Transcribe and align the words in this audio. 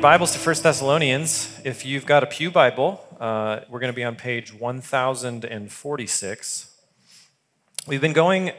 your 0.00 0.10
Bibles 0.10 0.32
to 0.32 0.38
1 0.38 0.62
Thessalonians. 0.62 1.60
If 1.62 1.84
you've 1.84 2.06
got 2.06 2.22
a 2.22 2.26
Pew 2.26 2.50
Bible, 2.50 3.06
uh, 3.20 3.60
we're 3.68 3.80
going 3.80 3.92
to 3.92 3.96
be 3.96 4.02
on 4.02 4.16
page 4.16 4.50
1046. 4.50 6.76
We've 7.86 8.00
been 8.00 8.14
going 8.14 8.52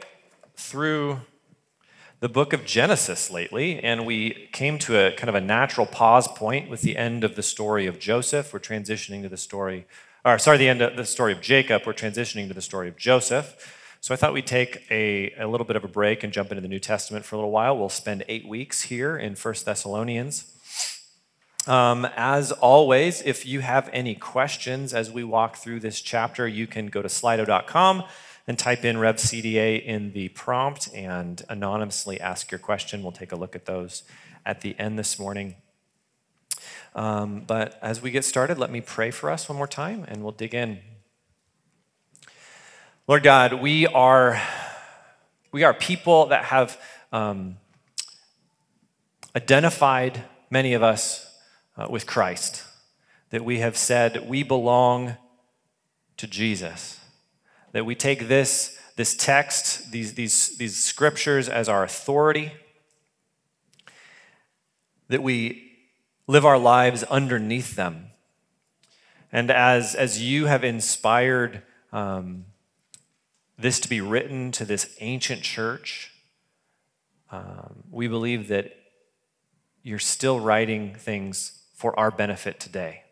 through 0.56 1.22
the 2.20 2.28
book 2.28 2.52
of 2.52 2.64
Genesis 2.64 3.28
lately, 3.28 3.82
and 3.82 4.06
we 4.06 4.50
came 4.52 4.78
to 4.78 4.96
a 4.96 5.10
kind 5.10 5.28
of 5.28 5.34
a 5.34 5.40
natural 5.40 5.84
pause 5.84 6.28
point 6.28 6.70
with 6.70 6.82
the 6.82 6.96
end 6.96 7.24
of 7.24 7.34
the 7.34 7.42
story 7.42 7.88
of 7.88 7.98
Joseph. 7.98 8.52
We're 8.52 8.60
transitioning 8.60 9.22
to 9.22 9.28
the 9.28 9.36
story, 9.36 9.88
or 10.24 10.38
sorry, 10.38 10.58
the 10.58 10.68
end 10.68 10.80
of 10.80 10.96
the 10.96 11.04
story 11.04 11.32
of 11.32 11.40
Jacob. 11.40 11.82
We're 11.84 11.92
transitioning 11.92 12.46
to 12.46 12.54
the 12.54 12.62
story 12.62 12.86
of 12.86 12.96
Joseph. 12.96 13.96
So 14.00 14.14
I 14.14 14.16
thought 14.16 14.32
we'd 14.32 14.46
take 14.46 14.86
a, 14.92 15.32
a 15.32 15.48
little 15.48 15.66
bit 15.66 15.74
of 15.74 15.82
a 15.82 15.88
break 15.88 16.22
and 16.22 16.32
jump 16.32 16.52
into 16.52 16.60
the 16.60 16.68
New 16.68 16.78
Testament 16.78 17.24
for 17.24 17.34
a 17.34 17.38
little 17.38 17.50
while. 17.50 17.76
We'll 17.76 17.88
spend 17.88 18.22
eight 18.28 18.46
weeks 18.46 18.82
here 18.82 19.16
in 19.16 19.34
1 19.34 19.54
Thessalonians. 19.64 20.51
Um, 21.66 22.08
as 22.16 22.50
always, 22.50 23.22
if 23.22 23.46
you 23.46 23.60
have 23.60 23.88
any 23.92 24.16
questions 24.16 24.92
as 24.92 25.12
we 25.12 25.22
walk 25.22 25.56
through 25.56 25.78
this 25.80 26.00
chapter, 26.00 26.48
you 26.48 26.66
can 26.66 26.88
go 26.88 27.02
to 27.02 27.08
slido.com 27.08 28.02
and 28.48 28.58
type 28.58 28.84
in 28.84 28.96
RevCDA 28.96 29.84
in 29.84 30.12
the 30.12 30.28
prompt 30.30 30.88
and 30.92 31.42
anonymously 31.48 32.20
ask 32.20 32.50
your 32.50 32.58
question. 32.58 33.04
We'll 33.04 33.12
take 33.12 33.30
a 33.30 33.36
look 33.36 33.54
at 33.54 33.66
those 33.66 34.02
at 34.44 34.62
the 34.62 34.74
end 34.76 34.98
this 34.98 35.20
morning. 35.20 35.54
Um, 36.96 37.44
but 37.46 37.78
as 37.80 38.02
we 38.02 38.10
get 38.10 38.24
started, 38.24 38.58
let 38.58 38.70
me 38.70 38.80
pray 38.80 39.12
for 39.12 39.30
us 39.30 39.48
one 39.48 39.56
more 39.56 39.68
time 39.68 40.04
and 40.08 40.22
we'll 40.24 40.32
dig 40.32 40.54
in. 40.54 40.80
Lord 43.06 43.22
God, 43.22 43.54
we 43.54 43.86
are, 43.86 44.42
we 45.52 45.62
are 45.62 45.74
people 45.74 46.26
that 46.26 46.46
have 46.46 46.76
um, 47.12 47.58
identified, 49.36 50.24
many 50.50 50.74
of 50.74 50.82
us, 50.82 51.31
uh, 51.76 51.86
with 51.90 52.06
Christ. 52.06 52.64
That 53.30 53.44
we 53.44 53.60
have 53.60 53.76
said 53.76 54.28
we 54.28 54.42
belong 54.42 55.16
to 56.16 56.26
Jesus. 56.26 57.00
That 57.72 57.86
we 57.86 57.94
take 57.94 58.28
this, 58.28 58.78
this 58.96 59.14
text, 59.14 59.90
these, 59.92 60.14
these, 60.14 60.56
these 60.58 60.76
scriptures 60.76 61.48
as 61.48 61.68
our 61.68 61.82
authority. 61.82 62.52
That 65.08 65.22
we 65.22 65.72
live 66.26 66.44
our 66.44 66.58
lives 66.58 67.02
underneath 67.04 67.74
them. 67.74 68.08
And 69.30 69.50
as, 69.50 69.94
as 69.94 70.22
you 70.22 70.46
have 70.46 70.62
inspired 70.62 71.62
um, 71.92 72.44
this 73.58 73.80
to 73.80 73.88
be 73.88 74.00
written 74.00 74.50
to 74.52 74.64
this 74.64 74.96
ancient 75.00 75.42
church. 75.42 76.12
Um, 77.30 77.84
we 77.90 78.08
believe 78.08 78.48
that 78.48 78.76
you're 79.82 79.98
still 79.98 80.40
writing 80.40 80.94
things 80.94 81.61
for 81.82 81.98
our 81.98 82.12
benefit 82.12 82.60
today, 82.60 83.02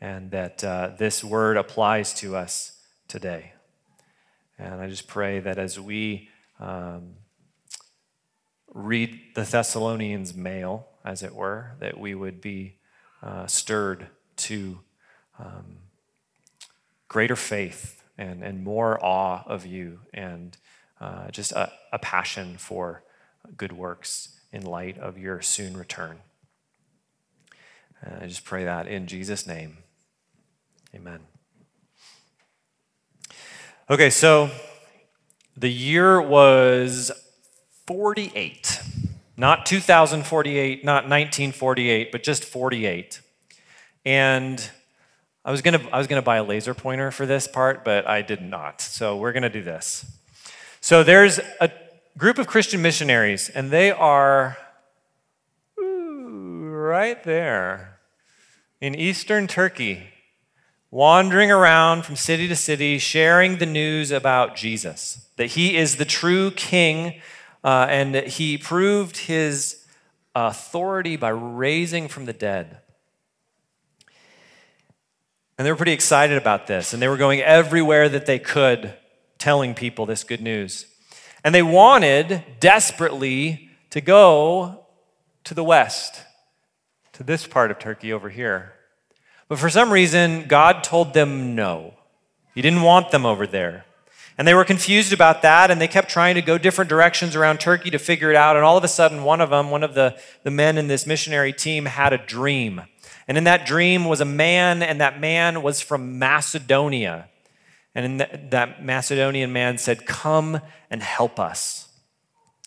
and 0.00 0.30
that 0.30 0.64
uh, 0.64 0.92
this 0.98 1.22
word 1.22 1.58
applies 1.58 2.14
to 2.14 2.34
us 2.34 2.80
today. 3.06 3.52
And 4.58 4.80
I 4.80 4.88
just 4.88 5.06
pray 5.06 5.40
that 5.40 5.58
as 5.58 5.78
we 5.78 6.30
um, 6.58 7.16
read 8.72 9.20
the 9.34 9.42
Thessalonians' 9.42 10.34
mail, 10.34 10.88
as 11.04 11.22
it 11.22 11.34
were, 11.34 11.72
that 11.80 12.00
we 12.00 12.14
would 12.14 12.40
be 12.40 12.78
uh, 13.22 13.46
stirred 13.46 14.06
to 14.36 14.80
um, 15.38 15.76
greater 17.08 17.36
faith 17.36 18.02
and, 18.16 18.42
and 18.42 18.64
more 18.64 18.98
awe 19.04 19.42
of 19.44 19.66
you 19.66 20.00
and 20.14 20.56
uh, 20.98 21.30
just 21.30 21.52
a, 21.52 21.70
a 21.92 21.98
passion 21.98 22.56
for 22.56 23.02
good 23.54 23.72
works 23.72 24.40
in 24.50 24.62
light 24.62 24.96
of 24.96 25.18
your 25.18 25.42
soon 25.42 25.76
return. 25.76 26.20
And 28.02 28.22
I 28.22 28.26
just 28.26 28.44
pray 28.44 28.64
that 28.64 28.86
in 28.86 29.06
Jesus' 29.06 29.46
name. 29.46 29.78
Amen. 30.94 31.20
Okay, 33.88 34.10
so 34.10 34.50
the 35.56 35.70
year 35.70 36.20
was 36.20 37.12
48. 37.86 38.80
Not 39.36 39.66
2048, 39.66 40.84
not 40.84 41.04
1948, 41.04 42.10
but 42.10 42.22
just 42.22 42.44
48. 42.44 43.20
And 44.04 44.70
I 45.44 45.50
was 45.50 45.62
gonna 45.62 45.80
I 45.92 45.98
was 45.98 46.06
gonna 46.06 46.22
buy 46.22 46.38
a 46.38 46.42
laser 46.42 46.74
pointer 46.74 47.10
for 47.10 47.26
this 47.26 47.46
part, 47.46 47.84
but 47.84 48.08
I 48.08 48.22
did 48.22 48.42
not. 48.42 48.80
So 48.80 49.16
we're 49.16 49.32
gonna 49.32 49.50
do 49.50 49.62
this. 49.62 50.04
So 50.80 51.02
there's 51.02 51.38
a 51.60 51.70
group 52.18 52.38
of 52.38 52.46
Christian 52.46 52.82
missionaries, 52.82 53.48
and 53.48 53.70
they 53.70 53.90
are 53.90 54.56
right 56.96 57.24
there 57.24 57.98
in 58.80 58.94
eastern 58.94 59.46
Turkey, 59.46 60.02
wandering 60.90 61.50
around 61.50 62.06
from 62.06 62.16
city 62.16 62.48
to 62.48 62.56
city, 62.56 62.96
sharing 62.96 63.58
the 63.58 63.66
news 63.66 64.10
about 64.10 64.56
Jesus, 64.56 65.28
that 65.36 65.48
he 65.48 65.76
is 65.76 65.96
the 65.96 66.06
true 66.06 66.50
king, 66.52 67.20
uh, 67.62 67.86
and 67.90 68.14
he 68.14 68.56
proved 68.56 69.18
his 69.18 69.84
authority 70.34 71.16
by 71.16 71.28
raising 71.28 72.08
from 72.08 72.24
the 72.24 72.32
dead. 72.32 72.78
And 75.58 75.66
they 75.66 75.70
were 75.70 75.76
pretty 75.76 75.92
excited 75.92 76.38
about 76.38 76.66
this, 76.66 76.94
and 76.94 77.02
they 77.02 77.08
were 77.08 77.18
going 77.18 77.42
everywhere 77.42 78.08
that 78.08 78.24
they 78.24 78.38
could 78.38 78.94
telling 79.36 79.74
people 79.74 80.06
this 80.06 80.24
good 80.24 80.40
news. 80.40 80.86
And 81.44 81.54
they 81.54 81.62
wanted 81.62 82.42
desperately 82.58 83.68
to 83.90 84.00
go 84.00 84.86
to 85.44 85.52
the 85.52 85.62
west, 85.62 86.22
to 87.16 87.22
this 87.22 87.46
part 87.46 87.70
of 87.70 87.78
Turkey 87.78 88.12
over 88.12 88.28
here. 88.28 88.74
But 89.48 89.58
for 89.58 89.70
some 89.70 89.90
reason, 89.90 90.44
God 90.48 90.84
told 90.84 91.14
them 91.14 91.54
no. 91.54 91.94
He 92.54 92.60
didn't 92.60 92.82
want 92.82 93.10
them 93.10 93.24
over 93.24 93.46
there. 93.46 93.86
And 94.36 94.46
they 94.46 94.52
were 94.52 94.66
confused 94.66 95.14
about 95.14 95.40
that, 95.40 95.70
and 95.70 95.80
they 95.80 95.88
kept 95.88 96.10
trying 96.10 96.34
to 96.34 96.42
go 96.42 96.58
different 96.58 96.90
directions 96.90 97.34
around 97.34 97.58
Turkey 97.58 97.88
to 97.88 97.98
figure 97.98 98.28
it 98.28 98.36
out. 98.36 98.54
And 98.54 98.66
all 98.66 98.76
of 98.76 98.84
a 98.84 98.88
sudden, 98.88 99.24
one 99.24 99.40
of 99.40 99.48
them, 99.48 99.70
one 99.70 99.82
of 99.82 99.94
the, 99.94 100.20
the 100.42 100.50
men 100.50 100.76
in 100.76 100.88
this 100.88 101.06
missionary 101.06 101.54
team, 101.54 101.86
had 101.86 102.12
a 102.12 102.18
dream. 102.18 102.82
And 103.26 103.38
in 103.38 103.44
that 103.44 103.64
dream 103.64 104.04
was 104.04 104.20
a 104.20 104.26
man, 104.26 104.82
and 104.82 105.00
that 105.00 105.18
man 105.18 105.62
was 105.62 105.80
from 105.80 106.18
Macedonia. 106.18 107.30
And 107.94 108.20
that 108.20 108.84
Macedonian 108.84 109.54
man 109.54 109.78
said, 109.78 110.04
Come 110.04 110.60
and 110.90 111.02
help 111.02 111.40
us. 111.40 111.88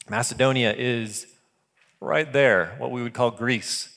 Macedonia 0.09 0.73
is 0.75 1.27
right 2.01 2.33
there, 2.33 2.73
what 2.79 2.89
we 2.89 3.03
would 3.03 3.13
call 3.13 3.29
Greece. 3.29 3.95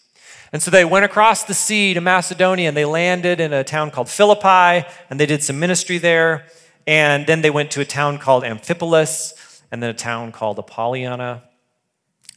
And 0.52 0.62
so 0.62 0.70
they 0.70 0.84
went 0.84 1.06
across 1.06 1.44
the 1.44 1.54
sea 1.54 1.94
to 1.94 2.00
Macedonia 2.00 2.68
and 2.68 2.76
they 2.76 2.84
landed 2.84 3.40
in 3.40 3.54
a 3.54 3.64
town 3.64 3.90
called 3.90 4.10
Philippi 4.10 4.86
and 5.08 5.18
they 5.18 5.24
did 5.24 5.42
some 5.42 5.58
ministry 5.58 5.96
there. 5.96 6.46
And 6.86 7.26
then 7.26 7.40
they 7.40 7.50
went 7.50 7.70
to 7.72 7.80
a 7.80 7.86
town 7.86 8.18
called 8.18 8.44
Amphipolis 8.44 9.62
and 9.70 9.82
then 9.82 9.88
a 9.88 9.94
town 9.94 10.30
called 10.30 10.58
Apollonia. 10.58 11.42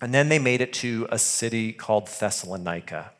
And 0.01 0.13
then 0.13 0.29
they 0.29 0.39
made 0.39 0.61
it 0.61 0.71
to 0.73 1.07
a 1.11 1.19
city 1.19 1.73
called 1.73 2.07
Thessalonica. 2.07 3.11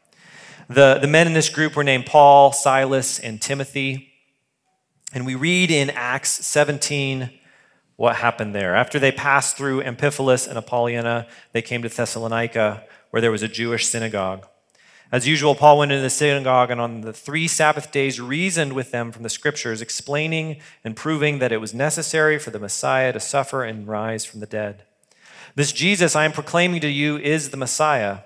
The, 0.70 0.98
the 1.00 1.08
men 1.08 1.28
in 1.28 1.34
this 1.34 1.50
group 1.50 1.76
were 1.76 1.84
named 1.84 2.06
Paul, 2.06 2.54
Silas, 2.54 3.20
and 3.20 3.42
Timothy. 3.42 4.14
And 5.14 5.26
we 5.26 5.36
read 5.36 5.72
in 5.72 5.90
Acts 5.90 6.46
17 6.46 7.32
what 7.98 8.18
happened 8.18 8.56
there. 8.56 8.76
After 8.76 8.98
they 8.98 9.12
passed 9.12 9.58
through 9.58 9.84
Amphipolis 9.84 10.48
and 10.48 10.58
Apollonia, 10.58 11.28
they 11.52 11.62
came 11.62 11.82
to 11.82 11.90
Thessalonica, 11.90 12.84
where 13.12 13.22
there 13.22 13.32
was 13.32 13.44
a 13.44 13.48
Jewish 13.48 13.88
synagogue. 13.88 14.46
As 15.12 15.28
usual, 15.28 15.56
Paul 15.56 15.78
went 15.78 15.92
into 15.92 16.02
the 16.02 16.10
synagogue 16.10 16.72
and 16.72 16.82
on 16.82 17.02
the 17.02 17.14
three 17.14 17.48
Sabbath 17.48 17.92
days 17.92 18.20
reasoned 18.20 18.74
with 18.74 18.92
them 18.92 19.12
from 19.12 19.24
the 19.24 19.30
scriptures, 19.30 19.82
explaining 19.82 20.58
and 20.84 20.96
proving 20.96 21.40
that 21.40 21.52
it 21.52 21.62
was 21.62 21.74
necessary 21.74 22.40
for 22.40 22.50
the 22.50 22.60
Messiah 22.60 23.14
to 23.14 23.20
suffer 23.20 23.64
and 23.64 23.88
rise 23.88 24.26
from 24.26 24.40
the 24.40 24.46
dead. 24.48 24.84
This 25.54 25.72
Jesus 25.72 26.16
I 26.16 26.26
am 26.26 26.32
proclaiming 26.32 26.82
to 26.82 26.90
you 26.90 27.18
is 27.18 27.50
the 27.50 27.58
Messiah. 27.58 28.20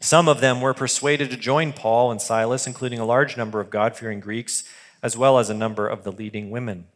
Some 0.00 0.28
of 0.28 0.40
them 0.40 0.60
were 0.60 0.74
persuaded 0.74 1.30
to 1.30 1.36
join 1.36 1.72
Paul 1.72 2.10
and 2.10 2.20
Silas, 2.20 2.66
including 2.66 2.98
a 2.98 3.06
large 3.06 3.36
number 3.36 3.60
of 3.60 3.70
God 3.70 3.96
fearing 3.96 4.20
Greeks, 4.20 4.64
as 5.02 5.16
well 5.16 5.38
as 5.38 5.48
a 5.48 5.54
number 5.54 5.88
of 5.88 6.04
the 6.04 6.12
leading 6.12 6.50
women. 6.50 6.86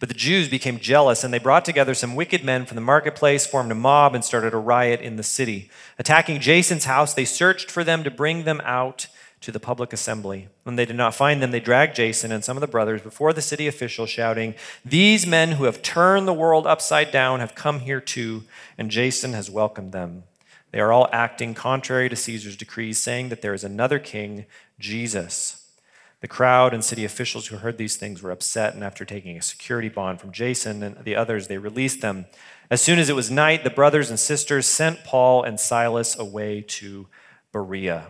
But 0.00 0.08
the 0.08 0.14
Jews 0.14 0.48
became 0.48 0.78
jealous, 0.78 1.24
and 1.24 1.32
they 1.32 1.38
brought 1.38 1.64
together 1.64 1.94
some 1.94 2.14
wicked 2.14 2.44
men 2.44 2.66
from 2.66 2.74
the 2.74 2.80
marketplace, 2.80 3.46
formed 3.46 3.72
a 3.72 3.74
mob, 3.74 4.14
and 4.14 4.24
started 4.24 4.54
a 4.54 4.58
riot 4.58 5.00
in 5.00 5.16
the 5.16 5.22
city. 5.22 5.70
Attacking 5.98 6.40
Jason's 6.40 6.84
house, 6.84 7.14
they 7.14 7.24
searched 7.24 7.70
for 7.70 7.84
them 7.84 8.04
to 8.04 8.10
bring 8.10 8.44
them 8.44 8.60
out 8.64 9.08
to 9.40 9.52
the 9.52 9.60
public 9.60 9.92
assembly. 9.92 10.48
When 10.64 10.76
they 10.76 10.84
did 10.84 10.96
not 10.96 11.14
find 11.14 11.40
them, 11.40 11.52
they 11.52 11.60
dragged 11.60 11.96
Jason 11.96 12.32
and 12.32 12.44
some 12.44 12.56
of 12.56 12.60
the 12.60 12.66
brothers 12.66 13.02
before 13.02 13.32
the 13.32 13.42
city 13.42 13.66
officials, 13.66 14.10
shouting, 14.10 14.54
These 14.84 15.26
men 15.26 15.52
who 15.52 15.64
have 15.64 15.82
turned 15.82 16.26
the 16.26 16.32
world 16.32 16.66
upside 16.66 17.12
down 17.12 17.40
have 17.40 17.54
come 17.54 17.80
here 17.80 18.00
too, 18.00 18.44
and 18.76 18.90
Jason 18.90 19.32
has 19.34 19.50
welcomed 19.50 19.92
them. 19.92 20.24
They 20.70 20.80
are 20.80 20.92
all 20.92 21.08
acting 21.12 21.54
contrary 21.54 22.08
to 22.08 22.16
Caesar's 22.16 22.56
decrees, 22.56 22.98
saying 22.98 23.28
that 23.30 23.40
there 23.40 23.54
is 23.54 23.64
another 23.64 23.98
king, 23.98 24.44
Jesus. 24.78 25.57
The 26.20 26.28
crowd 26.28 26.74
and 26.74 26.84
city 26.84 27.04
officials 27.04 27.46
who 27.46 27.58
heard 27.58 27.78
these 27.78 27.96
things 27.96 28.22
were 28.22 28.32
upset, 28.32 28.74
and 28.74 28.82
after 28.82 29.04
taking 29.04 29.36
a 29.36 29.42
security 29.42 29.88
bond 29.88 30.20
from 30.20 30.32
Jason 30.32 30.82
and 30.82 31.04
the 31.04 31.14
others, 31.14 31.46
they 31.46 31.58
released 31.58 32.00
them. 32.00 32.26
As 32.70 32.80
soon 32.80 32.98
as 32.98 33.08
it 33.08 33.14
was 33.14 33.30
night, 33.30 33.62
the 33.62 33.70
brothers 33.70 34.10
and 34.10 34.18
sisters 34.18 34.66
sent 34.66 35.04
Paul 35.04 35.44
and 35.44 35.60
Silas 35.60 36.18
away 36.18 36.62
to 36.62 37.06
Berea. 37.52 38.08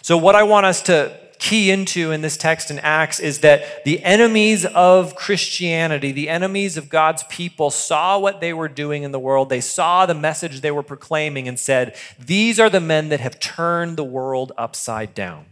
So, 0.00 0.16
what 0.16 0.36
I 0.36 0.44
want 0.44 0.66
us 0.66 0.80
to 0.82 1.18
key 1.40 1.70
into 1.70 2.12
in 2.12 2.20
this 2.20 2.36
text 2.36 2.70
in 2.70 2.78
Acts 2.78 3.18
is 3.18 3.40
that 3.40 3.84
the 3.84 4.04
enemies 4.04 4.66
of 4.66 5.16
Christianity, 5.16 6.12
the 6.12 6.28
enemies 6.28 6.76
of 6.76 6.88
God's 6.88 7.24
people, 7.24 7.70
saw 7.70 8.18
what 8.18 8.40
they 8.40 8.52
were 8.52 8.68
doing 8.68 9.02
in 9.02 9.10
the 9.10 9.18
world. 9.18 9.48
They 9.48 9.62
saw 9.62 10.06
the 10.06 10.14
message 10.14 10.60
they 10.60 10.70
were 10.70 10.82
proclaiming 10.82 11.48
and 11.48 11.58
said, 11.58 11.96
These 12.18 12.60
are 12.60 12.70
the 12.70 12.80
men 12.80 13.08
that 13.08 13.20
have 13.20 13.40
turned 13.40 13.96
the 13.96 14.04
world 14.04 14.52
upside 14.56 15.14
down. 15.14 15.46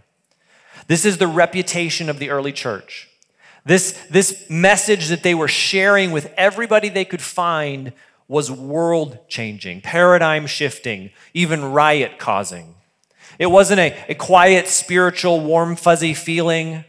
This 0.89 1.05
is 1.05 1.19
the 1.19 1.27
reputation 1.27 2.11
of 2.11 2.19
the 2.19 2.31
early 2.31 2.53
church. 2.53 3.09
This, 3.65 3.93
this 4.11 4.49
message 4.49 5.09
that 5.09 5.23
they 5.23 5.35
were 5.35 5.49
sharing 5.49 6.11
with 6.11 6.33
everybody 6.37 6.89
they 6.89 7.05
could 7.05 7.21
find 7.23 7.93
was 8.27 8.51
world 8.51 9.19
changing, 9.29 9.83
paradigm 9.83 10.47
shifting, 10.47 11.11
even 11.35 11.65
riot 11.65 12.19
causing. 12.19 12.75
It 13.39 13.47
wasn't 13.47 13.81
a, 13.81 13.97
a 14.09 14.15
quiet, 14.15 14.69
spiritual, 14.69 15.41
warm, 15.41 15.77
fuzzy 15.77 16.15
feeling. 16.15 16.85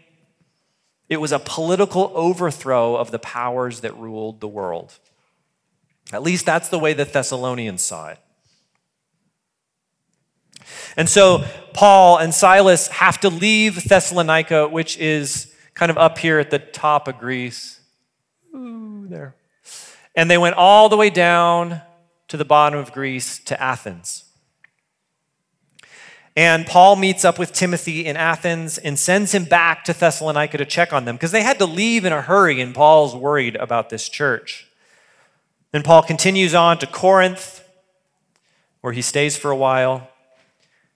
It 1.10 1.18
was 1.18 1.32
a 1.32 1.40
political 1.40 2.12
overthrow 2.16 2.96
of 2.96 3.12
the 3.12 3.20
powers 3.20 3.82
that 3.82 3.96
ruled 3.98 4.40
the 4.40 4.48
world. 4.48 4.98
At 6.12 6.24
least 6.24 6.46
that's 6.46 6.70
the 6.70 6.80
way 6.80 6.94
the 6.94 7.06
Thessalonians 7.06 7.82
saw 7.82 8.10
it. 8.10 8.20
And 10.98 11.10
so 11.10 11.46
Paul 11.74 12.18
and 12.18 12.34
Silas 12.34 12.88
have 12.88 13.20
to 13.22 13.30
leave 13.30 13.84
Thessalonica, 13.84 14.68
which 14.68 14.98
is 14.98 15.54
kind 15.74 15.90
of 15.90 15.98
up 15.98 16.18
here 16.18 16.40
at 16.40 16.50
the 16.50 16.60
top 16.60 17.08
of 17.08 17.20
Greece. 17.20 17.80
Ooh, 18.56 19.08
there. 19.08 19.36
And 20.16 20.30
they 20.30 20.38
went 20.38 20.56
all 20.56 20.90
the 20.90 20.98
way 20.98 21.10
down 21.10 21.82
to 22.28 22.38
the 22.38 22.46
bottom 22.46 22.78
of 22.80 22.92
Greece 22.92 23.40
to 23.46 23.62
Athens. 23.62 24.26
And 26.36 26.66
Paul 26.66 26.96
meets 26.96 27.26
up 27.26 27.40
with 27.40 27.54
Timothy 27.54 28.06
in 28.06 28.16
Athens 28.16 28.78
and 28.78 28.98
sends 28.98 29.34
him 29.34 29.46
back 29.46 29.84
to 29.86 29.94
Thessalonica 29.94 30.58
to 30.58 30.66
check 30.66 30.94
on 30.94 31.06
them 31.06 31.16
because 31.16 31.32
they 31.32 31.44
had 31.44 31.60
to 31.60 31.66
leave 31.66 32.06
in 32.06 32.14
a 32.14 32.22
hurry, 32.22 32.62
and 32.62 32.74
Paul's 32.74 33.16
worried 33.16 33.56
about 33.56 33.90
this 33.90 34.08
church. 34.08 34.68
Then 35.72 35.84
Paul 35.84 36.04
continues 36.04 36.56
on 36.56 36.78
to 36.80 36.88
Corinth, 36.88 37.64
where 38.82 38.94
he 38.94 39.02
stays 39.02 39.38
for 39.38 39.52
a 39.52 39.56
while. 39.56 40.09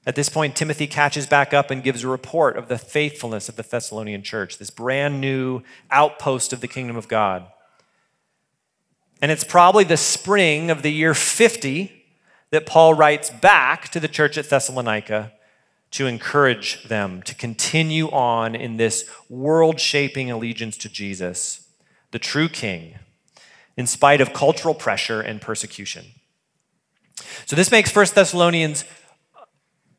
At 0.05 0.15
this 0.15 0.29
point, 0.29 0.55
Timothy 0.55 0.87
catches 0.87 1.27
back 1.27 1.53
up 1.53 1.71
and 1.71 1.83
gives 1.83 2.03
a 2.03 2.09
report 2.09 2.57
of 2.57 2.67
the 2.67 2.77
faithfulness 2.77 3.47
of 3.47 3.55
the 3.55 3.63
Thessalonian 3.63 4.21
church, 4.21 4.57
this 4.57 4.69
brand 4.69 5.21
new 5.21 5.61
outpost 5.91 6.51
of 6.51 6.59
the 6.59 6.67
kingdom 6.67 6.97
of 6.97 7.07
God. 7.07 7.47
And 9.21 9.31
it's 9.31 9.45
probably 9.45 9.85
the 9.85 9.95
spring 9.95 10.69
of 10.69 10.81
the 10.81 10.91
year 10.91 11.13
50 11.13 12.03
that 12.49 12.65
Paul 12.65 12.93
writes 12.93 13.29
back 13.29 13.89
to 13.89 13.99
the 13.99 14.09
church 14.09 14.37
at 14.37 14.49
Thessalonica 14.49 15.31
to 15.91 16.07
encourage 16.07 16.83
them 16.83 17.21
to 17.21 17.33
continue 17.33 18.09
on 18.09 18.55
in 18.55 18.77
this 18.77 19.09
world 19.29 19.79
shaping 19.79 20.29
allegiance 20.29 20.75
to 20.77 20.89
Jesus, 20.89 21.69
the 22.11 22.19
true 22.19 22.49
King, 22.49 22.95
in 23.77 23.87
spite 23.87 24.19
of 24.19 24.33
cultural 24.33 24.73
pressure 24.73 25.21
and 25.21 25.39
persecution. 25.39 26.05
So, 27.45 27.55
this 27.55 27.71
makes 27.71 27.95
1 27.95 28.07
Thessalonians 28.13 28.85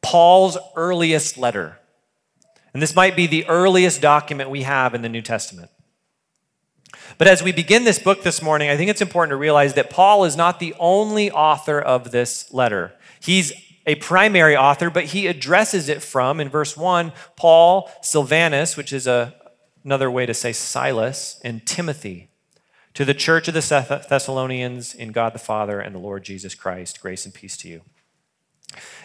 Paul's 0.04 0.58
earliest 0.76 1.38
letter. 1.38 1.78
And 2.72 2.82
this 2.82 2.94
might 2.94 3.16
be 3.16 3.26
the 3.26 3.46
earliest 3.46 4.00
document 4.00 4.50
we 4.50 4.62
have 4.62 4.94
in 4.94 5.02
the 5.02 5.08
New 5.08 5.22
Testament. 5.22 5.70
But 7.18 7.28
as 7.28 7.42
we 7.42 7.52
begin 7.52 7.84
this 7.84 7.98
book 7.98 8.22
this 8.22 8.42
morning, 8.42 8.68
I 8.68 8.76
think 8.76 8.90
it's 8.90 9.00
important 9.00 9.30
to 9.30 9.36
realize 9.36 9.74
that 9.74 9.90
Paul 9.90 10.24
is 10.24 10.36
not 10.36 10.58
the 10.58 10.74
only 10.78 11.30
author 11.30 11.80
of 11.80 12.10
this 12.10 12.52
letter. 12.52 12.92
He's 13.20 13.52
a 13.86 13.94
primary 13.96 14.56
author, 14.56 14.90
but 14.90 15.06
he 15.06 15.26
addresses 15.26 15.88
it 15.88 16.02
from, 16.02 16.40
in 16.40 16.48
verse 16.48 16.76
1, 16.76 17.12
Paul, 17.36 17.90
Silvanus, 18.02 18.76
which 18.76 18.92
is 18.92 19.06
a, 19.06 19.34
another 19.84 20.10
way 20.10 20.26
to 20.26 20.34
say 20.34 20.52
Silas, 20.52 21.40
and 21.44 21.64
Timothy, 21.66 22.30
to 22.94 23.04
the 23.04 23.14
church 23.14 23.48
of 23.48 23.54
the 23.54 24.06
Thessalonians 24.08 24.94
in 24.94 25.12
God 25.12 25.34
the 25.34 25.38
Father 25.38 25.80
and 25.80 25.94
the 25.94 26.00
Lord 26.00 26.24
Jesus 26.24 26.54
Christ. 26.54 27.00
Grace 27.00 27.24
and 27.24 27.34
peace 27.34 27.56
to 27.58 27.68
you. 27.68 27.82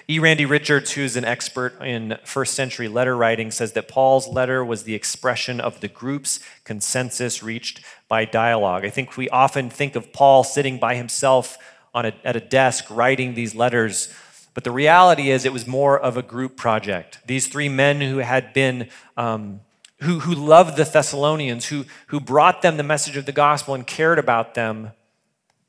E. 0.10 0.18
Randy 0.18 0.46
Richards, 0.48 0.94
who's 0.94 1.16
an 1.16 1.24
expert 1.24 1.80
in 1.84 2.18
first 2.24 2.56
century 2.56 2.88
letter 2.88 3.16
writing, 3.16 3.52
says 3.52 3.74
that 3.74 3.88
Paul's 3.88 4.28
letter 4.28 4.66
was 4.66 4.82
the 4.82 4.96
expression 4.96 5.62
of 5.62 5.82
the 5.82 5.88
group's 5.88 6.40
consensus 6.64 7.44
reached 7.44 7.82
by 8.08 8.26
dialogue. 8.26 8.84
I 8.84 8.90
think 8.90 9.16
we 9.18 9.30
often 9.30 9.70
think 9.70 9.96
of 9.96 10.12
Paul 10.12 10.44
sitting 10.44 10.80
by 10.80 10.96
himself 10.96 11.60
a, 11.94 12.12
at 12.24 12.36
a 12.36 12.40
desk 12.40 12.86
writing 12.90 13.36
these 13.36 13.54
letters, 13.54 14.12
but 14.56 14.64
the 14.64 14.72
reality 14.72 15.30
is 15.30 15.46
it 15.46 15.54
was 15.54 15.68
more 15.68 16.00
of 16.00 16.18
a 16.18 16.24
group 16.24 16.58
project. 16.58 17.20
These 17.28 17.48
three 17.48 17.70
men 17.70 18.02
who 18.02 18.18
had 18.18 18.52
been. 18.52 18.90
Um, 19.16 19.62
who, 20.04 20.22
who 20.22 20.34
loved 20.34 20.78
the 20.78 20.86
Thessalonians, 20.86 21.66
who, 21.66 21.84
who 22.08 22.22
brought 22.22 22.62
them 22.62 22.78
the 22.78 22.84
message 22.84 23.18
of 23.18 23.26
the 23.26 23.34
gospel 23.34 23.74
and 23.74 23.86
cared 23.86 24.18
about 24.18 24.54
them, 24.54 24.94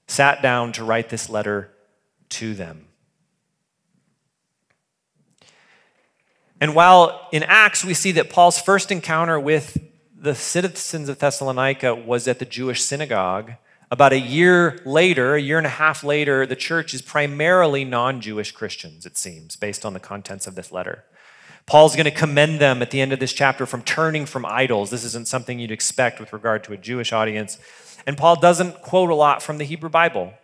sat 0.06 0.40
down 0.40 0.70
to 0.70 0.84
write 0.84 1.08
this 1.08 1.28
letter 1.28 1.72
to 2.28 2.54
them. 2.54 2.86
And 6.60 6.74
while 6.74 7.28
in 7.32 7.42
Acts 7.42 7.84
we 7.84 7.94
see 7.94 8.12
that 8.12 8.30
Paul's 8.30 8.60
first 8.60 8.92
encounter 8.92 9.40
with 9.40 9.78
the 10.14 10.34
citizens 10.34 11.08
of 11.08 11.18
Thessalonica 11.18 11.94
was 11.94 12.28
at 12.28 12.38
the 12.38 12.44
Jewish 12.44 12.82
synagogue, 12.82 13.52
about 13.90 14.12
a 14.12 14.18
year 14.20 14.78
later, 14.84 15.34
a 15.34 15.40
year 15.40 15.58
and 15.58 15.66
a 15.66 15.70
half 15.70 16.04
later, 16.04 16.46
the 16.46 16.54
church 16.54 16.94
is 16.94 17.02
primarily 17.02 17.84
non 17.84 18.20
Jewish 18.20 18.52
Christians, 18.52 19.04
it 19.04 19.16
seems, 19.16 19.56
based 19.56 19.84
on 19.84 19.94
the 19.94 20.00
contents 20.00 20.46
of 20.46 20.54
this 20.54 20.70
letter. 20.70 21.04
Paul's 21.66 21.96
going 21.96 22.04
to 22.04 22.10
commend 22.10 22.60
them 22.60 22.82
at 22.82 22.90
the 22.90 23.00
end 23.00 23.12
of 23.12 23.18
this 23.18 23.32
chapter 23.32 23.66
from 23.66 23.82
turning 23.82 24.26
from 24.26 24.46
idols. 24.46 24.90
This 24.90 25.04
isn't 25.04 25.29
something 25.29 25.58
you'd 25.58 25.70
expect 25.70 26.20
with 26.20 26.32
regard 26.32 26.62
to 26.64 26.72
a 26.72 26.76
Jewish 26.76 27.12
audience. 27.12 27.58
And 28.06 28.17
Paul 28.17 28.38
doesn't 28.38 28.82
quote 28.82 29.10
a 29.10 29.14
lot 29.14 29.43
from 29.43 29.58
the 29.58 29.64
Hebrew 29.64 29.90
Bible. 29.90 30.34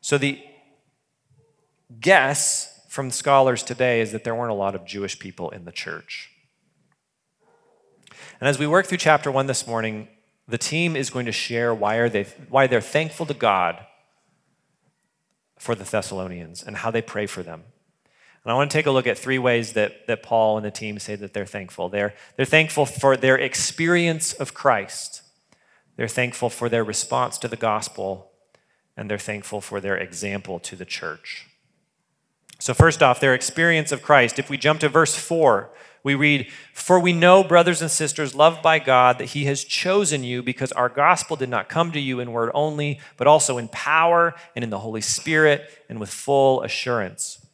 So 0.00 0.18
the 0.18 0.40
guess 2.00 2.71
from 2.92 3.10
scholars 3.10 3.62
today 3.62 4.02
is 4.02 4.12
that 4.12 4.22
there 4.22 4.34
weren't 4.34 4.50
a 4.50 4.54
lot 4.54 4.74
of 4.74 4.84
Jewish 4.84 5.18
people 5.18 5.48
in 5.48 5.64
the 5.64 5.72
church. 5.72 6.28
And 8.38 8.46
as 8.46 8.58
we 8.58 8.66
work 8.66 8.84
through 8.84 8.98
chapter 8.98 9.32
one 9.32 9.46
this 9.46 9.66
morning, 9.66 10.08
the 10.46 10.58
team 10.58 10.94
is 10.94 11.08
going 11.08 11.24
to 11.24 11.32
share 11.32 11.74
why, 11.74 11.96
are 11.96 12.10
they, 12.10 12.24
why 12.50 12.66
they're 12.66 12.82
thankful 12.82 13.24
to 13.24 13.32
God 13.32 13.86
for 15.58 15.74
the 15.74 15.84
Thessalonians 15.84 16.62
and 16.62 16.76
how 16.76 16.90
they 16.90 17.00
pray 17.00 17.24
for 17.24 17.42
them. 17.42 17.62
And 18.44 18.52
I 18.52 18.54
want 18.54 18.70
to 18.70 18.76
take 18.76 18.84
a 18.84 18.90
look 18.90 19.06
at 19.06 19.16
three 19.16 19.38
ways 19.38 19.72
that, 19.72 20.06
that 20.06 20.22
Paul 20.22 20.58
and 20.58 20.66
the 20.66 20.70
team 20.70 20.98
say 20.98 21.16
that 21.16 21.32
they're 21.32 21.46
thankful. 21.46 21.88
They're, 21.88 22.12
they're 22.36 22.44
thankful 22.44 22.84
for 22.84 23.16
their 23.16 23.38
experience 23.38 24.34
of 24.34 24.52
Christ, 24.52 25.22
they're 25.96 26.08
thankful 26.08 26.50
for 26.50 26.68
their 26.68 26.84
response 26.84 27.38
to 27.38 27.48
the 27.48 27.56
gospel, 27.56 28.32
and 28.98 29.08
they're 29.08 29.16
thankful 29.16 29.62
for 29.62 29.80
their 29.80 29.96
example 29.96 30.58
to 30.60 30.76
the 30.76 30.84
church. 30.84 31.46
So, 32.62 32.74
first 32.74 33.02
off, 33.02 33.18
their 33.18 33.34
experience 33.34 33.90
of 33.90 34.02
Christ. 34.02 34.38
If 34.38 34.48
we 34.48 34.56
jump 34.56 34.78
to 34.80 34.88
verse 34.88 35.16
4, 35.16 35.68
we 36.04 36.14
read, 36.14 36.48
For 36.72 37.00
we 37.00 37.12
know, 37.12 37.42
brothers 37.42 37.82
and 37.82 37.90
sisters, 37.90 38.36
loved 38.36 38.62
by 38.62 38.78
God, 38.78 39.18
that 39.18 39.30
He 39.30 39.46
has 39.46 39.64
chosen 39.64 40.22
you 40.22 40.44
because 40.44 40.70
our 40.70 40.88
gospel 40.88 41.34
did 41.34 41.48
not 41.48 41.68
come 41.68 41.90
to 41.90 41.98
you 41.98 42.20
in 42.20 42.30
word 42.30 42.52
only, 42.54 43.00
but 43.16 43.26
also 43.26 43.58
in 43.58 43.66
power 43.66 44.36
and 44.54 44.62
in 44.62 44.70
the 44.70 44.78
Holy 44.78 45.00
Spirit 45.00 45.68
and 45.88 45.98
with 45.98 46.08
full 46.08 46.62
assurance. 46.62 47.44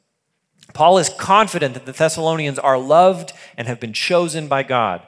Paul 0.74 0.98
is 0.98 1.08
confident 1.08 1.72
that 1.72 1.86
the 1.86 1.92
Thessalonians 1.92 2.58
are 2.58 2.76
loved 2.76 3.32
and 3.56 3.66
have 3.66 3.80
been 3.80 3.94
chosen 3.94 4.46
by 4.46 4.62
God. 4.62 5.00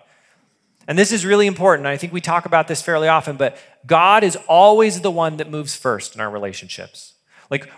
And 0.89 0.99
this 0.99 1.13
is 1.13 1.27
really 1.27 1.47
important. 1.47 1.87
I 1.87 1.99
think 1.99 2.15
we 2.15 2.23
talk 2.23 2.47
about 2.47 2.69
this 2.69 2.81
fairly 2.81 3.09
often, 3.09 3.37
but 3.37 3.59
God 3.87 4.25
is 4.25 4.39
always 4.49 5.03
the 5.03 5.11
one 5.11 5.37
that 5.37 5.51
moves 5.51 5.77
first 5.77 6.15
in 6.15 6.23
our 6.23 6.31
relationships. 6.31 7.17
Like 7.51 7.69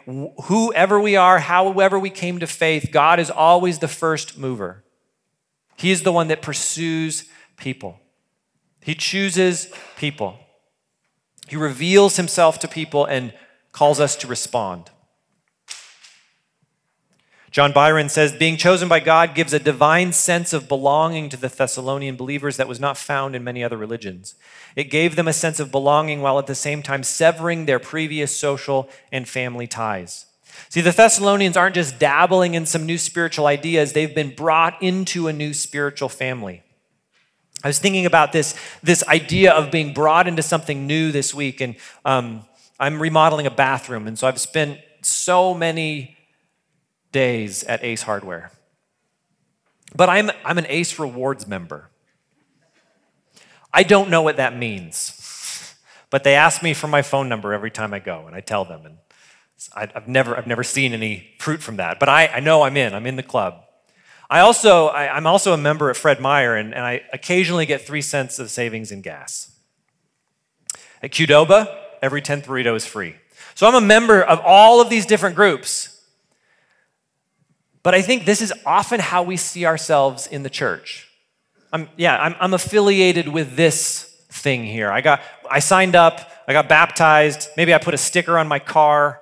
whoever 0.45 1.01
we 1.01 1.17
are, 1.17 1.39
however 1.39 1.99
we 1.99 2.11
came 2.11 2.39
to 2.41 2.47
faith, 2.47 2.91
God 2.93 3.19
is 3.19 3.31
always 3.31 3.79
the 3.79 3.89
first 3.89 4.37
mover. 4.37 4.85
He 5.77 5.91
is 5.91 6.03
the 6.03 6.13
one 6.13 6.29
that 6.29 6.43
pursues 6.43 7.25
people. 7.57 7.99
He 8.81 8.95
chooses 8.95 9.73
people. 9.97 10.39
He 11.49 11.57
reveals 11.57 12.17
himself 12.17 12.59
to 12.61 12.69
people 12.69 13.07
and 13.07 13.33
calls 13.73 13.99
us 13.99 14.15
to 14.17 14.27
respond. 14.27 14.91
John 17.53 17.73
Byron 17.73 18.09
says, 18.09 18.33
being 18.33 18.57
chosen 18.57 18.89
by 18.89 18.99
God 18.99 19.35
gives 19.35 19.53
a 19.53 19.59
divine 19.59 20.13
sense 20.13 20.55
of 20.55 20.69
belonging 20.69 21.29
to 21.29 21.37
the 21.37 21.49
Thessalonian 21.49 22.17
believers 22.17 22.57
that 22.57 22.67
was 22.67 22.81
not 22.81 22.97
found 22.97 23.37
in 23.37 23.45
many 23.45 23.63
other 23.63 23.77
religions. 23.77 24.35
It 24.75 24.85
gave 24.85 25.17
them 25.17 25.29
a 25.29 25.35
sense 25.35 25.61
of 25.61 25.71
belonging 25.71 26.23
while 26.23 26.39
at 26.39 26.47
the 26.47 26.55
same 26.55 26.83
time 26.83 27.03
severing 27.03 27.67
their 27.67 27.79
previous 27.79 28.35
social 28.35 28.89
and 29.13 29.29
family 29.29 29.67
ties. 29.67 30.25
See, 30.71 30.81
the 30.81 30.93
Thessalonians 30.93 31.59
aren't 31.59 31.75
just 31.75 31.99
dabbling 31.99 32.55
in 32.55 32.65
some 32.65 32.87
new 32.87 32.97
spiritual 32.97 33.47
ideas, 33.47 33.93
they've 33.93 34.15
been 34.15 34.35
brought 34.35 34.83
into 34.83 35.29
a 35.29 35.33
new 35.33 35.53
spiritual 35.53 36.09
family. 36.09 36.63
I 37.63 37.69
was 37.69 37.79
thinking 37.79 38.07
about 38.07 38.33
this, 38.33 38.55
this 38.83 39.07
idea 39.09 39.53
of 39.53 39.71
being 39.71 39.93
brought 39.93 40.27
into 40.27 40.43
something 40.43 40.87
new 40.87 41.13
this 41.13 41.35
week, 41.35 41.61
and 41.61 41.77
um, 42.07 42.45
I'm 42.81 43.01
remodeling 43.01 43.47
a 43.47 43.51
bathroom, 43.51 44.07
and 44.07 44.19
so 44.19 44.27
I've 44.27 44.41
spent 44.41 44.81
so 45.03 45.53
many 45.53 46.17
days 47.13 47.63
at 47.65 47.85
Ace 47.85 48.03
Hardware. 48.03 48.51
But 49.95 50.09
I'm, 50.09 50.31
I'm 50.45 50.59
an 50.59 50.67
Ace 50.69 50.99
Rewards 50.99 51.47
member. 51.47 51.91
I 53.73 53.83
don't 53.83 54.11
know 54.11 54.23
what 54.23 54.37
that 54.37 54.57
means, 54.57 55.75
but 56.11 56.25
they 56.25 56.35
ask 56.35 56.63
me 56.63 56.75
for 56.75 56.89
my 56.89 57.03
phone 57.03 57.29
number 57.29 57.53
every 57.53 57.71
time 57.71 57.95
I 57.95 58.01
go, 58.01 58.27
and 58.27 58.35
I 58.35 58.41
tell 58.41 58.65
them. 58.65 58.85
And 58.85 58.99
I've 59.75 60.09
never, 60.09 60.37
I've 60.37 60.47
never 60.47 60.65
seen 60.65 60.93
any 60.93 61.35
fruit 61.39 61.63
from 61.63 61.77
that, 61.77 61.99
but 61.99 62.09
I, 62.09 62.27
I 62.27 62.41
know 62.41 62.63
I'm 62.63 62.77
in. 62.77 62.95
I'm 62.95 63.07
in 63.07 63.17
the 63.17 63.23
club. 63.23 63.63
I 64.29 64.41
also, 64.41 64.87
I, 64.89 65.17
am 65.17 65.27
also 65.27 65.53
a 65.53 65.59
member 65.59 65.91
at 65.91 65.97
Fred 65.97 66.21
Meyer, 66.21 66.57
and, 66.57 66.75
and 66.75 66.85
I 66.85 67.03
occasionally 67.13 67.67
get 67.67 67.87
three 67.87 68.01
cents 68.01 68.39
of 68.39 68.51
savings 68.51 68.91
in 68.91 69.03
gas. 69.03 69.55
At 71.03 71.11
Qdoba, 71.11 71.75
every 72.01 72.23
10th 72.23 72.47
burrito 72.47 72.75
is 72.75 72.87
free. 72.87 73.17
So 73.55 73.67
I'm 73.67 73.75
a 73.75 73.81
member 73.81 74.23
of 74.23 74.41
all 74.41 74.81
of 74.81 74.89
these 74.89 75.05
different 75.05 75.37
groups. 75.37 75.92
But 77.83 77.95
I 77.95 78.03
think 78.03 78.25
this 78.25 78.41
is 78.41 78.53
often 78.65 79.01
how 79.01 79.23
we 79.23 79.37
see 79.37 79.67
ourselves 79.67 80.27
in 80.27 80.43
the 80.43 80.51
church. 80.51 81.09
I'm, 81.73 81.89
yeah, 81.97 82.21
I'm, 82.21 82.35
I'm 82.39 82.55
affiliated 82.55 83.29
with 83.29 83.57
this 83.57 84.05
thing 84.31 84.65
here. 84.65 84.91
I 84.91 85.01
got, 85.01 85.21
I 85.51 85.59
signed 85.59 85.97
up, 85.97 86.31
I 86.47 86.53
got 86.53 86.69
baptized, 86.69 87.49
maybe 87.57 87.75
I 87.75 87.79
put 87.79 87.95
a 87.95 87.99
sticker 87.99 88.39
on 88.39 88.47
my 88.47 88.59
car. 88.59 89.21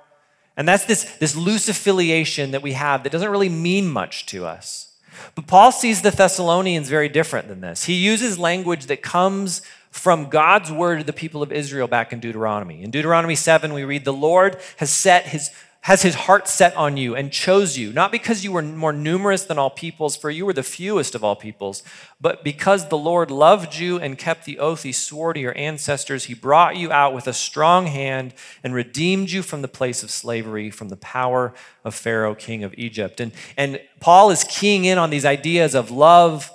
And 0.57 0.67
that's 0.67 0.85
this, 0.85 1.03
this 1.17 1.35
loose 1.35 1.69
affiliation 1.69 2.51
that 2.51 2.61
we 2.61 2.73
have 2.73 3.03
that 3.03 3.11
doesn't 3.11 3.29
really 3.29 3.49
mean 3.49 3.87
much 3.87 4.25
to 4.27 4.45
us. 4.45 4.95
But 5.35 5.47
Paul 5.47 5.71
sees 5.71 6.01
the 6.01 6.11
Thessalonians 6.11 6.89
very 6.89 7.09
different 7.09 7.47
than 7.47 7.61
this. 7.61 7.85
He 7.85 7.93
uses 7.93 8.37
language 8.37 8.87
that 8.87 9.01
comes 9.01 9.61
from 9.91 10.29
God's 10.29 10.71
word 10.71 10.99
to 10.99 11.03
the 11.03 11.13
people 11.13 11.43
of 11.43 11.51
Israel 11.51 11.87
back 11.87 12.13
in 12.13 12.19
Deuteronomy. 12.19 12.81
In 12.81 12.91
Deuteronomy 12.91 13.35
7, 13.35 13.73
we 13.73 13.83
read, 13.83 14.05
The 14.05 14.13
Lord 14.13 14.57
has 14.77 14.89
set 14.89 15.27
his 15.27 15.51
has 15.81 16.03
his 16.03 16.13
heart 16.13 16.47
set 16.47 16.75
on 16.75 16.95
you 16.95 17.15
and 17.15 17.31
chose 17.31 17.75
you, 17.75 17.91
not 17.91 18.11
because 18.11 18.43
you 18.43 18.51
were 18.51 18.61
more 18.61 18.93
numerous 18.93 19.45
than 19.45 19.57
all 19.57 19.71
peoples, 19.71 20.15
for 20.15 20.29
you 20.29 20.45
were 20.45 20.53
the 20.53 20.61
fewest 20.61 21.15
of 21.15 21.23
all 21.23 21.35
peoples, 21.35 21.81
but 22.19 22.43
because 22.43 22.89
the 22.89 22.97
Lord 22.97 23.31
loved 23.31 23.75
you 23.75 23.97
and 23.97 24.15
kept 24.15 24.45
the 24.45 24.59
oath 24.59 24.83
he 24.83 24.91
swore 24.91 25.33
to 25.33 25.39
your 25.39 25.57
ancestors. 25.57 26.25
He 26.25 26.35
brought 26.35 26.77
you 26.77 26.91
out 26.91 27.15
with 27.15 27.27
a 27.27 27.33
strong 27.33 27.87
hand 27.87 28.35
and 28.63 28.75
redeemed 28.75 29.31
you 29.31 29.41
from 29.41 29.63
the 29.63 29.67
place 29.67 30.03
of 30.03 30.11
slavery, 30.11 30.69
from 30.69 30.89
the 30.89 30.97
power 30.97 31.51
of 31.83 31.95
Pharaoh, 31.95 32.35
king 32.35 32.63
of 32.63 32.75
Egypt. 32.77 33.19
And, 33.19 33.31
and 33.57 33.81
Paul 33.99 34.29
is 34.29 34.43
keying 34.43 34.85
in 34.85 34.99
on 34.99 35.09
these 35.09 35.25
ideas 35.25 35.73
of 35.73 35.89
love 35.89 36.51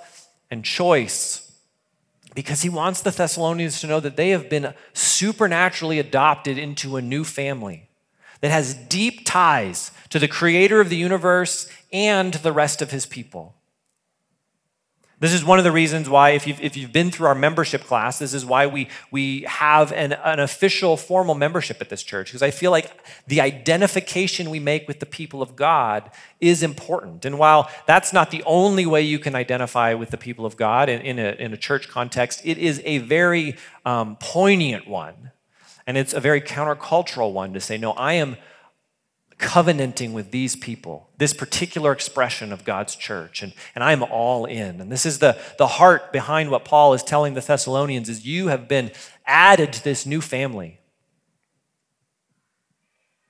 and 0.49 0.63
choice 0.63 1.43
because 2.33 2.61
he 2.61 2.69
wants 2.69 3.01
the 3.01 3.11
Thessalonians 3.11 3.81
to 3.81 3.87
know 3.87 3.99
that 3.99 4.15
they 4.15 4.29
have 4.29 4.49
been 4.49 4.73
supernaturally 4.93 5.99
adopted 5.99 6.57
into 6.57 6.95
a 6.95 7.01
new 7.01 7.25
family 7.25 7.86
that 8.41 8.51
has 8.51 8.73
deep 8.73 9.25
ties 9.25 9.91
to 10.09 10.19
the 10.19 10.27
creator 10.27 10.79
of 10.79 10.89
the 10.89 10.97
universe 10.97 11.69
and 11.91 12.33
the 12.35 12.51
rest 12.51 12.81
of 12.81 12.91
his 12.91 13.05
people. 13.05 13.55
This 15.19 15.33
is 15.33 15.43
one 15.43 15.57
of 15.57 15.63
the 15.63 15.71
reasons 15.71 16.07
why, 16.07 16.31
if 16.31 16.45
you've, 16.45 16.61
if 16.61 16.77
you've 16.77 16.93
been 16.93 17.09
through 17.09 17.25
our 17.25 17.33
membership 17.33 17.83
class, 17.83 18.19
this 18.19 18.35
is 18.35 18.45
why 18.45 18.67
we, 18.67 18.87
we 19.09 19.41
have 19.47 19.91
an, 19.91 20.13
an 20.13 20.39
official 20.39 20.95
formal 20.95 21.33
membership 21.33 21.81
at 21.81 21.89
this 21.89 22.03
church, 22.03 22.27
because 22.27 22.43
I 22.43 22.51
feel 22.51 22.69
like 22.69 22.91
the 23.25 23.41
identification 23.41 24.51
we 24.51 24.59
make 24.59 24.87
with 24.87 24.99
the 24.99 25.07
people 25.07 25.41
of 25.41 25.55
God 25.55 26.11
is 26.39 26.61
important. 26.61 27.25
And 27.25 27.39
while 27.39 27.67
that's 27.87 28.13
not 28.13 28.29
the 28.29 28.43
only 28.45 28.85
way 28.85 29.01
you 29.01 29.17
can 29.17 29.33
identify 29.33 29.95
with 29.95 30.11
the 30.11 30.17
people 30.17 30.45
of 30.45 30.55
God 30.55 30.87
in, 30.87 31.01
in, 31.01 31.17
a, 31.17 31.31
in 31.39 31.51
a 31.51 31.57
church 31.57 31.89
context, 31.89 32.41
it 32.43 32.59
is 32.59 32.79
a 32.85 32.99
very 32.99 33.55
um, 33.87 34.17
poignant 34.17 34.87
one 34.87 35.31
and 35.87 35.97
it's 35.97 36.13
a 36.13 36.19
very 36.19 36.41
countercultural 36.41 37.31
one 37.31 37.53
to 37.53 37.61
say, 37.61 37.77
no, 37.77 37.93
I 37.93 38.13
am 38.13 38.35
covenanting 39.37 40.13
with 40.13 40.31
these 40.31 40.55
people, 40.55 41.09
this 41.17 41.33
particular 41.33 41.91
expression 41.91 42.51
of 42.51 42.65
God's 42.65 42.95
church, 42.95 43.41
and, 43.41 43.53
and 43.73 43.83
I'm 43.83 44.03
all 44.03 44.45
in. 44.45 44.81
And 44.81 44.91
this 44.91 45.05
is 45.05 45.19
the, 45.19 45.39
the 45.57 45.67
heart 45.67 46.11
behind 46.11 46.51
what 46.51 46.65
Paul 46.65 46.93
is 46.93 47.03
telling 47.03 47.35
the 47.35 47.41
Thessalonians 47.41 48.09
is 48.09 48.25
you 48.25 48.47
have 48.49 48.67
been 48.67 48.91
added 49.25 49.71
to 49.73 49.83
this 49.83 50.05
new 50.05 50.21
family. 50.21 50.79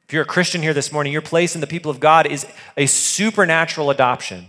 If 0.06 0.14
you're 0.14 0.24
a 0.24 0.26
Christian 0.26 0.62
here 0.62 0.74
this 0.74 0.92
morning, 0.92 1.12
your 1.12 1.22
place 1.22 1.54
in 1.54 1.62
the 1.62 1.68
people 1.68 1.92
of 1.92 2.00
God 2.00 2.26
is 2.26 2.48
a 2.78 2.86
supernatural 2.86 3.90
adoption. 3.90 4.48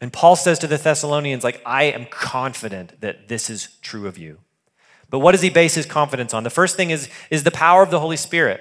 And 0.00 0.12
Paul 0.12 0.34
says 0.34 0.58
to 0.60 0.66
the 0.66 0.78
Thessalonians, 0.78 1.44
like, 1.44 1.60
I 1.66 1.84
am 1.84 2.06
confident 2.06 3.00
that 3.02 3.28
this 3.28 3.50
is 3.50 3.68
true 3.82 4.06
of 4.06 4.16
you. 4.16 4.38
But 5.10 5.20
what 5.20 5.32
does 5.32 5.42
he 5.42 5.50
base 5.50 5.74
his 5.74 5.86
confidence 5.86 6.34
on? 6.34 6.44
The 6.44 6.50
first 6.50 6.76
thing 6.76 6.90
is, 6.90 7.08
is 7.30 7.44
the 7.44 7.50
power 7.50 7.82
of 7.82 7.90
the 7.90 8.00
Holy 8.00 8.16
Spirit. 8.16 8.60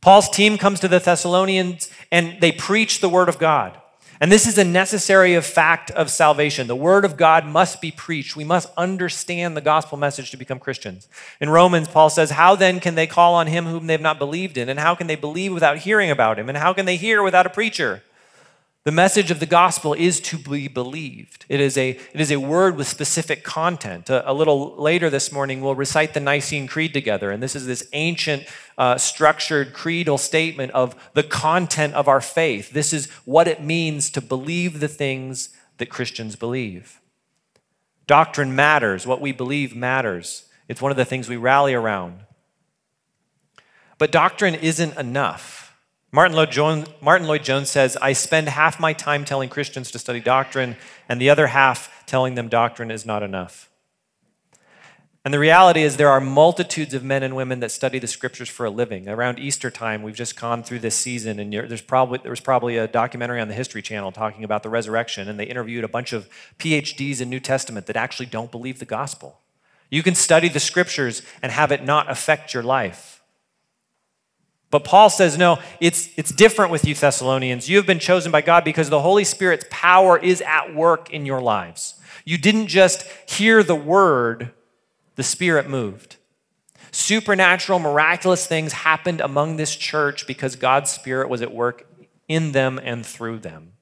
Paul's 0.00 0.30
team 0.30 0.56
comes 0.56 0.80
to 0.80 0.88
the 0.88 0.98
Thessalonians 0.98 1.90
and 2.10 2.40
they 2.40 2.52
preach 2.52 3.00
the 3.00 3.08
word 3.08 3.28
of 3.28 3.38
God. 3.38 3.80
And 4.22 4.30
this 4.30 4.46
is 4.46 4.58
a 4.58 4.64
necessary 4.64 5.40
fact 5.40 5.90
of 5.92 6.10
salvation. 6.10 6.66
The 6.66 6.76
word 6.76 7.06
of 7.06 7.16
God 7.16 7.46
must 7.46 7.80
be 7.80 7.90
preached. 7.90 8.36
We 8.36 8.44
must 8.44 8.68
understand 8.76 9.56
the 9.56 9.62
gospel 9.62 9.96
message 9.96 10.30
to 10.30 10.36
become 10.36 10.58
Christians. 10.58 11.08
In 11.40 11.48
Romans, 11.48 11.88
Paul 11.88 12.10
says, 12.10 12.32
How 12.32 12.54
then 12.54 12.80
can 12.80 12.96
they 12.96 13.06
call 13.06 13.34
on 13.34 13.46
him 13.46 13.64
whom 13.64 13.86
they've 13.86 13.98
not 13.98 14.18
believed 14.18 14.58
in? 14.58 14.68
And 14.68 14.78
how 14.78 14.94
can 14.94 15.06
they 15.06 15.16
believe 15.16 15.54
without 15.54 15.78
hearing 15.78 16.10
about 16.10 16.38
him? 16.38 16.50
And 16.50 16.58
how 16.58 16.74
can 16.74 16.84
they 16.84 16.96
hear 16.96 17.22
without 17.22 17.46
a 17.46 17.50
preacher? 17.50 18.02
The 18.82 18.92
message 18.92 19.30
of 19.30 19.40
the 19.40 19.46
gospel 19.46 19.92
is 19.92 20.20
to 20.20 20.38
be 20.38 20.66
believed. 20.66 21.44
It 21.50 21.60
is 21.60 21.76
a, 21.76 21.90
it 21.90 22.20
is 22.20 22.30
a 22.30 22.38
word 22.38 22.76
with 22.76 22.88
specific 22.88 23.44
content. 23.44 24.08
A, 24.08 24.30
a 24.30 24.32
little 24.32 24.74
later 24.76 25.10
this 25.10 25.30
morning, 25.30 25.60
we'll 25.60 25.74
recite 25.74 26.14
the 26.14 26.20
Nicene 26.20 26.66
Creed 26.66 26.94
together. 26.94 27.30
And 27.30 27.42
this 27.42 27.54
is 27.54 27.66
this 27.66 27.86
ancient, 27.92 28.44
uh, 28.78 28.96
structured 28.96 29.74
creedal 29.74 30.16
statement 30.16 30.72
of 30.72 30.94
the 31.12 31.22
content 31.22 31.92
of 31.92 32.08
our 32.08 32.22
faith. 32.22 32.70
This 32.70 32.94
is 32.94 33.10
what 33.26 33.46
it 33.46 33.62
means 33.62 34.08
to 34.10 34.22
believe 34.22 34.80
the 34.80 34.88
things 34.88 35.50
that 35.76 35.90
Christians 35.90 36.34
believe. 36.34 37.02
Doctrine 38.06 38.56
matters. 38.56 39.06
What 39.06 39.20
we 39.20 39.32
believe 39.32 39.76
matters. 39.76 40.48
It's 40.68 40.80
one 40.80 40.90
of 40.90 40.96
the 40.96 41.04
things 41.04 41.28
we 41.28 41.36
rally 41.36 41.74
around. 41.74 42.20
But 43.98 44.10
doctrine 44.10 44.54
isn't 44.54 44.96
enough. 44.96 45.69
Lloyd-Jones, 46.12 46.88
Martyn 47.00 47.28
Lloyd-Jones 47.28 47.70
says, 47.70 47.96
I 48.02 48.14
spend 48.14 48.48
half 48.48 48.80
my 48.80 48.92
time 48.92 49.24
telling 49.24 49.48
Christians 49.48 49.90
to 49.92 49.98
study 49.98 50.20
doctrine, 50.20 50.76
and 51.08 51.20
the 51.20 51.30
other 51.30 51.48
half 51.48 52.04
telling 52.06 52.34
them 52.34 52.48
doctrine 52.48 52.90
is 52.90 53.06
not 53.06 53.22
enough. 53.22 53.70
And 55.24 55.34
the 55.34 55.38
reality 55.38 55.82
is, 55.82 55.98
there 55.98 56.08
are 56.08 56.20
multitudes 56.20 56.94
of 56.94 57.04
men 57.04 57.22
and 57.22 57.36
women 57.36 57.60
that 57.60 57.70
study 57.70 57.98
the 57.98 58.06
scriptures 58.06 58.48
for 58.48 58.64
a 58.64 58.70
living. 58.70 59.06
Around 59.06 59.38
Easter 59.38 59.70
time, 59.70 60.02
we've 60.02 60.14
just 60.14 60.34
gone 60.34 60.62
through 60.62 60.78
this 60.78 60.96
season, 60.96 61.38
and 61.38 61.52
there's 61.52 61.82
probably, 61.82 62.18
there 62.22 62.30
was 62.30 62.40
probably 62.40 62.78
a 62.78 62.88
documentary 62.88 63.40
on 63.40 63.48
the 63.48 63.54
History 63.54 63.82
Channel 63.82 64.12
talking 64.12 64.44
about 64.44 64.62
the 64.62 64.70
resurrection, 64.70 65.28
and 65.28 65.38
they 65.38 65.44
interviewed 65.44 65.84
a 65.84 65.88
bunch 65.88 66.12
of 66.12 66.28
PhDs 66.58 67.20
in 67.20 67.28
New 67.28 67.38
Testament 67.38 67.86
that 67.86 67.96
actually 67.96 68.26
don't 68.26 68.50
believe 68.50 68.78
the 68.78 68.86
gospel. 68.86 69.40
You 69.90 70.02
can 70.02 70.14
study 70.14 70.48
the 70.48 70.58
scriptures 70.58 71.22
and 71.42 71.52
have 71.52 71.70
it 71.70 71.84
not 71.84 72.10
affect 72.10 72.54
your 72.54 72.62
life. 72.62 73.19
But 74.70 74.84
Paul 74.84 75.10
says, 75.10 75.36
no, 75.36 75.58
it's, 75.80 76.10
it's 76.16 76.30
different 76.30 76.70
with 76.70 76.84
you, 76.84 76.94
Thessalonians. 76.94 77.68
You 77.68 77.76
have 77.78 77.86
been 77.86 77.98
chosen 77.98 78.30
by 78.30 78.40
God 78.40 78.62
because 78.64 78.88
the 78.88 79.00
Holy 79.00 79.24
Spirit's 79.24 79.64
power 79.68 80.16
is 80.16 80.40
at 80.42 80.74
work 80.74 81.10
in 81.10 81.26
your 81.26 81.40
lives. 81.40 81.94
You 82.24 82.38
didn't 82.38 82.68
just 82.68 83.04
hear 83.28 83.62
the 83.62 83.74
word, 83.74 84.52
the 85.16 85.22
Spirit 85.24 85.68
moved. 85.68 86.16
Supernatural, 86.92 87.78
miraculous 87.78 88.46
things 88.46 88.72
happened 88.72 89.20
among 89.20 89.56
this 89.56 89.74
church 89.74 90.26
because 90.26 90.56
God's 90.56 90.90
Spirit 90.90 91.28
was 91.28 91.42
at 91.42 91.52
work 91.52 91.86
in 92.28 92.52
them 92.52 92.80
and 92.82 93.04
through 93.04 93.40
them. 93.40 93.72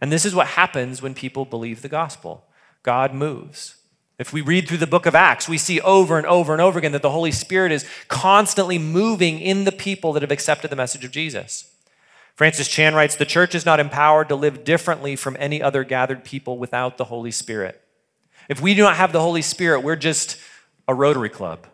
And 0.00 0.12
this 0.12 0.26
is 0.26 0.34
what 0.34 0.48
happens 0.48 1.00
when 1.00 1.14
people 1.14 1.46
believe 1.46 1.80
the 1.80 1.88
gospel 1.88 2.44
God 2.82 3.14
moves. 3.14 3.76
If 4.18 4.32
we 4.32 4.40
read 4.40 4.68
through 4.68 4.78
the 4.78 4.86
book 4.86 5.06
of 5.06 5.14
Acts, 5.14 5.48
we 5.48 5.58
see 5.58 5.80
over 5.80 6.16
and 6.16 6.26
over 6.26 6.52
and 6.52 6.62
over 6.62 6.78
again 6.78 6.92
that 6.92 7.02
the 7.02 7.10
Holy 7.10 7.32
Spirit 7.32 7.72
is 7.72 7.84
constantly 8.06 8.78
moving 8.78 9.40
in 9.40 9.64
the 9.64 9.72
people 9.72 10.12
that 10.12 10.22
have 10.22 10.30
accepted 10.30 10.70
the 10.70 10.76
message 10.76 11.04
of 11.04 11.10
Jesus. 11.10 11.70
Francis 12.36 12.68
Chan 12.68 12.94
writes 12.94 13.16
The 13.16 13.24
church 13.24 13.54
is 13.54 13.66
not 13.66 13.80
empowered 13.80 14.28
to 14.28 14.36
live 14.36 14.64
differently 14.64 15.16
from 15.16 15.36
any 15.40 15.60
other 15.60 15.82
gathered 15.82 16.24
people 16.24 16.58
without 16.58 16.96
the 16.96 17.04
Holy 17.04 17.32
Spirit. 17.32 17.80
If 18.48 18.60
we 18.60 18.74
do 18.74 18.82
not 18.82 18.96
have 18.96 19.12
the 19.12 19.20
Holy 19.20 19.42
Spirit, 19.42 19.80
we're 19.80 19.96
just 19.96 20.36
a 20.86 20.94
Rotary 20.94 21.30
Club. 21.30 21.66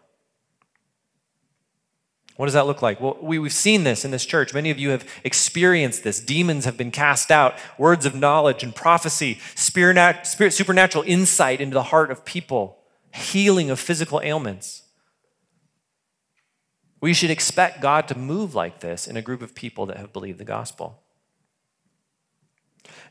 What 2.40 2.46
does 2.46 2.54
that 2.54 2.66
look 2.66 2.80
like? 2.80 3.02
Well, 3.02 3.18
we, 3.20 3.36
have 3.36 3.52
seen 3.52 3.84
this 3.84 4.02
in 4.02 4.12
this 4.12 4.24
church. 4.24 4.54
Many 4.54 4.70
of 4.70 4.78
you 4.78 4.88
have 4.88 5.06
experienced 5.24 6.04
this. 6.04 6.20
Demons 6.20 6.64
have 6.64 6.74
been 6.74 6.90
cast 6.90 7.30
out, 7.30 7.54
words 7.76 8.06
of 8.06 8.14
knowledge 8.14 8.62
and 8.62 8.74
prophecy, 8.74 9.38
spirit, 9.54 10.24
supernatural 10.24 11.04
insight 11.06 11.60
into 11.60 11.74
the 11.74 11.82
heart 11.82 12.10
of 12.10 12.24
people, 12.24 12.78
healing 13.12 13.68
of 13.68 13.78
physical 13.78 14.22
ailments. 14.22 14.84
We 17.02 17.12
should 17.12 17.28
expect 17.28 17.82
God 17.82 18.08
to 18.08 18.16
move 18.16 18.54
like 18.54 18.80
this 18.80 19.06
in 19.06 19.18
a 19.18 19.22
group 19.22 19.42
of 19.42 19.54
people 19.54 19.84
that 19.84 19.98
have 19.98 20.14
believed 20.14 20.38
the 20.38 20.46
gospel. 20.46 21.02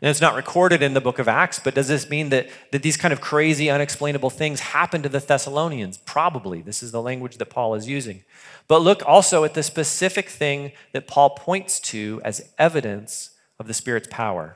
And 0.01 0.10
it's 0.10 0.22
not 0.22 0.36
recorded 0.36 0.82
in 0.82 0.94
the 0.94 1.01
book 1.01 1.20
of 1.20 1.27
Acts, 1.27 1.60
but 1.60 1.75
does 1.75 1.89
this 1.89 2.10
mean 2.10 2.29
that, 2.29 2.48
that 2.72 2.84
these 2.84 2.96
kind 2.96 3.12
of 3.12 3.20
crazy, 3.20 3.70
unexplainable 3.70 4.29
things 4.29 4.62
happened 4.62 5.03
to 5.03 5.10
the 5.10 5.20
Thessalonians? 5.20 5.98
Probably. 5.98 6.62
This 6.62 6.82
is 6.82 6.91
the 6.91 7.01
language 7.01 7.38
that 7.38 7.48
Paul 7.48 7.75
is 7.75 7.89
using. 7.89 8.24
But 8.70 8.82
look 8.82 9.03
also 9.06 9.44
at 9.44 9.56
the 9.56 9.63
specific 9.63 10.29
thing 10.29 10.72
that 10.94 11.06
Paul 11.06 11.32
points 11.32 11.82
to 11.82 12.22
as 12.24 12.53
evidence 12.58 13.32
of 13.60 13.68
the 13.68 13.74
Spirit's 13.74 14.08
power. 14.10 14.56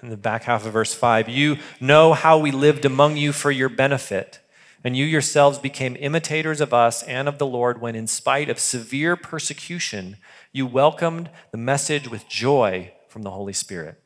In 0.00 0.08
the 0.08 0.16
back 0.16 0.44
half 0.44 0.64
of 0.64 0.72
verse 0.72 0.94
5, 0.94 1.28
you 1.28 1.56
know 1.80 2.12
how 2.12 2.38
we 2.38 2.52
lived 2.52 2.84
among 2.84 3.16
you 3.16 3.32
for 3.32 3.50
your 3.50 3.68
benefit, 3.68 4.38
and 4.84 4.96
you 4.96 5.04
yourselves 5.04 5.58
became 5.58 5.96
imitators 5.98 6.60
of 6.60 6.72
us 6.72 7.02
and 7.02 7.26
of 7.26 7.38
the 7.38 7.46
Lord 7.46 7.80
when, 7.80 7.96
in 7.96 8.06
spite 8.06 8.48
of 8.48 8.60
severe 8.60 9.16
persecution, 9.16 10.16
you 10.52 10.64
welcomed 10.64 11.28
the 11.50 11.58
message 11.58 12.08
with 12.08 12.28
joy 12.28 12.92
from 13.10 13.22
the 13.22 13.30
Holy 13.30 13.52
Spirit. 13.52 14.00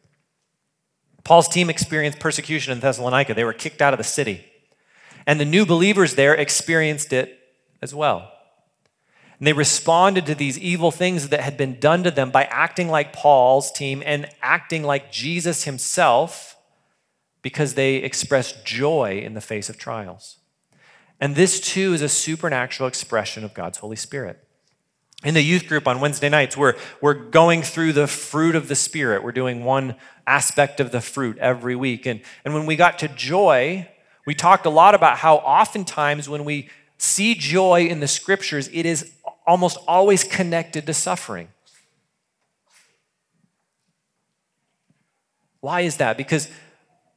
Paul's 1.23 1.49
team 1.49 1.71
experienced 1.71 2.19
persecution 2.19 2.73
in 2.73 2.81
Thessalonica. 2.81 3.35
They 3.35 3.45
were 3.45 3.53
kicked 3.53 3.81
out 3.81 3.95
of 3.95 3.99
the 3.99 4.05
city. 4.05 4.45
And 5.27 5.41
the 5.41 5.45
new 5.45 5.65
believers 5.65 6.15
there 6.15 6.35
experienced 6.35 7.13
it 7.13 7.39
as 7.81 7.95
well. 7.95 8.31
And 9.39 9.47
they 9.47 9.53
responded 9.53 10.27
to 10.27 10.35
these 10.35 10.59
evil 10.59 10.91
things 10.91 11.31
that 11.31 11.41
had 11.41 11.57
been 11.57 11.81
done 11.81 12.03
to 12.05 12.11
them 12.11 12.31
by 12.31 12.45
acting 12.45 12.89
like 12.89 13.13
Paul's 13.13 13.73
team 13.73 14.03
and 14.05 14.29
acting 14.43 14.83
like 14.83 15.11
Jesus 15.11 15.65
himself 15.65 16.57
because 17.43 17.75
they 17.75 17.97
expressed 17.97 18.65
joy 18.65 19.21
in 19.25 19.35
the 19.35 19.41
face 19.41 19.69
of 19.69 19.79
trials. 19.79 20.39
And 21.21 21.37
this 21.37 21.61
too 21.61 21.93
is 21.95 22.03
a 22.03 22.09
supernatural 22.09 22.87
expression 22.87 23.45
of 23.45 23.55
God's 23.55 23.79
Holy 23.79 23.97
Spirit. 23.97 24.44
In 25.25 25.33
the 25.33 25.43
youth 25.43 25.67
group 25.67 25.89
on 25.89 26.01
Wednesday 26.01 26.29
nights, 26.29 26.55
we're, 26.55 26.75
we're 27.01 27.15
going 27.15 27.63
through 27.63 27.95
the 27.95 28.07
fruit 28.07 28.55
of 28.55 28.69
the 28.69 28.75
Spirit. 28.75 29.25
We're 29.25 29.33
doing 29.33 29.65
one 29.65 29.97
aspect 30.27 30.81
of 30.81 30.93
the 30.93 31.01
fruit 31.01 31.39
every 31.39 31.75
week. 31.75 32.05
And, 32.05 32.21
and 32.45 32.53
when 32.53 32.67
we 32.67 32.77
got 32.77 32.99
to 32.99 33.09
joy, 33.09 33.89
we 34.27 34.35
talked 34.35 34.67
a 34.67 34.71
lot 34.71 34.95
about 34.95 35.17
how 35.17 35.37
oftentimes 35.37 36.29
when 36.29 36.45
we 36.45 36.69
see 36.99 37.35
joy 37.35 37.87
in 37.87 38.01
the 38.01 38.07
scriptures, 38.07 38.69
it 38.71 38.85
is 38.85 39.13
almost 39.47 39.79
always 39.89 40.25
connected 40.25 40.85
to 40.87 40.93
suffering. 40.93 41.49
Why 45.61 45.81
is 45.81 45.97
that? 45.97 46.19
Because 46.19 46.51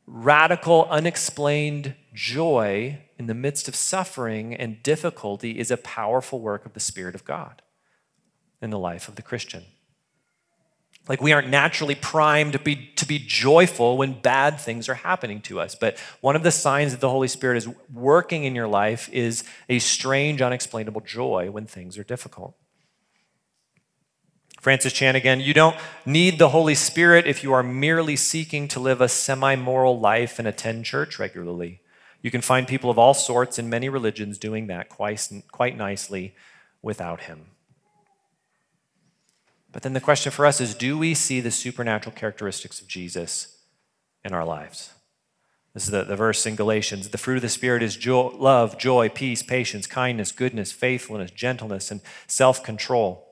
radical, 0.05 0.87
unexplained 0.89 1.93
joy 2.13 2.99
in 3.19 3.27
the 3.27 3.33
midst 3.33 3.67
of 3.67 3.75
suffering 3.75 4.55
and 4.55 4.81
difficulty 4.81 5.59
is 5.59 5.71
a 5.71 5.77
powerful 5.77 6.39
work 6.39 6.65
of 6.65 6.71
the 6.71 6.79
Spirit 6.79 7.13
of 7.13 7.25
God 7.25 7.61
in 8.61 8.69
the 8.69 8.79
life 8.79 9.07
of 9.07 9.15
the 9.15 9.21
Christian. 9.21 9.63
Like 11.07 11.21
we 11.21 11.31
aren't 11.31 11.49
naturally 11.49 11.95
primed 11.95 12.53
to 12.53 12.59
be, 12.59 12.91
to 12.95 13.05
be 13.05 13.19
joyful 13.19 13.97
when 13.97 14.19
bad 14.19 14.59
things 14.59 14.89
are 14.89 14.95
happening 14.95 15.41
to 15.41 15.59
us. 15.59 15.73
But 15.73 15.97
one 16.19 16.35
of 16.35 16.43
the 16.43 16.51
signs 16.51 16.91
that 16.91 16.99
the 16.99 17.09
Holy 17.09 17.29
Spirit 17.29 17.57
is 17.57 17.69
working 17.93 18.43
in 18.43 18.55
your 18.55 18.67
life 18.67 19.09
is 19.13 19.43
a 19.69 19.79
strange, 19.79 20.41
unexplainable 20.41 21.01
joy 21.01 21.49
when 21.49 21.65
things 21.65 21.97
are 21.97 22.03
difficult. 22.03 22.55
Francis 24.59 24.91
Chan 24.91 25.15
again, 25.15 25.39
you 25.39 25.53
don't 25.53 25.77
need 26.05 26.39
the 26.39 26.49
Holy 26.49 26.75
Spirit 26.75 27.25
if 27.25 27.43
you 27.43 27.53
are 27.53 27.63
merely 27.63 28.15
seeking 28.15 28.67
to 28.67 28.79
live 28.79 28.99
a 28.99 29.07
semi 29.07 29.55
moral 29.55 29.97
life 29.99 30.39
and 30.39 30.47
attend 30.47 30.83
church 30.83 31.19
regularly. 31.19 31.79
You 32.21 32.31
can 32.31 32.41
find 32.41 32.67
people 32.67 32.89
of 32.89 32.99
all 32.99 33.13
sorts 33.13 33.59
in 33.59 33.69
many 33.69 33.87
religions 33.87 34.37
doing 34.37 34.67
that 34.67 34.89
quite, 34.89 35.25
quite 35.51 35.77
nicely 35.77 36.35
without 36.81 37.21
Him. 37.21 37.51
But 39.77 39.83
then 39.83 39.93
the 39.93 40.01
question 40.01 40.31
for 40.31 40.47
us 40.47 40.59
is 40.59 40.73
do 40.73 40.97
we 40.97 41.13
see 41.13 41.39
the 41.39 41.51
supernatural 41.51 42.15
characteristics 42.15 42.81
of 42.81 42.87
Jesus 42.87 43.59
in 44.25 44.33
our 44.33 44.43
lives? 44.43 44.89
This 45.75 45.83
is 45.83 45.91
the, 45.91 46.03
the 46.03 46.15
verse 46.15 46.47
in 46.47 46.55
Galatians. 46.55 47.09
The 47.09 47.19
fruit 47.19 47.35
of 47.35 47.41
the 47.43 47.49
Spirit 47.49 47.83
is 47.83 47.95
joy, 47.95 48.31
love, 48.39 48.79
joy, 48.79 49.07
peace, 49.07 49.43
patience, 49.43 49.85
kindness, 49.85 50.31
goodness, 50.31 50.71
faithfulness, 50.71 51.29
gentleness, 51.29 51.91
and 51.91 52.01
self 52.25 52.63
control. 52.63 53.23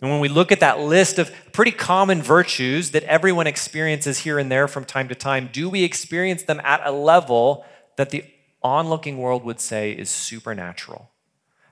And 0.00 0.12
when 0.12 0.20
we 0.20 0.28
look 0.28 0.52
at 0.52 0.60
that 0.60 0.78
list 0.78 1.18
of 1.18 1.32
pretty 1.50 1.72
common 1.72 2.22
virtues 2.22 2.92
that 2.92 3.02
everyone 3.02 3.48
experiences 3.48 4.18
here 4.18 4.38
and 4.38 4.48
there 4.48 4.68
from 4.68 4.84
time 4.84 5.08
to 5.08 5.16
time, 5.16 5.50
do 5.52 5.68
we 5.68 5.82
experience 5.82 6.44
them 6.44 6.60
at 6.62 6.86
a 6.86 6.92
level 6.92 7.64
that 7.96 8.10
the 8.10 8.22
onlooking 8.62 9.18
world 9.18 9.42
would 9.42 9.58
say 9.58 9.90
is 9.90 10.08
supernatural? 10.08 11.09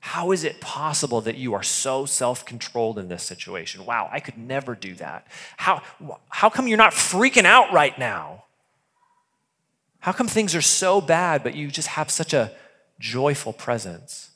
How 0.09 0.33
is 0.33 0.43
it 0.43 0.63
possible 0.63 1.21
that 1.21 1.37
you 1.37 1.53
are 1.53 1.63
so 1.63 2.07
self 2.07 2.43
controlled 2.47 2.99
in 2.99 3.09
this 3.09 3.23
situation? 3.23 3.85
Wow, 3.85 4.09
I 4.11 4.21
could 4.21 4.39
never 4.39 4.75
do 4.75 4.95
that. 4.95 5.27
How, 5.59 5.83
how 6.31 6.49
come 6.49 6.67
you're 6.67 6.79
not 6.79 6.95
freaking 6.95 7.45
out 7.45 7.75
right 7.75 7.97
now? 7.99 8.45
How 10.01 10.13
come 10.13 10.27
things 10.27 10.55
are 10.55 10.63
so 10.63 11.03
bad, 11.03 11.43
but 11.43 11.55
you 11.55 11.69
just 11.69 11.89
have 11.89 12.11
such 12.11 12.33
a 12.33 12.53
joyful 12.99 13.53
presence? 13.53 14.31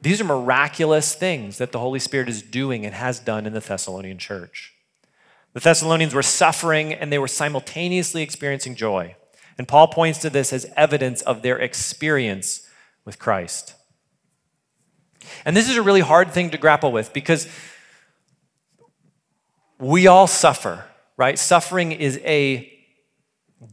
These 0.00 0.22
are 0.22 0.24
miraculous 0.24 1.14
things 1.14 1.58
that 1.58 1.72
the 1.72 1.78
Holy 1.78 2.00
Spirit 2.00 2.30
is 2.30 2.40
doing 2.40 2.86
and 2.86 2.94
has 2.94 3.18
done 3.18 3.44
in 3.44 3.52
the 3.52 3.60
Thessalonian 3.60 4.16
church. 4.16 4.72
The 5.52 5.60
Thessalonians 5.60 6.14
were 6.14 6.22
suffering 6.22 6.94
and 6.94 7.12
they 7.12 7.18
were 7.18 7.28
simultaneously 7.28 8.22
experiencing 8.22 8.76
joy. 8.76 9.14
And 9.58 9.68
Paul 9.68 9.88
points 9.88 10.20
to 10.20 10.30
this 10.30 10.54
as 10.54 10.72
evidence 10.74 11.20
of 11.20 11.42
their 11.42 11.58
experience 11.58 12.66
with 13.04 13.18
Christ. 13.18 13.74
And 15.44 15.56
this 15.56 15.68
is 15.68 15.76
a 15.76 15.82
really 15.82 16.00
hard 16.00 16.32
thing 16.32 16.50
to 16.50 16.58
grapple 16.58 16.92
with 16.92 17.12
because 17.12 17.48
we 19.78 20.06
all 20.06 20.26
suffer, 20.26 20.84
right? 21.16 21.38
Suffering 21.38 21.92
is 21.92 22.18
a 22.24 22.72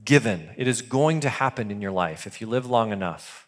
given, 0.05 0.49
it 0.57 0.67
is 0.67 0.81
going 0.81 1.19
to 1.21 1.29
happen 1.29 1.71
in 1.71 1.81
your 1.81 1.91
life 1.91 2.25
if 2.25 2.41
you 2.41 2.47
live 2.47 2.65
long 2.65 2.91
enough. 2.91 3.47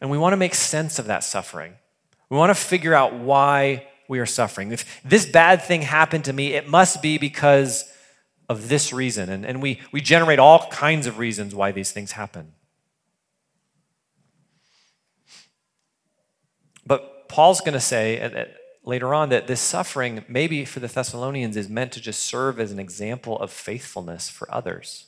And 0.00 0.10
we 0.10 0.18
want 0.18 0.32
to 0.32 0.36
make 0.36 0.54
sense 0.54 0.98
of 0.98 1.06
that 1.06 1.24
suffering. 1.24 1.74
We 2.28 2.36
want 2.36 2.50
to 2.50 2.54
figure 2.54 2.94
out 2.94 3.14
why 3.14 3.86
we 4.08 4.18
are 4.18 4.26
suffering. 4.26 4.72
If 4.72 5.02
this 5.04 5.24
bad 5.24 5.62
thing 5.62 5.82
happened 5.82 6.24
to 6.26 6.32
me, 6.32 6.54
it 6.54 6.68
must 6.68 7.00
be 7.00 7.16
because 7.16 7.84
of 8.48 8.68
this 8.68 8.92
reason. 8.92 9.30
And, 9.30 9.46
and 9.46 9.62
we, 9.62 9.80
we 9.92 10.00
generate 10.00 10.38
all 10.38 10.68
kinds 10.68 11.06
of 11.06 11.18
reasons 11.18 11.54
why 11.54 11.72
these 11.72 11.92
things 11.92 12.12
happen. 12.12 12.52
But 16.86 17.28
Paul's 17.28 17.60
going 17.60 17.74
to 17.74 17.80
say 17.80 18.48
later 18.84 19.14
on 19.14 19.30
that 19.30 19.46
this 19.46 19.60
suffering, 19.60 20.24
maybe 20.28 20.64
for 20.64 20.80
the 20.80 20.88
Thessalonians, 20.88 21.56
is 21.56 21.68
meant 21.68 21.92
to 21.92 22.00
just 22.00 22.22
serve 22.22 22.60
as 22.60 22.72
an 22.72 22.78
example 22.78 23.38
of 23.38 23.50
faithfulness 23.50 24.28
for 24.28 24.52
others. 24.52 25.06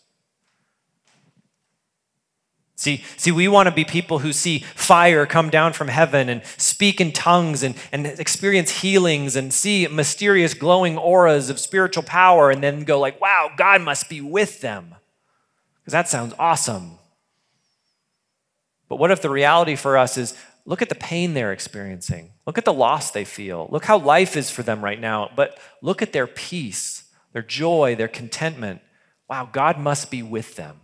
See, 2.79 3.03
see, 3.17 3.33
we 3.33 3.49
want 3.49 3.69
to 3.69 3.75
be 3.75 3.85
people 3.85 4.19
who 4.19 4.35
see 4.35 4.59
fire 4.59 5.25
come 5.25 5.49
down 5.49 5.73
from 5.73 5.89
heaven 5.89 6.29
and 6.29 6.43
speak 6.59 7.01
in 7.01 7.11
tongues 7.11 7.63
and, 7.63 7.75
and 7.91 8.07
experience 8.07 8.83
healings 8.83 9.35
and 9.35 9.53
see 9.53 9.87
mysterious 9.87 10.53
glowing 10.53 10.99
auras 10.99 11.49
of 11.49 11.59
spiritual 11.59 12.03
power 12.03 12.51
and 12.51 12.63
then 12.63 12.85
go 12.85 13.01
like, 13.01 13.19
wow, 13.19 13.51
God 13.57 13.81
must 13.81 14.11
be 14.11 14.21
with 14.21 14.61
them. 14.61 14.95
Because 15.81 15.93
that 15.93 16.09
sounds 16.09 16.35
awesome. 16.39 16.99
But 18.91 18.97
what 18.97 19.11
if 19.11 19.23
the 19.23 19.31
reality 19.31 19.75
for 19.75 19.97
us 19.97 20.19
is 20.19 20.35
Look 20.67 20.83
at 20.83 20.89
the 20.89 20.97
pain 20.97 21.33
they're 21.33 21.53
experiencing. 21.53 22.33
Look 22.45 22.59
at 22.59 22.65
the 22.65 22.73
loss 22.73 23.13
they 23.13 23.25
feel. 23.25 23.69
Look 23.71 23.85
how 23.85 23.99
life 23.99 24.37
is 24.37 24.51
for 24.51 24.65
them 24.65 24.85
right 24.85 25.01
now. 25.01 25.31
But 25.35 25.59
look 25.81 26.03
at 26.03 26.13
their 26.13 26.27
peace, 26.27 27.05
their 27.33 27.43
joy, 27.43 27.95
their 27.95 28.09
contentment. 28.09 28.81
Wow, 29.31 29.49
God 29.51 29.79
must 29.79 30.11
be 30.11 30.25
with 30.25 30.57
them. 30.57 30.81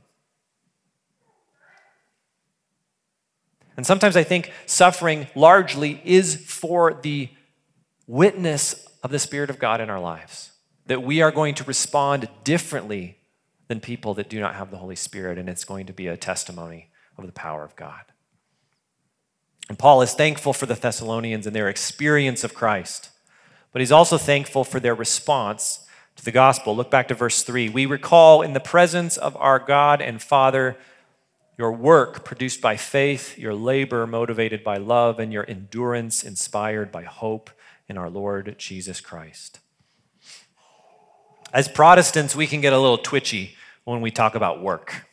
And 3.77 3.85
sometimes 3.85 4.17
I 4.17 4.23
think 4.23 4.53
suffering 4.67 5.27
largely 5.35 6.01
is 6.05 6.37
for 6.37 6.95
the 7.03 7.31
witness 8.07 8.87
of 9.03 9.11
the 9.11 9.19
Spirit 9.19 9.51
of 9.51 9.59
God 9.59 9.81
in 9.81 9.91
our 9.91 10.01
lives. 10.01 10.53
That 10.87 11.03
we 11.03 11.23
are 11.23 11.33
going 11.33 11.55
to 11.57 11.65
respond 11.65 12.29
differently 12.45 13.19
than 13.67 13.81
people 13.81 14.15
that 14.15 14.29
do 14.29 14.39
not 14.39 14.55
have 14.55 14.71
the 14.71 14.77
Holy 14.77 14.97
Spirit, 14.97 15.39
and 15.39 15.49
it's 15.49 15.65
going 15.65 15.87
to 15.87 15.93
be 15.93 16.07
a 16.07 16.17
testimony 16.17 16.91
of 17.17 17.27
the 17.27 17.33
power 17.33 17.65
of 17.65 17.75
God. 17.75 18.12
And 19.73 19.79
Paul 19.79 20.03
is 20.03 20.13
thankful 20.13 20.53
for 20.53 20.67
the 20.67 20.75
Thessalonians 20.75 21.47
and 21.47 21.57
their 21.57 21.71
experience 21.71 22.45
of 22.45 22.53
Christ, 22.53 23.09
but 23.73 23.81
he's 23.81 23.91
also 23.91 24.19
thankful 24.19 24.65
for 24.65 24.79
their 24.79 24.95
response 24.95 25.87
to 26.17 26.23
the 26.27 26.31
gospel. 26.31 26.77
Look 26.77 26.91
back 26.91 27.09
to 27.09 27.15
verse 27.15 27.43
3. 27.43 27.71
We 27.71 27.87
recall 27.87 28.43
in 28.43 28.53
the 28.53 28.61
presence 28.61 29.17
of 29.17 29.35
our 29.39 29.59
God 29.59 30.03
and 30.03 30.21
Father 30.21 30.77
your 31.57 31.73
work 31.73 32.23
produced 32.23 32.61
by 32.61 32.77
faith, 32.77 33.39
your 33.39 33.55
labor 33.55 34.07
motivated 34.07 34.63
by 34.63 34.77
love, 34.77 35.19
and 35.19 35.33
your 35.33 35.49
endurance 35.49 36.23
inspired 36.23 36.93
by 36.93 37.05
hope 37.05 37.49
in 37.89 37.97
our 37.97 38.11
Lord 38.11 38.57
Jesus 38.59 39.01
Christ. 39.01 39.59
As 41.51 41.67
Protestants, 41.67 42.37
we 42.37 42.47
can 42.47 42.61
get 42.61 42.75
a 42.75 42.79
little 42.79 42.99
twitchy 42.99 43.57
when 43.85 44.03
we 44.03 44.11
talk 44.11 44.35
about 44.35 44.61
work. 44.61 45.07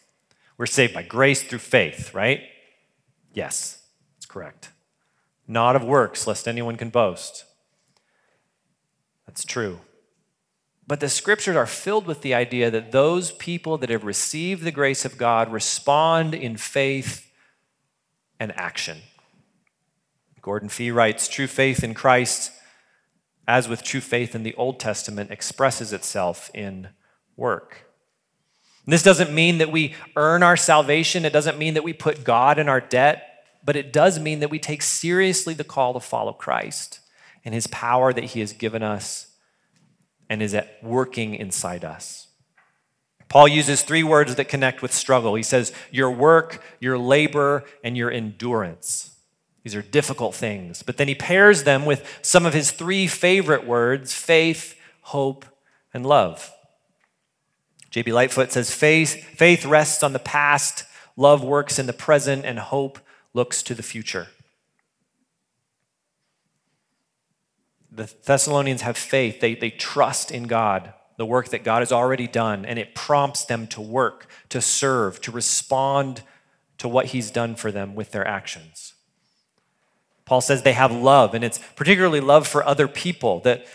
We're 0.58 0.66
saved 0.66 0.94
by 0.94 1.04
grace 1.04 1.44
through 1.44 1.60
faith, 1.60 2.14
right? 2.14 2.42
Yes 3.32 3.79
correct. 4.30 4.70
Not 5.46 5.76
of 5.76 5.84
works, 5.84 6.26
lest 6.26 6.48
anyone 6.48 6.78
can 6.78 6.90
boast. 6.90 7.44
That's 9.28 9.44
true. 9.44 9.80
But 10.88 11.02
the 11.02 11.10
scriptures 11.10 11.56
are 11.56 11.68
filled 11.68 12.08
with 12.08 12.22
the 12.22 12.34
idea 12.34 12.72
that 12.72 12.92
those 12.92 13.32
people 13.34 13.78
that 13.78 13.90
have 13.90 14.06
received 14.06 14.64
the 14.64 14.72
grace 14.72 15.06
of 15.06 15.18
God 15.18 15.52
respond 15.52 16.34
in 16.34 16.56
faith 16.58 17.32
and 18.40 18.52
action. 18.58 19.00
Gordon 20.42 20.70
Fee 20.70 20.90
writes 20.90 21.28
True 21.28 21.46
faith 21.46 21.84
in 21.84 21.94
Christ, 21.94 22.52
as 23.48 23.68
with 23.68 23.84
true 23.84 24.02
faith 24.02 24.34
in 24.34 24.44
the 24.44 24.56
Old 24.56 24.80
Testament, 24.80 25.30
expresses 25.30 25.94
itself 25.94 26.50
in 26.54 26.90
work. 27.36 27.86
This 28.88 29.04
doesn't 29.04 29.32
mean 29.32 29.60
that 29.60 29.72
we 29.72 29.94
earn 30.16 30.42
our 30.42 30.58
salvation, 30.58 31.24
it 31.24 31.34
doesn't 31.34 31.60
mean 31.60 31.76
that 31.76 31.84
we 31.84 31.94
put 31.94 32.24
God 32.24 32.58
in 32.58 32.68
our 32.68 32.82
debt, 32.82 33.29
but 33.64 33.76
it 33.76 33.94
does 33.94 34.20
mean 34.20 34.40
that 34.40 34.50
we 34.50 34.60
take 34.60 34.82
seriously 34.82 35.54
the 35.54 35.64
call 35.64 35.94
to 35.94 36.00
follow 36.00 36.34
Christ 36.34 37.00
and 37.44 37.54
his 37.54 37.68
power 37.68 38.14
that 38.14 38.24
he 38.26 38.40
has 38.40 38.54
given 38.54 38.84
us 38.84 39.28
and 40.30 40.42
is 40.42 40.54
at 40.54 40.82
working 40.84 41.36
inside 41.36 41.84
us. 41.84 42.28
Paul 43.28 43.48
uses 43.48 43.84
three 43.84 44.04
words 44.04 44.36
that 44.36 44.46
connect 44.46 44.82
with 44.82 44.92
struggle. 44.92 45.36
He 45.36 45.44
says, 45.44 45.72
your 45.92 46.10
work, 46.10 46.64
your 46.80 46.98
labor, 46.98 47.64
and 47.84 47.96
your 47.96 48.12
endurance. 48.12 49.18
These 49.64 49.76
are 49.76 49.82
difficult 49.84 50.34
things. 50.34 50.82
But 50.82 50.98
then 50.98 51.08
he 51.08 51.16
pairs 51.16 51.64
them 51.64 51.86
with 51.86 52.20
some 52.24 52.46
of 52.46 52.54
his 52.54 52.72
three 52.72 53.06
favorite 53.06 53.68
words 53.68 54.14
faith, 54.14 54.80
hope, 55.02 55.46
and 55.94 56.06
love. 56.06 56.52
J.B. 57.92 58.12
Lightfoot 58.14 58.52
says, 58.52 58.74
faith, 58.74 59.24
faith 59.36 59.66
rests 59.66 60.04
on 60.04 60.14
the 60.14 60.20
past, 60.20 60.86
love 61.16 61.44
works 61.44 61.80
in 61.80 61.88
the 61.88 61.94
present, 61.94 62.46
and 62.46 62.60
hope 62.60 63.00
looks 63.34 63.62
to 63.64 63.74
the 63.74 63.84
future. 63.84 64.28
The 67.92 68.14
Thessalonians 68.24 68.82
have 68.82 68.98
faith, 68.98 69.40
they, 69.40 69.56
they 69.56 69.72
trust 69.72 70.32
in 70.32 70.44
God, 70.44 70.94
the 71.18 71.26
work 71.26 71.50
that 71.50 71.64
God 71.64 71.80
has 71.80 71.92
already 71.92 72.28
done, 72.28 72.66
and 72.66 72.80
it 72.80 72.96
prompts 72.96 73.44
them 73.46 73.68
to 73.68 73.82
work, 73.82 74.28
to 74.50 74.62
serve, 74.62 75.20
to 75.22 75.32
respond 75.32 76.22
to 76.78 76.88
what 76.88 77.08
He's 77.08 77.32
done 77.32 77.56
for 77.56 77.72
them 77.72 77.96
with 77.96 78.12
their 78.12 78.28
actions. 78.28 78.94
Paul 80.26 80.42
says 80.42 80.62
they 80.62 80.74
have 80.74 80.92
love, 80.92 81.34
and 81.34 81.44
it's 81.44 81.60
particularly 81.76 82.22
love 82.22 82.48
for 82.48 82.64
other 82.64 82.88
people 82.88 83.40
that, 83.42 83.66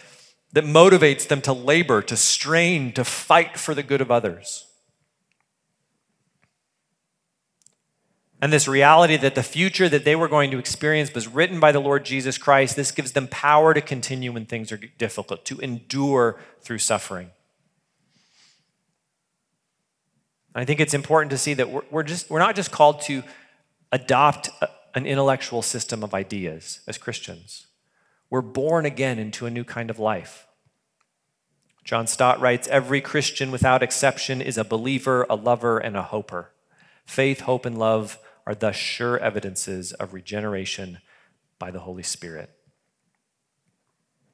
that 0.52 0.64
motivates 0.64 1.26
them 1.26 1.40
to 1.42 1.52
labor, 1.52 2.00
to 2.02 2.16
strain, 2.16 2.92
to 2.92 3.04
fight 3.04 3.58
for 3.58 3.74
the 3.74 3.82
good 3.82 4.00
of 4.00 4.10
others. 4.10 4.66
And 8.44 8.52
this 8.52 8.68
reality 8.68 9.16
that 9.16 9.34
the 9.36 9.42
future 9.42 9.88
that 9.88 10.04
they 10.04 10.14
were 10.14 10.28
going 10.28 10.50
to 10.50 10.58
experience 10.58 11.14
was 11.14 11.26
written 11.26 11.60
by 11.60 11.72
the 11.72 11.80
Lord 11.80 12.04
Jesus 12.04 12.36
Christ, 12.36 12.76
this 12.76 12.90
gives 12.90 13.12
them 13.12 13.26
power 13.26 13.72
to 13.72 13.80
continue 13.80 14.32
when 14.32 14.44
things 14.44 14.70
are 14.70 14.76
difficult, 14.76 15.46
to 15.46 15.58
endure 15.60 16.38
through 16.60 16.76
suffering. 16.76 17.30
I 20.54 20.66
think 20.66 20.78
it's 20.78 20.92
important 20.92 21.30
to 21.30 21.38
see 21.38 21.54
that 21.54 21.70
we're, 21.70 21.84
we're, 21.90 22.02
just, 22.02 22.28
we're 22.28 22.38
not 22.38 22.54
just 22.54 22.70
called 22.70 23.00
to 23.04 23.22
adopt 23.90 24.50
a, 24.60 24.68
an 24.94 25.06
intellectual 25.06 25.62
system 25.62 26.04
of 26.04 26.12
ideas 26.12 26.80
as 26.86 26.98
Christians. 26.98 27.68
We're 28.28 28.42
born 28.42 28.84
again 28.84 29.18
into 29.18 29.46
a 29.46 29.50
new 29.50 29.64
kind 29.64 29.88
of 29.88 29.98
life. 29.98 30.46
John 31.82 32.06
Stott 32.06 32.42
writes 32.42 32.68
Every 32.68 33.00
Christian, 33.00 33.50
without 33.50 33.82
exception, 33.82 34.42
is 34.42 34.58
a 34.58 34.64
believer, 34.64 35.24
a 35.30 35.34
lover, 35.34 35.78
and 35.78 35.96
a 35.96 36.02
hoper. 36.02 36.50
Faith, 37.06 37.40
hope, 37.40 37.64
and 37.64 37.78
love 37.78 38.18
are 38.46 38.54
thus 38.54 38.76
sure 38.76 39.18
evidences 39.18 39.92
of 39.92 40.14
regeneration 40.14 40.98
by 41.58 41.70
the 41.70 41.80
Holy 41.80 42.02
Spirit. 42.02 42.50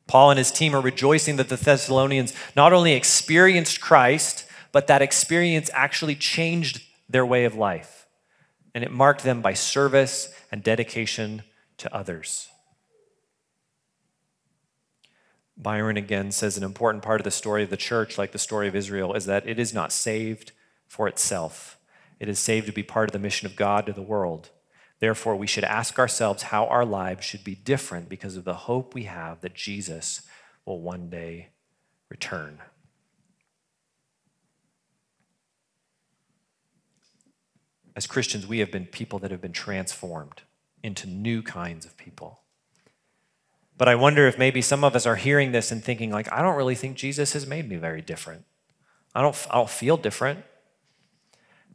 Paul 0.07 0.31
and 0.31 0.39
his 0.39 0.51
team 0.51 0.75
are 0.75 0.81
rejoicing 0.81 1.37
that 1.37 1.49
the 1.49 1.57
Thessalonians 1.57 2.35
not 2.57 2.73
only 2.73 2.95
experienced 2.95 3.81
Christ, 3.81 4.45
but 4.73 4.89
that 4.89 5.03
experience 5.03 5.71
actually 5.73 6.17
changed 6.17 6.83
their 7.09 7.25
way 7.25 7.45
of 7.45 7.55
life. 7.55 8.07
And 8.75 8.83
it 8.83 8.91
marked 8.91 9.23
them 9.23 9.41
by 9.41 9.53
service 9.55 10.33
and 10.51 10.63
dedication 10.63 11.43
to 11.79 11.95
others. 11.95 12.49
Byron 15.57 15.97
again 15.97 16.33
says 16.33 16.57
an 16.57 16.65
important 16.65 17.05
part 17.05 17.21
of 17.21 17.25
the 17.25 17.31
story 17.31 17.63
of 17.63 17.71
the 17.71 17.77
church, 17.77 18.17
like 18.17 18.33
the 18.33 18.39
story 18.39 18.67
of 18.67 18.75
Israel, 18.75 19.15
is 19.15 19.27
that 19.27 19.47
it 19.47 19.59
is 19.59 19.75
not 19.75 19.93
saved 19.93 20.53
for 20.89 21.07
itself. 21.07 21.79
It 22.21 22.29
is 22.29 22.39
saved 22.39 22.67
to 22.67 22.73
be 22.73 22.83
part 22.83 23.09
of 23.09 23.13
the 23.13 23.19
mission 23.19 23.47
of 23.47 23.57
God 23.57 23.87
to 23.87 23.93
the 23.93 24.03
world. 24.03 24.51
Therefore, 25.01 25.35
we 25.35 25.47
should 25.47 25.65
ask 25.65 25.99
ourselves 25.99 26.45
how 26.45 26.67
our 26.67 26.85
lives 26.85 27.25
should 27.25 27.43
be 27.43 27.55
different 27.55 28.11
because 28.11 28.37
of 28.37 28.45
the 28.45 28.55
hope 28.55 28.95
we 28.95 29.05
have 29.05 29.41
that 29.41 29.55
Jesus 29.55 30.23
will 30.67 30.81
one 30.81 31.09
day 31.09 31.49
return. 32.11 32.59
As 37.97 38.07
Christians, 38.07 38.47
we 38.47 38.59
have 38.59 38.71
been 38.71 38.85
people 38.85 39.19
that 39.21 39.31
have 39.31 39.41
been 39.41 39.53
transformed 39.53 40.43
into 40.83 41.09
new 41.09 41.43
kinds 41.43 41.87
of 41.87 41.97
people. 41.97 42.41
But 43.77 43.89
I 43.89 43.95
wonder 43.95 44.27
if 44.29 44.39
maybe 44.39 44.61
some 44.61 44.85
of 44.85 44.95
us 44.95 45.07
are 45.07 45.17
hearing 45.17 45.53
this 45.53 45.73
and 45.73 45.83
thinking, 45.83 46.11
like, 46.11 46.31
I 46.31 46.43
don't 46.43 46.57
really 46.57 46.75
think 46.75 46.99
Jesus 46.99 47.33
has 47.33 47.47
made 47.47 47.67
me 47.67 47.77
very 47.77 48.03
different. 48.03 48.45
I 49.15 49.23
don't, 49.23 49.47
I 49.51 49.55
don't 49.55 49.71
feel 49.71 49.97
different. 49.97 50.45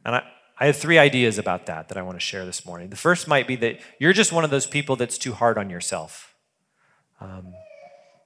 And 0.04 0.14
I, 0.14 0.22
I 0.58 0.66
have 0.66 0.76
three 0.76 0.98
ideas 0.98 1.38
about 1.38 1.66
that 1.66 1.88
that 1.88 1.98
I 1.98 2.02
want 2.02 2.16
to 2.16 2.20
share 2.20 2.46
this 2.46 2.64
morning. 2.64 2.88
The 2.88 2.96
first 2.96 3.28
might 3.28 3.46
be 3.46 3.56
that 3.56 3.78
you're 3.98 4.14
just 4.14 4.32
one 4.32 4.44
of 4.44 4.50
those 4.50 4.66
people 4.66 4.96
that's 4.96 5.18
too 5.18 5.34
hard 5.34 5.58
on 5.58 5.68
yourself. 5.68 6.34
Um, 7.20 7.52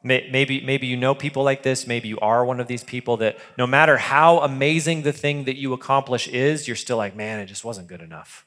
maybe, 0.04 0.60
maybe 0.60 0.86
you 0.86 0.96
know 0.96 1.14
people 1.14 1.42
like 1.42 1.64
this. 1.64 1.88
Maybe 1.88 2.08
you 2.08 2.18
are 2.20 2.44
one 2.44 2.60
of 2.60 2.68
these 2.68 2.84
people 2.84 3.16
that 3.16 3.38
no 3.58 3.66
matter 3.66 3.96
how 3.96 4.38
amazing 4.40 5.02
the 5.02 5.12
thing 5.12 5.44
that 5.44 5.56
you 5.56 5.72
accomplish 5.72 6.28
is, 6.28 6.68
you're 6.68 6.76
still 6.76 6.96
like, 6.96 7.16
man, 7.16 7.40
it 7.40 7.46
just 7.46 7.64
wasn't 7.64 7.88
good 7.88 8.00
enough. 8.00 8.46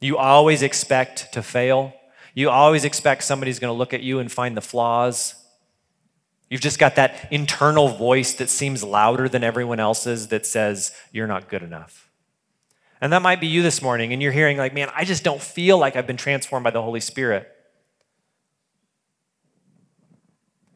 You 0.00 0.18
always 0.18 0.62
expect 0.62 1.32
to 1.34 1.42
fail. 1.42 1.94
You 2.34 2.50
always 2.50 2.84
expect 2.84 3.22
somebody's 3.22 3.60
going 3.60 3.72
to 3.72 3.78
look 3.78 3.94
at 3.94 4.02
you 4.02 4.18
and 4.18 4.30
find 4.30 4.56
the 4.56 4.60
flaws. 4.60 5.36
You've 6.50 6.60
just 6.60 6.78
got 6.78 6.96
that 6.96 7.28
internal 7.30 7.88
voice 7.88 8.34
that 8.34 8.50
seems 8.50 8.84
louder 8.84 9.28
than 9.28 9.42
everyone 9.42 9.80
else's 9.80 10.28
that 10.28 10.44
says, 10.46 10.92
you're 11.12 11.26
not 11.26 11.48
good 11.48 11.62
enough. 11.62 12.05
And 13.00 13.12
that 13.12 13.22
might 13.22 13.40
be 13.40 13.46
you 13.46 13.62
this 13.62 13.82
morning, 13.82 14.12
and 14.12 14.22
you're 14.22 14.32
hearing, 14.32 14.56
like, 14.56 14.72
man, 14.72 14.90
I 14.94 15.04
just 15.04 15.22
don't 15.22 15.40
feel 15.40 15.76
like 15.76 15.96
I've 15.96 16.06
been 16.06 16.16
transformed 16.16 16.64
by 16.64 16.70
the 16.70 16.82
Holy 16.82 17.00
Spirit. 17.00 17.52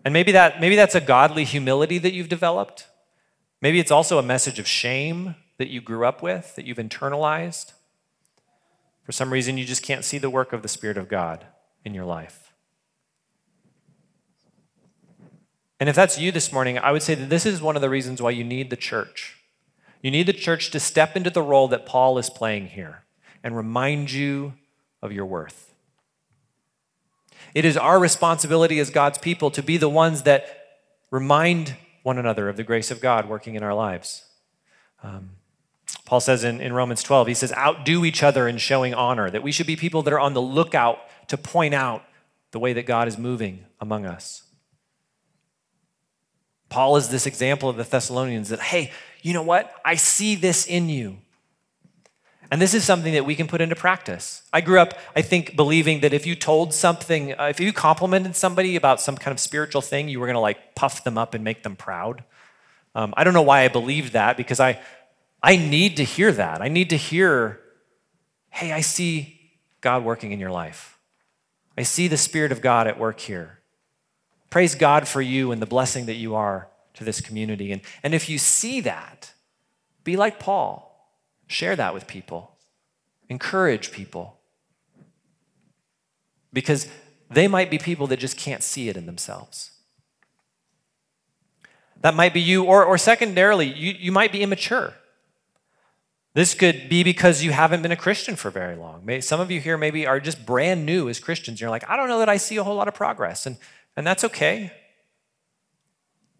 And 0.05 0.13
maybe, 0.13 0.33
that, 0.33 0.61
maybe 0.61 0.77
that's 0.77 0.95
a 0.95 1.01
godly 1.01 1.45
humility 1.45 1.99
that 1.99 2.13
you've 2.13 2.29
developed. 2.29 2.87
Maybe 3.63 3.81
it's 3.81 3.91
also 3.91 4.19
a 4.19 4.23
message 4.23 4.59
of 4.59 4.67
shame 4.67 5.35
that 5.59 5.69
you 5.69 5.81
grew 5.81 6.07
up 6.07 6.23
with, 6.23 6.55
that 6.57 6.67
you've 6.67 6.79
internalized. 6.79 7.73
For 9.03 9.13
some 9.13 9.33
reason, 9.33 9.59
you 9.59 9.65
just 9.65 9.83
can't 9.83 10.05
see 10.05 10.19
the 10.19 10.31
work 10.31 10.53
of 10.53 10.63
the 10.63 10.69
Spirit 10.69 10.97
of 10.97 11.09
God 11.09 11.47
in 11.85 11.95
your 11.95 12.05
life. 12.05 12.53
And 15.79 15.89
if 15.89 15.97
that's 15.97 16.19
you 16.19 16.31
this 16.31 16.53
morning, 16.53 16.79
I 16.79 16.93
would 16.93 17.03
say 17.03 17.15
that 17.15 17.31
this 17.31 17.47
is 17.47 17.63
one 17.63 17.77
of 17.77 17.83
the 17.83 17.89
reasons 17.89 18.21
why 18.21 18.31
you 18.31 18.45
need 18.45 18.69
the 18.69 18.77
church. 18.77 19.40
You 20.03 20.11
need 20.11 20.27
the 20.27 20.33
church 20.33 20.71
to 20.71 20.81
step 20.81 21.17
into 21.17 21.31
the 21.31 21.43
role 21.43 21.69
that 21.69 21.87
Paul 21.87 22.19
is 22.19 22.31
playing 22.31 22.69
here 22.69 23.05
and 23.43 23.57
remind 23.57 24.13
you 24.13 24.55
of 25.03 25.13
your 25.13 25.27
worth. 25.27 25.75
It 27.55 27.65
is 27.65 27.77
our 27.77 27.99
responsibility 27.99 28.79
as 28.79 28.91
God's 28.91 29.19
people 29.19 29.51
to 29.51 29.63
be 29.63 29.77
the 29.77 29.89
ones 29.89 30.23
that 30.23 30.79
remind 31.11 31.77
one 32.03 32.19
another 32.19 32.49
of 32.49 32.57
the 32.57 32.63
grace 32.63 32.91
of 32.91 33.01
God 33.01 33.29
working 33.29 33.55
in 33.55 33.63
our 33.63 33.75
lives. 33.75 34.25
Um, 35.03 35.31
Paul 36.05 36.21
says 36.21 36.45
in, 36.45 36.61
in 36.61 36.73
Romans 36.73 37.03
12, 37.03 37.29
he 37.29 37.35
says, 37.35 37.53
outdo 37.53 38.05
each 38.05 38.23
other 38.23 38.49
in 38.49 38.59
showing 38.59 38.95
honor, 38.95 39.31
that 39.31 39.43
we 39.43 39.53
should 39.53 39.67
be 39.67 39.77
people 39.77 40.03
that 40.03 40.13
are 40.13 40.21
on 40.21 40.35
the 40.35 40.43
lookout 40.43 40.99
to 41.29 41.37
point 41.37 41.75
out 41.75 42.05
the 42.53 42.59
way 42.59 42.73
that 42.73 42.87
God 42.87 43.09
is 43.09 43.19
moving 43.19 43.65
among 43.81 44.07
us. 44.07 44.43
Paul 46.69 46.97
is 46.97 47.09
this 47.09 47.27
example 47.27 47.69
of 47.69 47.77
the 47.77 47.85
Thessalonians 47.85 48.49
that, 48.49 48.61
hey, 48.61 48.93
you 49.23 49.33
know 49.33 49.43
what? 49.43 49.75
I 49.85 49.97
see 49.97 50.35
this 50.35 50.67
in 50.67 50.89
you. 50.89 51.19
And 52.51 52.61
this 52.61 52.75
is 52.75 52.85
something 52.85 53.13
that 53.13 53.25
we 53.25 53.37
can 53.37 53.47
put 53.47 53.61
into 53.61 53.77
practice. 53.77 54.43
I 54.53 54.61
grew 54.61 54.81
up, 54.81 54.95
I 55.15 55.23
think, 55.23 55.55
believing 55.55 56.01
that 56.01 56.13
if 56.13 56.27
you 56.27 56.35
told 56.35 56.75
something, 56.75 57.33
uh, 57.39 57.45
if 57.45 57.61
you 57.61 57.73
complimented 57.73 58.35
somebody 58.35 58.75
about 58.75 59.01
some 59.01 59.17
kind 59.17 59.33
of 59.33 59.39
spiritual 59.39 59.83
thing, 59.83 60.09
you 60.09 60.19
were 60.19 60.27
going 60.27 60.35
to 60.35 60.41
like 60.41 60.75
puff 60.75 61.05
them 61.05 61.17
up 61.17 61.35
and 61.35 61.45
make 61.45 61.63
them 61.63 61.77
proud. 61.77 62.25
Um, 62.97 63.15
I 63.17 63.23
don't 63.23 63.35
know 63.35 63.43
why 63.43 63.63
I 63.63 63.69
believed 63.69 64.15
that 64.15 64.37
because 64.37 64.59
I, 64.59 64.81
I 65.41 65.57
need 65.57 65.99
to 65.99 66.05
hear 66.05 66.33
that. 66.33 66.61
I 66.61 66.67
need 66.67 66.91
to 66.91 66.97
hear, 66.97 67.61
hey, 68.49 68.73
I 68.73 68.81
see 68.81 69.39
God 69.81 70.03
working 70.03 70.33
in 70.33 70.41
your 70.41 70.51
life. 70.51 70.99
I 71.79 71.85
see 71.85 72.09
the 72.09 72.17
Spirit 72.17 72.51
of 72.51 72.61
God 72.61 72.89
at 72.89 72.99
work 72.99 73.21
here. 73.21 73.61
Praise 74.51 74.75
God 74.75 75.07
for 75.07 75.23
you 75.23 75.53
and 75.53 75.63
the 75.63 75.67
blessing 75.67 76.07
that 76.07 76.15
you 76.15 76.35
are 76.35 76.69
to 77.01 77.05
this 77.05 77.21
community. 77.21 77.73
And, 77.73 77.83
and 78.03 78.15
if 78.15 78.29
you 78.29 78.39
see 78.39 78.81
that, 78.83 79.33
be 80.05 80.17
like 80.17 80.39
Paul. 80.39 80.87
Share 81.49 81.75
that 81.75 81.93
with 81.93 82.07
people, 82.07 82.57
encourage 83.29 83.91
people. 83.91 84.39
Because 86.53 86.87
they 87.29 87.49
might 87.49 87.71
be 87.71 87.79
people 87.79 88.07
that 88.09 88.19
just 88.19 88.37
can't 88.37 88.63
see 88.63 88.89
it 88.89 88.97
in 88.97 89.07
themselves. 89.07 89.73
That 92.03 92.15
might 92.15 92.33
be 92.33 92.41
you, 92.41 92.65
or, 92.65 92.85
or 92.85 92.97
secondarily, 92.99 93.67
you, 93.67 93.95
you 93.99 94.13
might 94.13 94.31
be 94.31 94.43
immature. 94.43 94.95
This 96.35 96.55
could 96.55 96.89
be 96.89 97.03
because 97.03 97.43
you 97.43 97.51
haven't 97.51 97.83
been 97.83 97.93
a 97.93 97.97
Christian 97.97 98.37
for 98.37 98.51
very 98.51 98.77
long. 98.77 99.21
Some 99.21 99.41
of 99.41 99.51
you 99.51 99.61
here 99.61 99.77
maybe 99.77 100.07
are 100.07 100.21
just 100.21 100.47
brand 100.47 100.87
new 100.87 101.09
as 101.09 101.19
Christians. 101.19 101.61
You're 101.61 101.71
like, 101.71 101.89
I 101.89 101.97
don't 101.97 102.09
know 102.09 102.21
that 102.21 102.29
I 102.29 102.37
see 102.37 102.57
a 102.59 102.65
whole 102.65 102.77
lot 102.77 102.89
of 102.89 102.95
progress, 102.95 103.47
and, 103.47 103.57
and 103.97 104.07
that's 104.07 104.23
okay. 104.25 104.73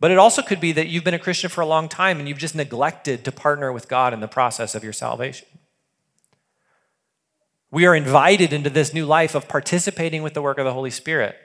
But 0.01 0.11
it 0.11 0.19
also 0.19 0.41
could 0.41 0.61
be 0.61 0.73
that 0.73 0.89
you've 0.89 1.05
been 1.05 1.15
a 1.15 1.19
Christian 1.19 1.51
for 1.51 1.61
a 1.61 1.67
long 1.67 1.89
time 1.89 2.19
and 2.19 2.29
you've 2.29 2.39
just 2.39 2.55
neglected 2.55 3.23
to 3.25 3.33
partner 3.33 3.71
with 3.71 3.87
God 3.87 4.15
in 4.15 4.21
the 4.21 4.29
process 4.29 4.75
of 4.75 4.83
your 4.83 4.95
salvation. 4.95 5.47
We 7.71 7.87
are 7.87 7.95
invited 7.95 8.53
into 8.53 8.71
this 8.71 8.95
new 8.95 9.05
life 9.07 9.35
of 9.35 9.47
participating 9.47 10.23
with 10.23 10.35
the 10.35 10.43
work 10.43 10.59
of 10.59 10.65
the 10.65 10.73
Holy 10.73 10.91
Spirit. 10.91 11.37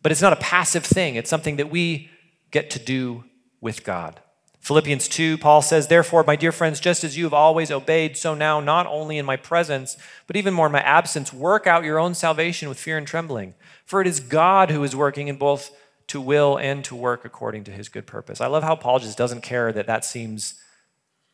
But 0.00 0.12
it's 0.12 0.22
not 0.22 0.32
a 0.32 0.36
passive 0.36 0.84
thing, 0.84 1.16
it's 1.16 1.28
something 1.28 1.56
that 1.56 1.70
we 1.70 2.08
get 2.52 2.70
to 2.70 2.78
do 2.78 3.24
with 3.60 3.84
God. 3.84 4.20
Philippians 4.60 5.08
2, 5.08 5.38
Paul 5.38 5.62
says, 5.62 5.88
Therefore, 5.88 6.24
my 6.24 6.36
dear 6.36 6.52
friends, 6.52 6.78
just 6.78 7.02
as 7.02 7.16
you 7.16 7.24
have 7.24 7.34
always 7.34 7.70
obeyed, 7.70 8.16
so 8.16 8.34
now, 8.34 8.60
not 8.60 8.86
only 8.86 9.18
in 9.18 9.26
my 9.26 9.36
presence, 9.36 9.96
but 10.26 10.36
even 10.36 10.54
more 10.54 10.66
in 10.66 10.72
my 10.72 10.82
absence, 10.82 11.32
work 11.32 11.66
out 11.66 11.84
your 11.84 11.98
own 11.98 12.14
salvation 12.14 12.68
with 12.68 12.78
fear 12.78 12.98
and 12.98 13.06
trembling. 13.06 13.54
For 13.84 14.00
it 14.00 14.06
is 14.06 14.20
God 14.20 14.70
who 14.70 14.84
is 14.84 14.94
working 14.94 15.28
in 15.28 15.36
both 15.36 15.70
to 16.08 16.20
will 16.20 16.58
and 16.58 16.84
to 16.84 16.96
work 16.96 17.24
according 17.24 17.64
to 17.64 17.70
his 17.70 17.88
good 17.88 18.06
purpose. 18.06 18.40
I 18.40 18.46
love 18.46 18.62
how 18.62 18.74
Paul 18.74 18.98
just 18.98 19.16
doesn't 19.16 19.42
care 19.42 19.72
that 19.72 19.86
that 19.86 20.04
seems 20.04 20.54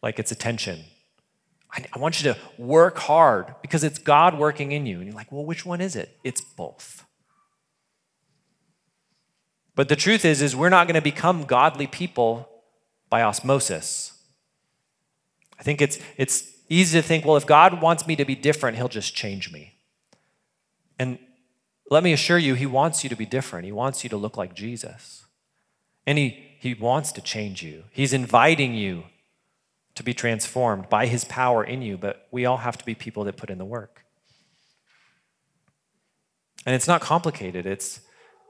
like 0.02 0.18
it's 0.18 0.32
attention. 0.32 0.84
I, 1.72 1.84
I 1.92 1.98
want 1.98 2.22
you 2.22 2.32
to 2.32 2.38
work 2.58 2.98
hard 2.98 3.54
because 3.62 3.84
it's 3.84 3.98
God 3.98 4.38
working 4.38 4.72
in 4.72 4.86
you. 4.86 4.98
And 4.98 5.06
you're 5.06 5.14
like, 5.14 5.32
well, 5.32 5.44
which 5.44 5.64
one 5.64 5.80
is 5.80 5.96
it? 5.96 6.18
It's 6.22 6.40
both. 6.40 7.04
But 9.76 9.88
the 9.88 9.96
truth 9.96 10.24
is, 10.24 10.42
is 10.42 10.54
we're 10.54 10.68
not 10.68 10.86
going 10.86 10.94
to 10.94 11.02
become 11.02 11.44
godly 11.44 11.86
people 11.86 12.48
by 13.10 13.22
osmosis. 13.22 14.12
I 15.58 15.62
think 15.62 15.80
it's, 15.80 15.98
it's 16.16 16.48
easy 16.68 17.00
to 17.00 17.06
think, 17.06 17.24
well, 17.24 17.36
if 17.36 17.46
God 17.46 17.80
wants 17.80 18.06
me 18.06 18.16
to 18.16 18.24
be 18.24 18.34
different, 18.34 18.76
he'll 18.76 18.88
just 18.88 19.14
change 19.14 19.52
me. 19.52 19.74
And 20.98 21.18
let 21.94 22.02
me 22.02 22.12
assure 22.12 22.38
you, 22.38 22.54
he 22.54 22.66
wants 22.66 23.04
you 23.04 23.08
to 23.08 23.14
be 23.14 23.24
different. 23.24 23.66
He 23.66 23.70
wants 23.70 24.02
you 24.02 24.10
to 24.10 24.16
look 24.16 24.36
like 24.36 24.52
Jesus. 24.52 25.26
And 26.08 26.18
he, 26.18 26.56
he 26.58 26.74
wants 26.74 27.12
to 27.12 27.20
change 27.20 27.62
you. 27.62 27.84
He's 27.92 28.12
inviting 28.12 28.74
you 28.74 29.04
to 29.94 30.02
be 30.02 30.12
transformed 30.12 30.88
by 30.88 31.06
his 31.06 31.24
power 31.24 31.62
in 31.62 31.82
you, 31.82 31.96
but 31.96 32.26
we 32.32 32.46
all 32.46 32.56
have 32.56 32.76
to 32.78 32.84
be 32.84 32.96
people 32.96 33.22
that 33.24 33.36
put 33.36 33.48
in 33.48 33.58
the 33.58 33.64
work. 33.64 34.04
And 36.66 36.74
it's 36.74 36.88
not 36.88 37.00
complicated. 37.00 37.64
It's 37.64 38.00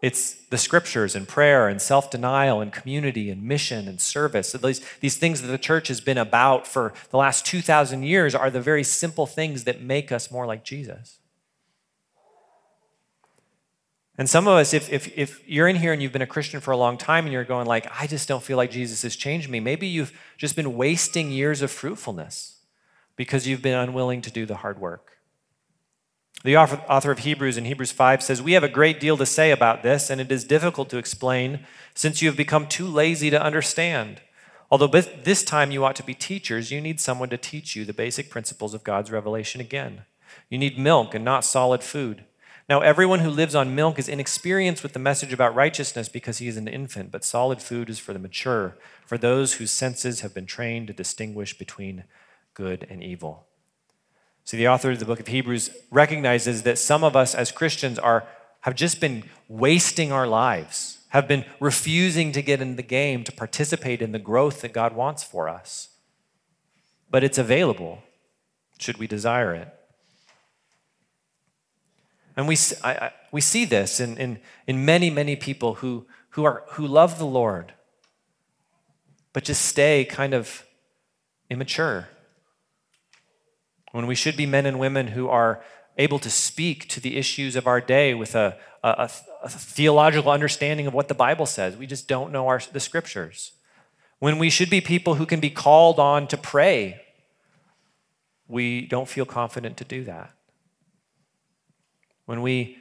it's 0.00 0.34
the 0.48 0.58
scriptures 0.58 1.14
and 1.14 1.28
prayer 1.28 1.68
and 1.68 1.80
self 1.80 2.10
denial 2.10 2.62
and 2.62 2.72
community 2.72 3.30
and 3.30 3.42
mission 3.42 3.88
and 3.88 4.00
service. 4.00 4.52
these, 4.52 4.80
these 5.00 5.16
things 5.16 5.40
that 5.42 5.48
the 5.48 5.58
church 5.58 5.88
has 5.88 6.00
been 6.00 6.18
about 6.18 6.66
for 6.66 6.92
the 7.10 7.16
last 7.16 7.46
2,000 7.46 8.02
years 8.02 8.34
are 8.34 8.50
the 8.50 8.60
very 8.60 8.84
simple 8.84 9.26
things 9.26 9.64
that 9.64 9.80
make 9.80 10.12
us 10.12 10.30
more 10.30 10.46
like 10.46 10.62
Jesus. 10.62 11.18
And 14.16 14.30
some 14.30 14.46
of 14.46 14.54
us, 14.54 14.72
if, 14.72 14.92
if, 14.92 15.16
if 15.18 15.48
you're 15.48 15.66
in 15.66 15.76
here 15.76 15.92
and 15.92 16.00
you've 16.00 16.12
been 16.12 16.22
a 16.22 16.26
Christian 16.26 16.60
for 16.60 16.70
a 16.70 16.76
long 16.76 16.96
time 16.96 17.24
and 17.24 17.32
you're 17.32 17.44
going 17.44 17.66
like, 17.66 17.86
I 18.00 18.06
just 18.06 18.28
don't 18.28 18.42
feel 18.42 18.56
like 18.56 18.70
Jesus 18.70 19.02
has 19.02 19.16
changed 19.16 19.48
me, 19.48 19.58
maybe 19.58 19.88
you've 19.88 20.16
just 20.36 20.54
been 20.54 20.76
wasting 20.76 21.32
years 21.32 21.62
of 21.62 21.70
fruitfulness 21.70 22.60
because 23.16 23.48
you've 23.48 23.62
been 23.62 23.76
unwilling 23.76 24.20
to 24.22 24.30
do 24.30 24.46
the 24.46 24.56
hard 24.56 24.78
work. 24.78 25.18
The 26.44 26.58
author 26.58 27.10
of 27.10 27.20
Hebrews 27.20 27.56
in 27.56 27.64
Hebrews 27.64 27.90
5 27.90 28.22
says, 28.22 28.42
We 28.42 28.52
have 28.52 28.62
a 28.62 28.68
great 28.68 29.00
deal 29.00 29.16
to 29.16 29.24
say 29.24 29.50
about 29.50 29.82
this, 29.82 30.10
and 30.10 30.20
it 30.20 30.30
is 30.30 30.44
difficult 30.44 30.90
to 30.90 30.98
explain 30.98 31.66
since 31.94 32.20
you 32.20 32.28
have 32.28 32.36
become 32.36 32.66
too 32.66 32.86
lazy 32.86 33.30
to 33.30 33.42
understand. 33.42 34.20
Although 34.70 34.88
this 34.88 35.42
time 35.42 35.70
you 35.70 35.84
ought 35.84 35.96
to 35.96 36.02
be 36.02 36.14
teachers, 36.14 36.70
you 36.70 36.82
need 36.82 37.00
someone 37.00 37.30
to 37.30 37.38
teach 37.38 37.74
you 37.74 37.84
the 37.84 37.94
basic 37.94 38.28
principles 38.28 38.74
of 38.74 38.84
God's 38.84 39.10
revelation 39.10 39.60
again. 39.60 40.02
You 40.50 40.58
need 40.58 40.78
milk 40.78 41.14
and 41.14 41.24
not 41.24 41.46
solid 41.46 41.82
food. 41.82 42.24
Now, 42.66 42.80
everyone 42.80 43.20
who 43.20 43.28
lives 43.28 43.54
on 43.54 43.74
milk 43.74 43.98
is 43.98 44.08
inexperienced 44.08 44.82
with 44.82 44.94
the 44.94 44.98
message 44.98 45.34
about 45.34 45.54
righteousness 45.54 46.08
because 46.08 46.38
he 46.38 46.48
is 46.48 46.56
an 46.56 46.66
infant, 46.66 47.10
but 47.10 47.22
solid 47.22 47.60
food 47.60 47.90
is 47.90 47.98
for 47.98 48.14
the 48.14 48.18
mature, 48.18 48.76
for 49.04 49.18
those 49.18 49.54
whose 49.54 49.70
senses 49.70 50.22
have 50.22 50.32
been 50.32 50.46
trained 50.46 50.86
to 50.86 50.94
distinguish 50.94 51.58
between 51.58 52.04
good 52.54 52.86
and 52.88 53.02
evil. 53.02 53.46
See, 54.44 54.56
the 54.56 54.68
author 54.68 54.90
of 54.90 54.98
the 54.98 55.04
book 55.04 55.20
of 55.20 55.26
Hebrews 55.26 55.70
recognizes 55.90 56.62
that 56.62 56.78
some 56.78 57.04
of 57.04 57.14
us 57.14 57.34
as 57.34 57.52
Christians 57.52 57.98
are, 57.98 58.26
have 58.62 58.74
just 58.74 58.98
been 58.98 59.24
wasting 59.46 60.10
our 60.10 60.26
lives, 60.26 60.98
have 61.10 61.28
been 61.28 61.44
refusing 61.60 62.32
to 62.32 62.40
get 62.40 62.62
in 62.62 62.76
the 62.76 62.82
game 62.82 63.24
to 63.24 63.32
participate 63.32 64.00
in 64.00 64.12
the 64.12 64.18
growth 64.18 64.62
that 64.62 64.72
God 64.72 64.94
wants 64.94 65.22
for 65.22 65.50
us. 65.50 65.90
But 67.10 67.24
it's 67.24 67.38
available, 67.38 68.02
should 68.78 68.96
we 68.96 69.06
desire 69.06 69.54
it. 69.54 69.68
And 72.36 72.48
we, 72.48 72.56
I, 72.82 72.92
I, 72.92 73.12
we 73.32 73.40
see 73.40 73.64
this 73.64 74.00
in, 74.00 74.16
in, 74.18 74.38
in 74.66 74.84
many, 74.84 75.10
many 75.10 75.36
people 75.36 75.74
who, 75.74 76.06
who, 76.30 76.44
are, 76.44 76.64
who 76.70 76.86
love 76.86 77.18
the 77.18 77.26
Lord, 77.26 77.72
but 79.32 79.44
just 79.44 79.62
stay 79.62 80.04
kind 80.04 80.34
of 80.34 80.64
immature 81.48 82.08
when 83.92 84.08
we 84.08 84.16
should 84.16 84.36
be 84.36 84.46
men 84.46 84.66
and 84.66 84.80
women 84.80 85.08
who 85.08 85.28
are 85.28 85.62
able 85.96 86.18
to 86.18 86.28
speak 86.28 86.88
to 86.88 87.00
the 87.00 87.16
issues 87.16 87.54
of 87.54 87.68
our 87.68 87.80
day 87.80 88.12
with 88.12 88.34
a, 88.34 88.58
a, 88.82 89.08
a 89.42 89.48
theological 89.48 90.32
understanding 90.32 90.88
of 90.88 90.94
what 90.94 91.06
the 91.06 91.14
Bible 91.14 91.46
says. 91.46 91.76
We 91.76 91.86
just 91.86 92.08
don't 92.08 92.32
know 92.32 92.48
our, 92.48 92.60
the 92.72 92.80
scriptures. 92.80 93.52
When 94.18 94.40
we 94.40 94.50
should 94.50 94.68
be 94.68 94.80
people 94.80 95.14
who 95.14 95.26
can 95.26 95.38
be 95.38 95.50
called 95.50 96.00
on 96.00 96.26
to 96.28 96.36
pray, 96.36 97.02
we 98.48 98.86
don't 98.86 99.08
feel 99.08 99.24
confident 99.24 99.76
to 99.76 99.84
do 99.84 100.02
that. 100.04 100.33
When 102.26 102.42
we 102.42 102.78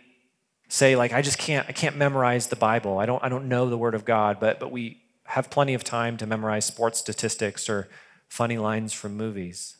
say 0.69 0.95
like 0.95 1.13
I 1.13 1.21
just 1.21 1.37
can't 1.37 1.67
I 1.67 1.71
can't 1.71 1.95
memorize 1.97 2.47
the 2.47 2.55
Bible. 2.55 2.97
I 2.97 3.05
don't 3.05 3.23
I 3.23 3.29
don't 3.29 3.47
know 3.47 3.69
the 3.69 3.77
word 3.77 3.95
of 3.95 4.05
God, 4.05 4.39
but 4.39 4.59
but 4.59 4.71
we 4.71 5.01
have 5.25 5.49
plenty 5.49 5.73
of 5.73 5.83
time 5.83 6.17
to 6.17 6.25
memorize 6.25 6.65
sports 6.65 6.99
statistics 6.99 7.69
or 7.69 7.89
funny 8.27 8.57
lines 8.57 8.93
from 8.93 9.15
movies. 9.15 9.77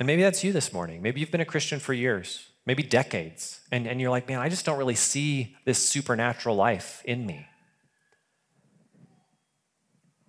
And 0.00 0.06
maybe 0.06 0.22
that's 0.22 0.42
you 0.42 0.50
this 0.52 0.72
morning. 0.72 1.02
Maybe 1.02 1.20
you've 1.20 1.30
been 1.30 1.42
a 1.42 1.46
Christian 1.46 1.78
for 1.78 1.92
years, 1.92 2.48
maybe 2.64 2.82
decades, 2.82 3.60
and, 3.70 3.86
and 3.86 4.00
you're 4.00 4.10
like, 4.10 4.26
man, 4.26 4.38
I 4.40 4.48
just 4.48 4.64
don't 4.64 4.78
really 4.78 4.94
see 4.94 5.54
this 5.66 5.86
supernatural 5.86 6.56
life 6.56 7.02
in 7.04 7.26
me. 7.26 7.46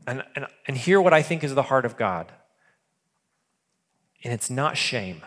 And, 0.05 0.23
and, 0.35 0.47
and 0.67 0.75
hear 0.75 0.99
what 0.99 1.13
I 1.13 1.21
think 1.21 1.41
is 1.41 1.55
the 1.55 1.63
heart 1.63 1.85
of 1.85 1.95
God. 1.95 2.33
And 4.23 4.33
it's 4.33 4.49
not 4.49 4.77
shame. 4.77 5.21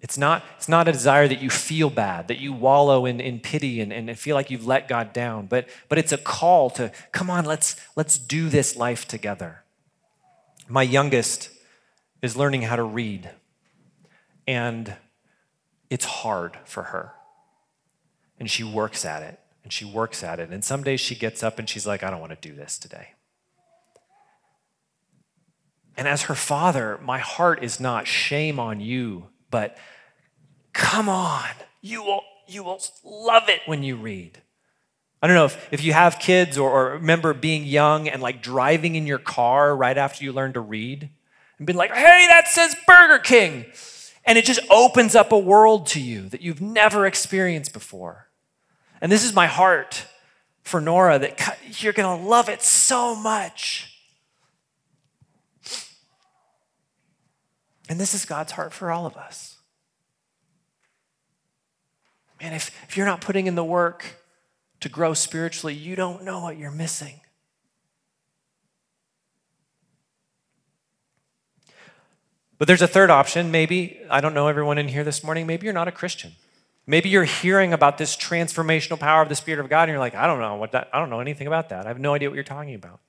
It's 0.00 0.18
not, 0.18 0.44
it's 0.56 0.68
not 0.68 0.88
a 0.88 0.92
desire 0.92 1.28
that 1.28 1.40
you 1.40 1.48
feel 1.48 1.88
bad, 1.88 2.26
that 2.28 2.38
you 2.38 2.52
wallow 2.52 3.06
in, 3.06 3.20
in 3.20 3.38
pity 3.38 3.80
and, 3.80 3.92
and 3.92 4.18
feel 4.18 4.34
like 4.34 4.50
you've 4.50 4.66
let 4.66 4.88
God 4.88 5.12
down, 5.12 5.46
but, 5.46 5.68
but 5.88 5.96
it's 5.96 6.10
a 6.10 6.18
call 6.18 6.70
to 6.70 6.90
come 7.12 7.30
on, 7.30 7.44
let's, 7.44 7.76
let's 7.94 8.18
do 8.18 8.48
this 8.48 8.76
life 8.76 9.06
together. 9.06 9.62
My 10.68 10.82
youngest 10.82 11.50
is 12.20 12.36
learning 12.36 12.62
how 12.62 12.76
to 12.76 12.82
read. 12.82 13.30
And 14.46 14.96
it's 15.88 16.04
hard 16.04 16.58
for 16.64 16.84
her. 16.84 17.12
And 18.40 18.50
she 18.50 18.64
works 18.64 19.04
at 19.04 19.22
it 19.22 19.38
and 19.62 19.72
she 19.72 19.84
works 19.84 20.24
at 20.24 20.40
it. 20.40 20.50
And 20.50 20.64
some 20.64 20.82
days 20.82 21.00
she 21.00 21.14
gets 21.14 21.42
up 21.44 21.60
and 21.60 21.68
she's 21.68 21.86
like, 21.86 22.02
I 22.02 22.10
don't 22.10 22.20
want 22.20 22.32
to 22.32 22.48
do 22.48 22.56
this 22.56 22.78
today. 22.78 23.10
And 25.96 26.08
as 26.08 26.22
her 26.22 26.34
father, 26.34 26.98
my 27.02 27.18
heart 27.18 27.62
is 27.62 27.78
not 27.78 28.06
shame 28.06 28.58
on 28.58 28.80
you, 28.80 29.28
but 29.50 29.76
come 30.72 31.08
on, 31.08 31.50
you 31.80 32.02
will, 32.02 32.22
you 32.46 32.64
will 32.64 32.80
love 33.04 33.48
it 33.48 33.60
when 33.66 33.82
you 33.82 33.96
read. 33.96 34.40
I 35.20 35.28
don't 35.28 35.36
know 35.36 35.44
if, 35.44 35.68
if 35.72 35.84
you 35.84 35.92
have 35.92 36.18
kids 36.18 36.58
or, 36.58 36.70
or 36.70 36.90
remember 36.94 37.32
being 37.32 37.64
young 37.64 38.08
and 38.08 38.20
like 38.20 38.42
driving 38.42 38.96
in 38.96 39.06
your 39.06 39.18
car 39.18 39.76
right 39.76 39.96
after 39.96 40.24
you 40.24 40.32
learned 40.32 40.54
to 40.54 40.60
read 40.60 41.10
and 41.58 41.66
being 41.66 41.76
like, 41.76 41.92
hey, 41.92 42.26
that 42.28 42.48
says 42.48 42.74
Burger 42.86 43.20
King. 43.20 43.66
And 44.24 44.36
it 44.38 44.44
just 44.44 44.60
opens 44.70 45.14
up 45.14 45.30
a 45.30 45.38
world 45.38 45.86
to 45.88 46.00
you 46.00 46.28
that 46.30 46.40
you've 46.40 46.60
never 46.60 47.06
experienced 47.06 47.72
before. 47.72 48.28
And 49.00 49.12
this 49.12 49.24
is 49.24 49.32
my 49.34 49.46
heart 49.46 50.06
for 50.62 50.80
Nora 50.80 51.18
that 51.18 51.58
you're 51.82 51.92
going 51.92 52.20
to 52.20 52.24
love 52.24 52.48
it 52.48 52.62
so 52.62 53.14
much. 53.14 53.91
And 57.92 58.00
this 58.00 58.14
is 58.14 58.24
God's 58.24 58.52
heart 58.52 58.72
for 58.72 58.90
all 58.90 59.04
of 59.04 59.18
us. 59.18 59.58
Man, 62.40 62.54
if, 62.54 62.74
if 62.88 62.96
you're 62.96 63.04
not 63.04 63.20
putting 63.20 63.46
in 63.46 63.54
the 63.54 63.62
work 63.62 64.24
to 64.80 64.88
grow 64.88 65.12
spiritually, 65.12 65.74
you 65.74 65.94
don't 65.94 66.24
know 66.24 66.40
what 66.40 66.56
you're 66.56 66.70
missing. 66.70 67.20
But 72.56 72.66
there's 72.66 72.80
a 72.80 72.88
third 72.88 73.10
option. 73.10 73.50
Maybe, 73.50 74.00
I 74.08 74.22
don't 74.22 74.32
know 74.32 74.48
everyone 74.48 74.78
in 74.78 74.88
here 74.88 75.04
this 75.04 75.22
morning, 75.22 75.46
maybe 75.46 75.66
you're 75.66 75.74
not 75.74 75.86
a 75.86 75.92
Christian. 75.92 76.32
Maybe 76.86 77.10
you're 77.10 77.24
hearing 77.24 77.74
about 77.74 77.98
this 77.98 78.16
transformational 78.16 78.98
power 78.98 79.20
of 79.20 79.28
the 79.28 79.34
Spirit 79.34 79.60
of 79.60 79.68
God, 79.68 79.82
and 79.82 79.90
you're 79.90 79.98
like, 79.98 80.14
I 80.14 80.26
don't 80.26 80.40
know 80.40 80.56
what 80.56 80.72
that, 80.72 80.88
I 80.94 80.98
don't 80.98 81.10
know 81.10 81.20
anything 81.20 81.46
about 81.46 81.68
that. 81.68 81.84
I 81.84 81.88
have 81.88 82.00
no 82.00 82.14
idea 82.14 82.30
what 82.30 82.36
you're 82.36 82.42
talking 82.42 82.74
about. 82.74 83.00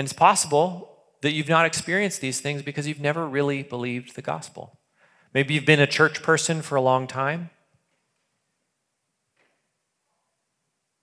And 0.00 0.06
it's 0.06 0.14
possible 0.14 0.96
that 1.20 1.32
you've 1.32 1.50
not 1.50 1.66
experienced 1.66 2.22
these 2.22 2.40
things 2.40 2.62
because 2.62 2.88
you've 2.88 3.02
never 3.02 3.28
really 3.28 3.62
believed 3.62 4.16
the 4.16 4.22
gospel. 4.22 4.78
Maybe 5.34 5.52
you've 5.52 5.66
been 5.66 5.78
a 5.78 5.86
church 5.86 6.22
person 6.22 6.62
for 6.62 6.74
a 6.76 6.80
long 6.80 7.06
time. 7.06 7.50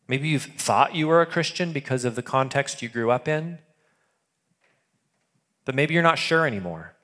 Maybe 0.07 0.29
you've 0.29 0.45
thought 0.45 0.95
you 0.95 1.07
were 1.07 1.21
a 1.21 1.27
Christian 1.27 1.71
because 1.73 2.05
of 2.05 2.15
the 2.15 2.23
context 2.23 2.81
you 2.81 2.89
grew 2.89 3.11
up 3.11 3.27
in, 3.27 3.59
but 5.63 5.75
maybe 5.75 5.93
you're 5.93 6.01
not 6.01 6.17
sure 6.17 6.47
anymore. 6.47 6.95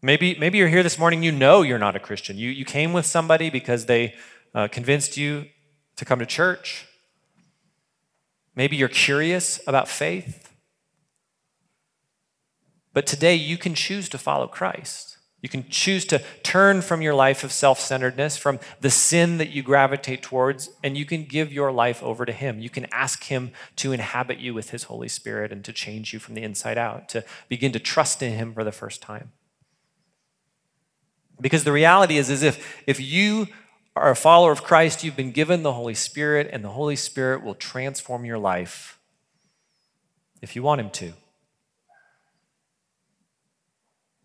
Maybe, 0.00 0.34
maybe 0.36 0.56
you're 0.56 0.68
here 0.68 0.82
this 0.82 0.98
morning, 0.98 1.22
you 1.22 1.30
know 1.30 1.60
you're 1.60 1.78
not 1.78 1.94
a 1.94 2.00
Christian. 2.00 2.38
You, 2.38 2.48
you 2.48 2.64
came 2.64 2.94
with 2.94 3.04
somebody 3.04 3.50
because 3.50 3.84
they 3.84 4.14
uh, 4.54 4.68
convinced 4.68 5.18
you 5.18 5.44
to 5.96 6.06
come 6.06 6.20
to 6.20 6.24
church. 6.24 6.86
Maybe 8.56 8.76
you're 8.76 8.88
curious 8.88 9.60
about 9.66 9.88
faith. 9.88 10.46
But 12.98 13.06
today 13.06 13.36
you 13.36 13.56
can 13.56 13.76
choose 13.76 14.08
to 14.08 14.18
follow 14.18 14.48
Christ. 14.48 15.18
You 15.40 15.48
can 15.48 15.68
choose 15.68 16.04
to 16.06 16.20
turn 16.42 16.82
from 16.82 17.00
your 17.00 17.14
life 17.14 17.44
of 17.44 17.52
self 17.52 17.78
centeredness, 17.78 18.36
from 18.36 18.58
the 18.80 18.90
sin 18.90 19.38
that 19.38 19.50
you 19.50 19.62
gravitate 19.62 20.20
towards, 20.20 20.70
and 20.82 20.98
you 20.98 21.04
can 21.04 21.22
give 21.22 21.52
your 21.52 21.70
life 21.70 22.02
over 22.02 22.26
to 22.26 22.32
Him. 22.32 22.58
You 22.58 22.70
can 22.70 22.88
ask 22.90 23.22
Him 23.22 23.52
to 23.76 23.92
inhabit 23.92 24.38
you 24.38 24.52
with 24.52 24.70
His 24.70 24.82
Holy 24.82 25.06
Spirit 25.06 25.52
and 25.52 25.64
to 25.64 25.72
change 25.72 26.12
you 26.12 26.18
from 26.18 26.34
the 26.34 26.42
inside 26.42 26.76
out, 26.76 27.08
to 27.10 27.24
begin 27.48 27.70
to 27.70 27.78
trust 27.78 28.20
in 28.20 28.32
Him 28.32 28.52
for 28.52 28.64
the 28.64 28.72
first 28.72 29.00
time. 29.00 29.30
Because 31.40 31.62
the 31.62 31.70
reality 31.70 32.18
is, 32.18 32.28
is 32.30 32.42
if, 32.42 32.82
if 32.84 32.98
you 32.98 33.46
are 33.94 34.10
a 34.10 34.16
follower 34.16 34.50
of 34.50 34.64
Christ, 34.64 35.04
you've 35.04 35.14
been 35.14 35.30
given 35.30 35.62
the 35.62 35.74
Holy 35.74 35.94
Spirit, 35.94 36.50
and 36.52 36.64
the 36.64 36.70
Holy 36.70 36.96
Spirit 36.96 37.44
will 37.44 37.54
transform 37.54 38.24
your 38.24 38.38
life 38.38 38.98
if 40.42 40.56
you 40.56 40.64
want 40.64 40.80
Him 40.80 40.90
to. 40.90 41.12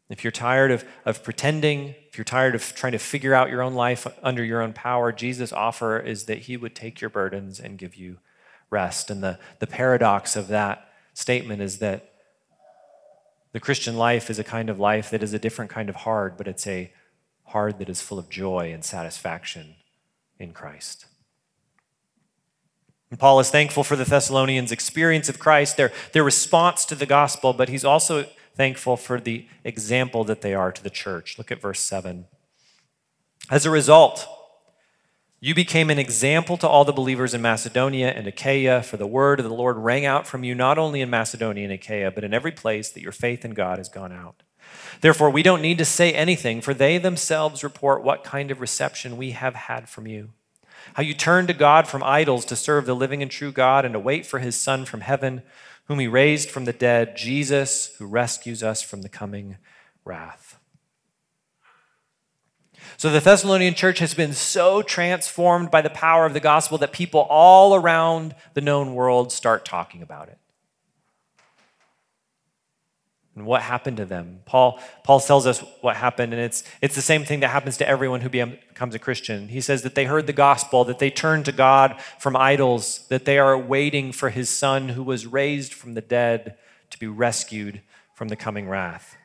If 0.09 0.23
you're 0.23 0.31
tired 0.31 0.71
of, 0.71 0.85
of 1.05 1.23
pretending, 1.23 1.95
if 2.07 2.17
you're 2.17 2.25
tired 2.25 2.55
of 2.55 2.75
trying 2.75 2.91
to 2.91 2.99
figure 2.99 3.33
out 3.33 3.49
your 3.49 3.61
own 3.61 3.73
life 3.73 4.05
under 4.21 4.43
your 4.43 4.61
own 4.61 4.73
power, 4.73 5.11
Jesus' 5.11 5.53
offer 5.53 5.97
is 5.97 6.25
that 6.25 6.39
he 6.39 6.57
would 6.57 6.75
take 6.75 7.01
your 7.01 7.09
burdens 7.09 7.59
and 7.59 7.77
give 7.77 7.95
you 7.95 8.17
rest. 8.69 9.09
And 9.09 9.23
the, 9.23 9.39
the 9.59 9.67
paradox 9.67 10.35
of 10.35 10.49
that 10.49 10.89
statement 11.13 11.61
is 11.61 11.79
that 11.79 12.11
the 13.53 13.59
Christian 13.59 13.95
life 13.97 14.29
is 14.29 14.39
a 14.39 14.43
kind 14.43 14.69
of 14.69 14.79
life 14.79 15.09
that 15.11 15.23
is 15.23 15.33
a 15.33 15.39
different 15.39 15.71
kind 15.71 15.89
of 15.89 15.95
hard, 15.95 16.37
but 16.37 16.47
it's 16.47 16.67
a 16.67 16.91
hard 17.45 17.79
that 17.79 17.89
is 17.89 18.01
full 18.01 18.19
of 18.19 18.29
joy 18.29 18.73
and 18.73 18.83
satisfaction 18.83 19.75
in 20.39 20.53
Christ. 20.53 21.05
And 23.11 23.19
Paul 23.19 23.39
is 23.39 23.51
thankful 23.51 23.83
for 23.83 23.95
the 23.95 24.05
Thessalonians' 24.05 24.71
experience 24.71 25.29
of 25.29 25.37
Christ, 25.37 25.77
their, 25.77 25.91
their 26.13 26.23
response 26.23 26.83
to 26.85 26.95
the 26.95 27.05
gospel, 27.05 27.53
but 27.53 27.69
he's 27.69 27.85
also 27.85 28.25
thankful 28.55 28.97
for 28.97 29.19
the 29.19 29.47
example 29.63 30.23
that 30.23 30.41
they 30.41 30.53
are 30.53 30.71
to 30.71 30.83
the 30.83 30.89
church. 30.89 31.37
Look 31.37 31.51
at 31.51 31.61
verse 31.61 31.79
7. 31.79 32.25
As 33.49 33.65
a 33.65 33.71
result, 33.71 34.27
you 35.39 35.53
became 35.53 35.89
an 35.89 35.99
example 35.99 36.55
to 36.57 36.67
all 36.67 36.85
the 36.85 36.93
believers 36.93 37.33
in 37.33 37.41
Macedonia 37.41 38.11
and 38.11 38.27
Achaia, 38.27 38.81
for 38.81 38.95
the 38.95 39.05
word 39.05 39.39
of 39.41 39.45
the 39.45 39.53
Lord 39.53 39.77
rang 39.77 40.05
out 40.05 40.25
from 40.25 40.45
you 40.45 40.55
not 40.55 40.77
only 40.77 41.01
in 41.01 41.09
Macedonia 41.09 41.65
and 41.65 41.73
Achaia, 41.73 42.11
but 42.11 42.23
in 42.23 42.33
every 42.33 42.51
place 42.51 42.89
that 42.91 43.01
your 43.01 43.11
faith 43.11 43.43
in 43.43 43.51
God 43.51 43.77
has 43.77 43.89
gone 43.89 44.13
out. 44.13 44.43
Therefore, 45.01 45.29
we 45.29 45.43
don't 45.43 45.61
need 45.61 45.77
to 45.79 45.85
say 45.85 46.13
anything, 46.13 46.61
for 46.61 46.73
they 46.73 46.97
themselves 46.97 47.63
report 47.63 48.03
what 48.03 48.23
kind 48.23 48.51
of 48.51 48.61
reception 48.61 49.17
we 49.17 49.31
have 49.31 49.55
had 49.55 49.89
from 49.89 50.07
you. 50.07 50.29
How 50.93 51.03
you 51.03 51.13
turned 51.13 51.49
to 51.49 51.53
God 51.53 51.87
from 51.87 52.03
idols 52.03 52.45
to 52.45 52.55
serve 52.55 52.85
the 52.85 52.95
living 52.95 53.21
and 53.21 53.29
true 53.29 53.51
God 53.51 53.83
and 53.83 53.93
to 53.93 53.99
wait 53.99 54.25
for 54.25 54.39
his 54.39 54.55
Son 54.55 54.85
from 54.85 55.01
heaven 55.01 55.41
whom 55.85 55.99
he 55.99 56.07
raised 56.07 56.49
from 56.49 56.65
the 56.65 56.73
dead, 56.73 57.15
Jesus, 57.17 57.95
who 57.97 58.05
rescues 58.05 58.63
us 58.63 58.81
from 58.81 59.01
the 59.01 59.09
coming 59.09 59.57
wrath. 60.05 60.59
So 62.97 63.09
the 63.09 63.19
Thessalonian 63.19 63.73
church 63.73 63.99
has 63.99 64.13
been 64.13 64.33
so 64.33 64.81
transformed 64.81 65.71
by 65.71 65.81
the 65.81 65.89
power 65.89 66.25
of 66.25 66.33
the 66.33 66.39
gospel 66.39 66.77
that 66.79 66.91
people 66.91 67.21
all 67.21 67.75
around 67.75 68.35
the 68.53 68.61
known 68.61 68.93
world 68.93 69.31
start 69.31 69.65
talking 69.65 70.01
about 70.01 70.29
it 70.29 70.37
and 73.35 73.45
what 73.45 73.63
happened 73.63 73.97
to 73.97 74.05
them. 74.05 74.41
Paul, 74.45 74.79
Paul 75.03 75.19
tells 75.19 75.47
us 75.47 75.59
what 75.81 75.95
happened, 75.95 76.33
and 76.33 76.41
it's, 76.41 76.63
it's 76.81 76.95
the 76.95 77.01
same 77.01 77.25
thing 77.25 77.39
that 77.39 77.47
happens 77.49 77.77
to 77.77 77.87
everyone 77.87 78.21
who 78.21 78.29
becomes 78.29 78.93
a 78.93 78.99
Christian. 78.99 79.47
He 79.47 79.59
says 79.59 79.81
that 79.81 79.95
they 79.95 80.05
heard 80.05 80.27
the 80.27 80.33
gospel, 80.33 80.85
that 80.85 80.99
they 80.99 81.09
turned 81.09 81.45
to 81.45 81.51
God 81.51 81.99
from 82.19 82.35
idols, 82.35 83.05
that 83.09 83.25
they 83.25 83.39
are 83.39 83.57
waiting 83.57 84.11
for 84.11 84.29
his 84.29 84.49
son 84.49 84.89
who 84.89 85.03
was 85.03 85.25
raised 85.25 85.73
from 85.73 85.95
the 85.95 86.01
dead 86.01 86.57
to 86.91 86.99
be 86.99 87.07
rescued 87.07 87.81
from 88.13 88.27
the 88.27 88.35
coming 88.35 88.69
wrath. 88.69 89.17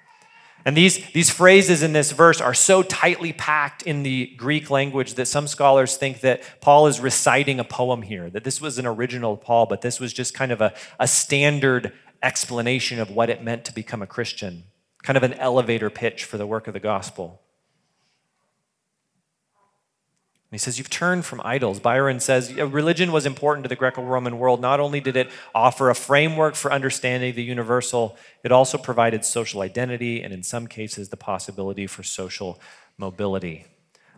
And 0.64 0.77
these, 0.77 1.11
these 1.12 1.31
phrases 1.31 1.83
in 1.83 1.92
this 1.92 2.12
verse 2.12 2.40
are 2.40 2.55
so 2.55 2.83
tightly 2.83 3.33
packed 3.33 3.83
in 3.83 4.03
the 4.03 4.27
Greek 4.37 4.71
language 4.71 5.14
that 5.14 5.27
some 5.27 5.47
scholars 5.47 5.97
think 5.97 6.21
that 6.21 6.42
Paul 6.61 6.88
is 6.88 6.99
reciting 6.99 7.61
a 7.61 7.64
poem 7.64 8.03
here, 8.03 8.29
that 8.31 8.44
this 8.44 8.61
was 8.61 8.79
an 8.79 8.87
original 8.87 9.37
Paul, 9.37 9.66
but 9.66 9.83
this 9.83 10.01
was 10.01 10.12
just 10.12 10.35
kind 10.35 10.51
of 10.51 10.61
a, 10.61 10.75
a 10.99 11.07
standard 11.07 11.92
explanation 12.22 12.98
of 12.98 13.11
what 13.11 13.31
it 13.31 13.42
meant 13.42 13.64
to 13.66 13.74
become 13.74 14.02
a 14.02 14.07
Christian, 14.07 14.64
kind 15.02 15.16
of 15.16 15.22
an 15.22 15.35
elevator 15.35 15.90
pitch 15.90 16.24
for 16.24 16.38
the 16.38 16.46
work 16.46 16.66
of 16.66 16.74
the 16.74 16.81
gospel. 16.81 17.40
he 20.50 20.59
says, 20.59 20.78
You've 20.78 20.90
turned 20.90 21.24
from 21.24 21.42
idols. 21.44 21.78
Byron 21.78 22.20
says, 22.20 22.54
Religion 22.54 23.12
was 23.12 23.26
important 23.26 23.64
to 23.64 23.68
the 23.68 23.76
Greco 23.76 24.02
Roman 24.02 24.38
world. 24.38 24.61
Not 24.61 24.81
only 24.81 25.00
did 25.00 25.16
it 25.16 25.28
offer 25.54 25.90
a 25.90 25.94
framework 25.94 26.54
for 26.54 26.72
understanding 26.72 27.35
the 27.35 27.42
universal, 27.42 28.16
it 28.42 28.50
also 28.50 28.78
provided 28.78 29.24
social 29.24 29.61
identity 29.61 30.22
and, 30.22 30.33
in 30.33 30.42
some 30.42 30.66
cases, 30.66 31.11
the 31.11 31.16
possibility 31.16 31.87
for 31.87 32.02
social 32.02 32.61
mobility. 32.96 33.66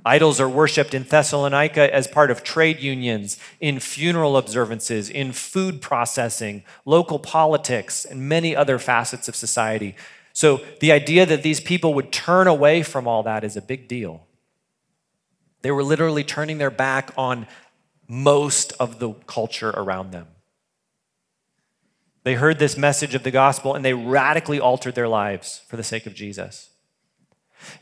Idols 0.05 0.41
are 0.41 0.49
worshiped 0.49 0.95
in 0.95 1.03
Thessalonica 1.03 1.93
as 1.95 2.07
part 2.07 2.31
of 2.31 2.43
trade 2.43 2.81
unions, 2.81 3.37
in 3.61 3.81
funeral 3.81 4.37
observances, 4.37 5.11
in 5.11 5.33
food 5.33 5.81
processing, 5.83 6.63
local 6.85 7.19
politics, 7.19 8.05
and 8.05 8.29
many 8.29 8.57
other 8.57 8.79
facets 8.79 9.29
of 9.29 9.37
society. 9.37 9.95
So 10.33 10.61
the 10.81 10.93
idea 10.93 11.27
that 11.27 11.43
these 11.43 11.61
people 11.61 11.93
would 11.95 12.13
turn 12.13 12.47
away 12.47 12.83
from 12.83 13.07
all 13.07 13.23
that 13.25 13.45
is 13.45 13.57
a 13.57 13.63
big 13.63 13.89
deal. 13.89 14.27
They 15.63 15.71
were 15.71 15.85
literally 15.85 16.25
turning 16.25 16.59
their 16.59 16.71
back 16.71 17.13
on 17.17 17.47
most 18.09 18.73
of 18.81 18.99
the 18.99 19.13
culture 19.27 19.71
around 19.71 20.13
them. 20.13 20.29
They 22.23 22.35
heard 22.35 22.59
this 22.59 22.77
message 22.77 23.15
of 23.15 23.23
the 23.23 23.31
gospel 23.31 23.75
and 23.75 23.85
they 23.85 23.95
radically 23.95 24.61
altered 24.61 24.95
their 24.95 25.09
lives 25.09 25.63
for 25.69 25.77
the 25.77 25.83
sake 25.83 26.07
of 26.07 26.15
Jesus. 26.15 26.71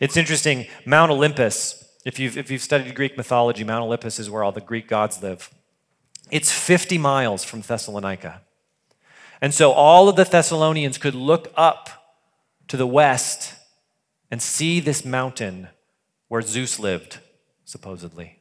It's 0.00 0.16
interesting, 0.16 0.66
Mount 0.84 1.10
Olympus 1.10 1.87
if 2.08 2.18
you've, 2.18 2.38
if 2.38 2.50
you've 2.50 2.62
studied 2.62 2.94
Greek 2.94 3.18
mythology, 3.18 3.64
Mount 3.64 3.84
Olympus 3.84 4.18
is 4.18 4.30
where 4.30 4.42
all 4.42 4.50
the 4.50 4.62
Greek 4.62 4.88
gods 4.88 5.22
live. 5.22 5.50
It's 6.30 6.50
50 6.50 6.96
miles 6.96 7.44
from 7.44 7.60
Thessalonica. 7.60 8.40
And 9.42 9.52
so 9.52 9.72
all 9.72 10.08
of 10.08 10.16
the 10.16 10.24
Thessalonians 10.24 10.96
could 10.96 11.14
look 11.14 11.52
up 11.54 12.16
to 12.68 12.78
the 12.78 12.86
west 12.86 13.56
and 14.30 14.40
see 14.40 14.80
this 14.80 15.04
mountain 15.04 15.68
where 16.28 16.40
Zeus 16.40 16.78
lived, 16.78 17.18
supposedly. 17.66 18.38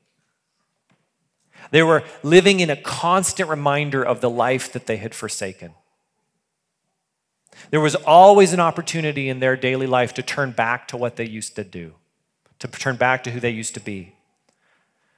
They 1.71 1.83
were 1.83 2.05
living 2.23 2.61
in 2.61 2.69
a 2.69 2.77
constant 2.77 3.49
reminder 3.49 4.01
of 4.01 4.21
the 4.21 4.29
life 4.29 4.71
that 4.71 4.85
they 4.85 4.95
had 4.95 5.13
forsaken. 5.13 5.73
There 7.71 7.81
was 7.81 7.95
always 7.95 8.53
an 8.53 8.61
opportunity 8.61 9.27
in 9.27 9.41
their 9.41 9.57
daily 9.57 9.87
life 9.87 10.13
to 10.13 10.23
turn 10.23 10.51
back 10.51 10.87
to 10.87 10.95
what 10.95 11.17
they 11.17 11.27
used 11.27 11.57
to 11.57 11.65
do 11.65 11.95
to 12.59 12.67
turn 12.67 12.95
back 12.95 13.23
to 13.23 13.31
who 13.31 13.39
they 13.39 13.49
used 13.49 13.73
to 13.75 13.79
be. 13.79 14.15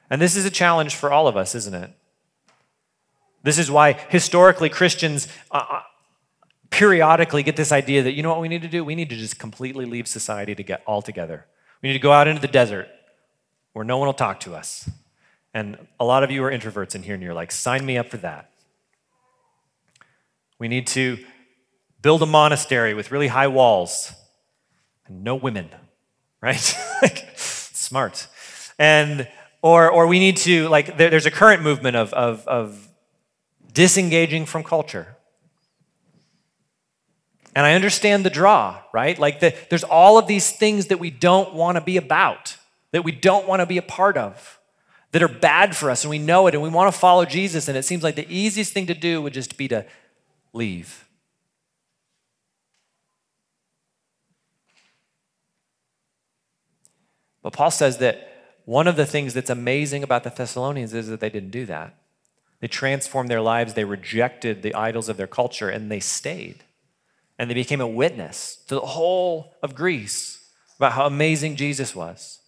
And 0.10 0.22
this 0.22 0.36
is 0.36 0.46
a 0.46 0.50
challenge 0.50 0.96
for 0.96 1.12
all 1.12 1.28
of 1.28 1.38
us, 1.38 1.56
isn't 1.56 1.74
it? 1.74 1.92
This 3.44 3.58
is 3.58 3.72
why 3.72 3.94
historically 3.94 4.70
Christians 4.70 5.28
uh, 5.52 5.64
uh, 5.70 5.82
periodically 6.70 7.44
get 7.44 7.56
this 7.56 7.72
idea 7.72 8.04
that, 8.04 8.14
you 8.14 8.24
know 8.24 8.30
what 8.30 8.42
we 8.42 8.50
need 8.50 8.64
to 8.64 8.68
do? 8.68 8.84
We 8.84 8.96
need 8.96 9.10
to 9.10 9.16
just 9.16 9.40
completely 9.40 9.86
leave 9.86 10.08
society 10.08 10.56
to 10.56 10.64
get 10.64 10.84
all 10.86 11.02
together. 11.02 11.46
We 11.82 11.90
need 11.90 11.94
to 11.94 12.00
go 12.00 12.12
out 12.12 12.28
into 12.28 12.42
the 12.42 12.48
desert 12.48 12.90
where 13.74 13.86
no 13.86 13.98
one 13.98 14.08
will 14.08 14.14
talk 14.14 14.42
to 14.42 14.56
us. 14.56 14.90
And 15.54 15.88
a 16.00 16.06
lot 16.06 16.24
of 16.24 16.32
you 16.32 16.44
are 16.44 16.52
introverts 16.52 16.96
in 16.96 17.04
here 17.04 17.14
and 17.14 17.24
you're 17.24 17.34
like, 17.34 17.52
sign 17.52 17.86
me 17.86 17.98
up 17.98 18.10
for 18.10 18.18
that. 18.18 18.52
We 20.60 20.68
need 20.68 20.88
to 20.88 21.18
build 22.02 22.22
a 22.22 22.26
monastery 22.26 22.94
with 22.94 23.12
really 23.12 23.28
high 23.28 23.48
walls 23.48 24.14
and 25.08 25.24
no 25.24 25.36
women, 25.36 25.70
right? 26.42 26.76
Smart. 27.90 28.28
And 28.78 29.28
or 29.62 29.90
or 29.90 30.06
we 30.08 30.20
need 30.20 30.38
to 30.38 30.70
like 30.70 30.98
there, 30.98 31.10
there's 31.10 31.26
a 31.26 31.32
current 31.32 31.64
movement 31.64 31.96
of, 31.96 32.14
of 32.14 32.48
of 32.48 32.88
disengaging 33.74 34.46
from 34.46 34.64
culture. 34.64 35.16
And 37.56 37.66
I 37.66 37.74
understand 37.74 38.24
the 38.24 38.30
draw, 38.30 38.80
right? 38.94 39.18
Like 39.18 39.40
the, 39.40 39.56
there's 39.70 39.84
all 39.84 40.20
of 40.20 40.28
these 40.28 40.52
things 40.52 40.86
that 40.88 41.00
we 41.00 41.10
don't 41.10 41.54
want 41.56 41.78
to 41.78 41.84
be 41.84 41.98
about, 41.98 42.58
that 42.92 43.04
we 43.04 43.12
don't 43.12 43.48
want 43.48 43.60
to 43.62 43.66
be 43.66 43.78
a 43.78 43.82
part 43.82 44.18
of, 44.18 44.60
that 45.12 45.24
are 45.24 45.28
bad 45.28 45.76
for 45.76 45.90
us, 45.90 46.04
and 46.04 46.12
we 46.12 46.20
know 46.20 46.46
it, 46.46 46.54
and 46.54 46.62
we 46.62 46.70
want 46.70 46.94
to 46.94 46.98
follow 46.98 47.26
Jesus. 47.26 47.68
And 47.68 47.76
it 47.76 47.84
seems 47.84 48.04
like 48.04 48.16
the 48.16 48.32
easiest 48.32 48.72
thing 48.72 48.86
to 48.86 48.94
do 48.94 49.22
would 49.24 49.34
just 49.34 49.58
be 49.58 49.68
to 49.68 49.84
leave. 50.54 51.09
But 57.42 57.54
Paul 57.54 57.72
says 57.72 57.98
that 58.00 58.30
one 58.66 58.88
of 58.88 58.96
the 58.96 59.06
things 59.06 59.34
that's 59.34 59.50
amazing 59.50 60.04
about 60.04 60.24
the 60.24 60.30
Thessalonians 60.30 60.94
is 60.94 61.08
that 61.08 61.20
they 61.20 61.30
didn't 61.30 61.52
do 61.52 61.66
that. 61.66 61.96
They 62.60 62.68
transformed 62.68 63.30
their 63.30 63.42
lives, 63.42 63.74
they 63.74 63.86
rejected 63.86 64.62
the 64.62 64.76
idols 64.76 65.10
of 65.10 65.18
their 65.18 65.28
culture, 65.28 65.70
and 65.70 65.90
they 65.90 66.02
stayed. 66.02 66.64
And 67.38 67.50
they 67.50 67.54
became 67.54 67.80
a 67.82 67.88
witness 67.88 68.58
to 68.68 68.76
the 68.76 68.82
whole 68.82 69.54
of 69.64 69.76
Greece 69.76 70.50
about 70.78 70.94
how 70.94 71.06
amazing 71.06 71.56
Jesus 71.56 71.96
was. 71.96 72.39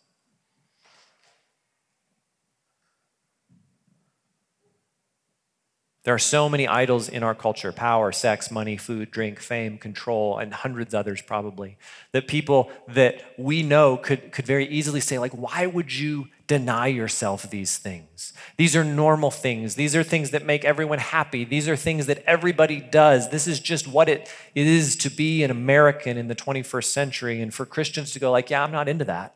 There 6.04 6.16
are 6.16 6.20
so 6.20 6.50
many 6.50 6.68
idols 6.68 7.08
in 7.08 7.22
our 7.22 7.36
culture 7.36 7.72
power, 7.72 8.12
sex, 8.12 8.50
money, 8.50 8.76
food, 8.76 9.12
drink, 9.12 9.40
fame, 9.40 9.78
control, 9.78 10.40
and 10.40 10.52
hundreds 10.52 10.96
others 10.96 11.22
probably. 11.22 11.78
That 12.12 12.28
people 12.28 12.72
that 12.88 13.24
we 13.38 13.62
know 13.62 13.98
could, 13.98 14.32
could 14.32 14.46
very 14.48 14.68
easily 14.68 15.00
say, 15.00 15.20
like, 15.20 15.34
why 15.34 15.68
would 15.68 15.94
you 15.94 16.28
deny 16.48 16.88
yourself 16.88 17.48
these 17.52 17.78
things? 17.78 18.34
These 18.58 18.76
are 18.76 18.84
normal 18.84 19.30
things. 19.30 19.76
These 19.76 19.96
are 19.96 20.02
things 20.02 20.32
that 20.32 20.44
make 20.44 20.66
everyone 20.66 20.98
happy. 20.98 21.46
These 21.46 21.70
are 21.70 21.76
things 21.76 22.08
that 22.08 22.24
everybody 22.26 22.82
does. 22.82 23.30
This 23.30 23.48
is 23.48 23.60
just 23.60 23.88
what 23.88 24.10
it 24.10 24.28
is 24.56 24.96
to 24.98 25.12
be 25.12 25.44
an 25.44 25.52
American 25.52 26.18
in 26.18 26.28
the 26.30 26.36
21st 26.36 26.86
century. 26.86 27.42
And 27.42 27.54
for 27.54 27.66
Christians 27.66 28.12
to 28.14 28.20
go, 28.20 28.32
like, 28.32 28.50
yeah, 28.50 28.64
I'm 28.64 28.72
not 28.72 28.90
into 28.90 29.06
that. 29.06 29.36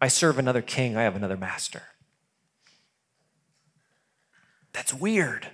I 0.00 0.06
serve 0.06 0.38
another 0.38 0.62
king, 0.62 0.96
I 0.96 1.02
have 1.02 1.16
another 1.16 1.36
master. 1.36 1.82
That's 4.78 4.94
weird. 4.94 5.44
I 5.44 5.48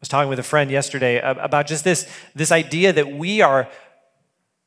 was 0.00 0.08
talking 0.08 0.28
with 0.28 0.40
a 0.40 0.42
friend 0.42 0.72
yesterday 0.72 1.20
about 1.20 1.68
just 1.68 1.84
this, 1.84 2.10
this 2.34 2.50
idea 2.50 2.92
that 2.92 3.12
we 3.12 3.42
are 3.42 3.68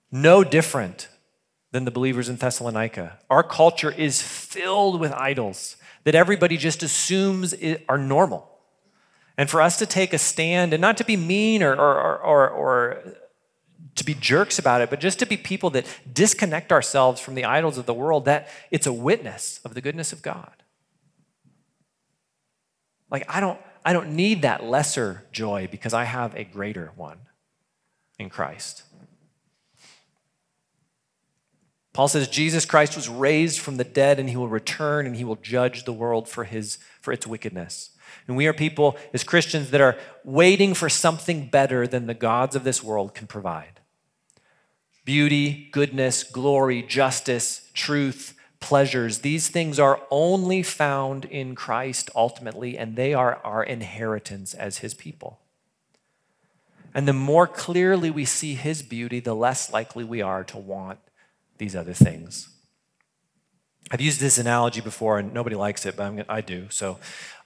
no 0.09 0.45
different 0.45 1.09
than 1.73 1.83
the 1.83 1.91
believers 1.91 2.29
in 2.29 2.37
Thessalonica. 2.37 3.19
Our 3.29 3.43
culture 3.43 3.91
is 3.91 4.21
filled 4.21 5.01
with 5.01 5.11
idols 5.11 5.75
that 6.05 6.15
everybody 6.15 6.55
just 6.55 6.81
assumes 6.81 7.53
are 7.89 7.97
normal. 7.97 8.49
And 9.37 9.49
for 9.49 9.61
us 9.61 9.77
to 9.79 9.85
take 9.85 10.13
a 10.13 10.17
stand 10.17 10.71
and 10.71 10.79
not 10.79 10.95
to 10.95 11.03
be 11.03 11.17
mean 11.17 11.61
or, 11.61 11.75
or, 11.75 12.17
or, 12.19 12.49
or, 12.49 13.03
to 13.95 14.05
be 14.05 14.13
jerks 14.13 14.57
about 14.57 14.79
it, 14.79 14.89
but 14.89 15.01
just 15.01 15.19
to 15.19 15.25
be 15.25 15.35
people 15.35 15.69
that 15.71 15.85
disconnect 16.11 16.71
ourselves 16.71 17.19
from 17.19 17.35
the 17.35 17.43
idols 17.43 17.77
of 17.77 17.85
the 17.85 17.93
world, 17.93 18.23
that 18.25 18.47
it's 18.71 18.87
a 18.87 18.93
witness 18.93 19.59
of 19.65 19.73
the 19.73 19.81
goodness 19.81 20.13
of 20.13 20.21
God. 20.21 20.62
Like, 23.13 23.25
I 23.29 23.39
don't, 23.39 23.59
I 23.85 23.93
don't 23.93 24.15
need 24.15 24.41
that 24.41 24.63
lesser 24.63 25.23
joy 25.31 25.69
because 25.69 25.93
I 25.93 26.03
have 26.03 26.35
a 26.35 26.43
greater 26.43 26.91
one 26.95 27.19
in 28.17 28.29
Christ. 28.29 28.83
Paul 31.93 32.07
says 32.07 32.27
Jesus 32.27 32.65
Christ 32.65 32.95
was 32.95 33.07
raised 33.07 33.59
from 33.59 33.77
the 33.77 33.83
dead 33.83 34.19
and 34.19 34.27
he 34.27 34.35
will 34.35 34.49
return 34.49 35.05
and 35.05 35.15
he 35.15 35.23
will 35.23 35.35
judge 35.35 35.85
the 35.85 35.93
world 35.93 36.27
for 36.27 36.43
his 36.43 36.79
for 37.01 37.11
its 37.11 37.27
wickedness. 37.27 37.91
And 38.27 38.35
we 38.35 38.47
are 38.47 38.53
people 38.53 38.97
as 39.13 39.23
Christians 39.23 39.69
that 39.69 39.81
are 39.81 39.95
waiting 40.23 40.73
for 40.73 40.89
something 40.89 41.47
better 41.47 41.85
than 41.85 42.07
the 42.07 42.15
gods 42.15 42.55
of 42.55 42.63
this 42.63 42.83
world 42.83 43.13
can 43.13 43.27
provide. 43.27 43.79
Beauty, 45.05 45.69
goodness, 45.71 46.23
glory, 46.23 46.81
justice, 46.81 47.69
truth, 47.75 48.33
pleasures, 48.63 49.19
these 49.19 49.49
things 49.49 49.77
are 49.77 49.99
only 50.09 50.63
found 50.63 51.25
in 51.25 51.53
Christ 51.53 52.09
ultimately, 52.15 52.77
and 52.77 52.95
they 52.95 53.13
are 53.13 53.41
our 53.43 53.61
inheritance 53.61 54.53
as 54.53 54.77
his 54.77 54.93
people. 54.93 55.41
And 56.93 57.05
the 57.05 57.13
more 57.13 57.45
clearly 57.45 58.09
we 58.09 58.23
see 58.23 58.53
his 58.55 58.81
beauty, 58.81 59.19
the 59.19 59.35
less 59.35 59.73
likely 59.73 60.05
we 60.05 60.21
are 60.21 60.45
to 60.45 60.57
want 60.57 60.99
these 61.57 61.75
other 61.75 61.91
things. 61.91 62.47
I've 63.91 63.99
used 63.99 64.21
this 64.21 64.37
analogy 64.37 64.79
before, 64.79 65.19
and 65.19 65.33
nobody 65.33 65.57
likes 65.57 65.85
it, 65.85 65.97
but 65.97 66.03
I'm, 66.03 66.23
i 66.29 66.39
do. 66.39 66.67
So, 66.69 66.99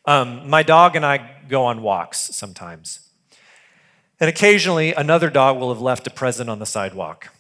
um, 0.06 0.48
my 0.48 0.62
dog 0.62 0.96
and 0.96 1.04
I 1.04 1.42
go 1.50 1.66
on 1.66 1.82
walks 1.82 2.20
sometimes. 2.36 3.10
And 4.20 4.30
occasionally, 4.30 4.94
another 4.94 5.32
dog 5.32 5.58
will 5.58 5.74
have 5.74 5.82
left 5.82 6.06
a 6.06 6.12
present 6.12 6.48
on 6.48 6.60
the 6.60 6.66
sidewalk. 6.68 7.34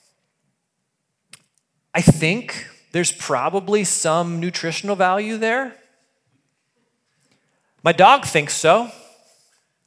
I 1.94 2.02
think 2.02 2.68
there's 2.92 3.12
probably 3.12 3.84
some 3.84 4.40
nutritional 4.40 4.96
value 4.96 5.38
there. 5.38 5.76
My 7.84 7.92
dog 7.92 8.26
thinks 8.26 8.54
so. 8.54 8.92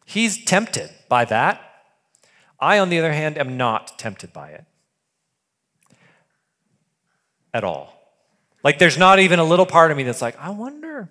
He's 0.04 0.44
tempted 0.44 0.90
by 1.08 1.24
that. 1.26 1.60
I, 2.58 2.78
on 2.78 2.90
the 2.90 2.98
other 2.98 3.12
hand, 3.12 3.38
am 3.38 3.56
not 3.56 3.98
tempted 3.98 4.32
by 4.32 4.50
it 4.50 4.64
at 7.54 7.64
all. 7.64 7.96
Like, 8.62 8.78
there's 8.78 8.98
not 8.98 9.18
even 9.18 9.38
a 9.38 9.44
little 9.44 9.66
part 9.66 9.90
of 9.90 9.96
me 9.96 10.02
that's 10.02 10.22
like, 10.22 10.38
I 10.38 10.50
wonder. 10.50 11.10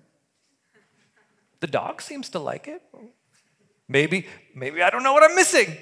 The 1.59 1.67
dog 1.67 2.01
seems 2.01 2.29
to 2.29 2.39
like 2.39 2.67
it. 2.67 2.81
Maybe, 3.87 4.27
maybe 4.55 4.83
I 4.83 4.89
don't 4.89 5.03
know 5.03 5.13
what 5.13 5.23
I'm 5.23 5.35
missing. 5.35 5.75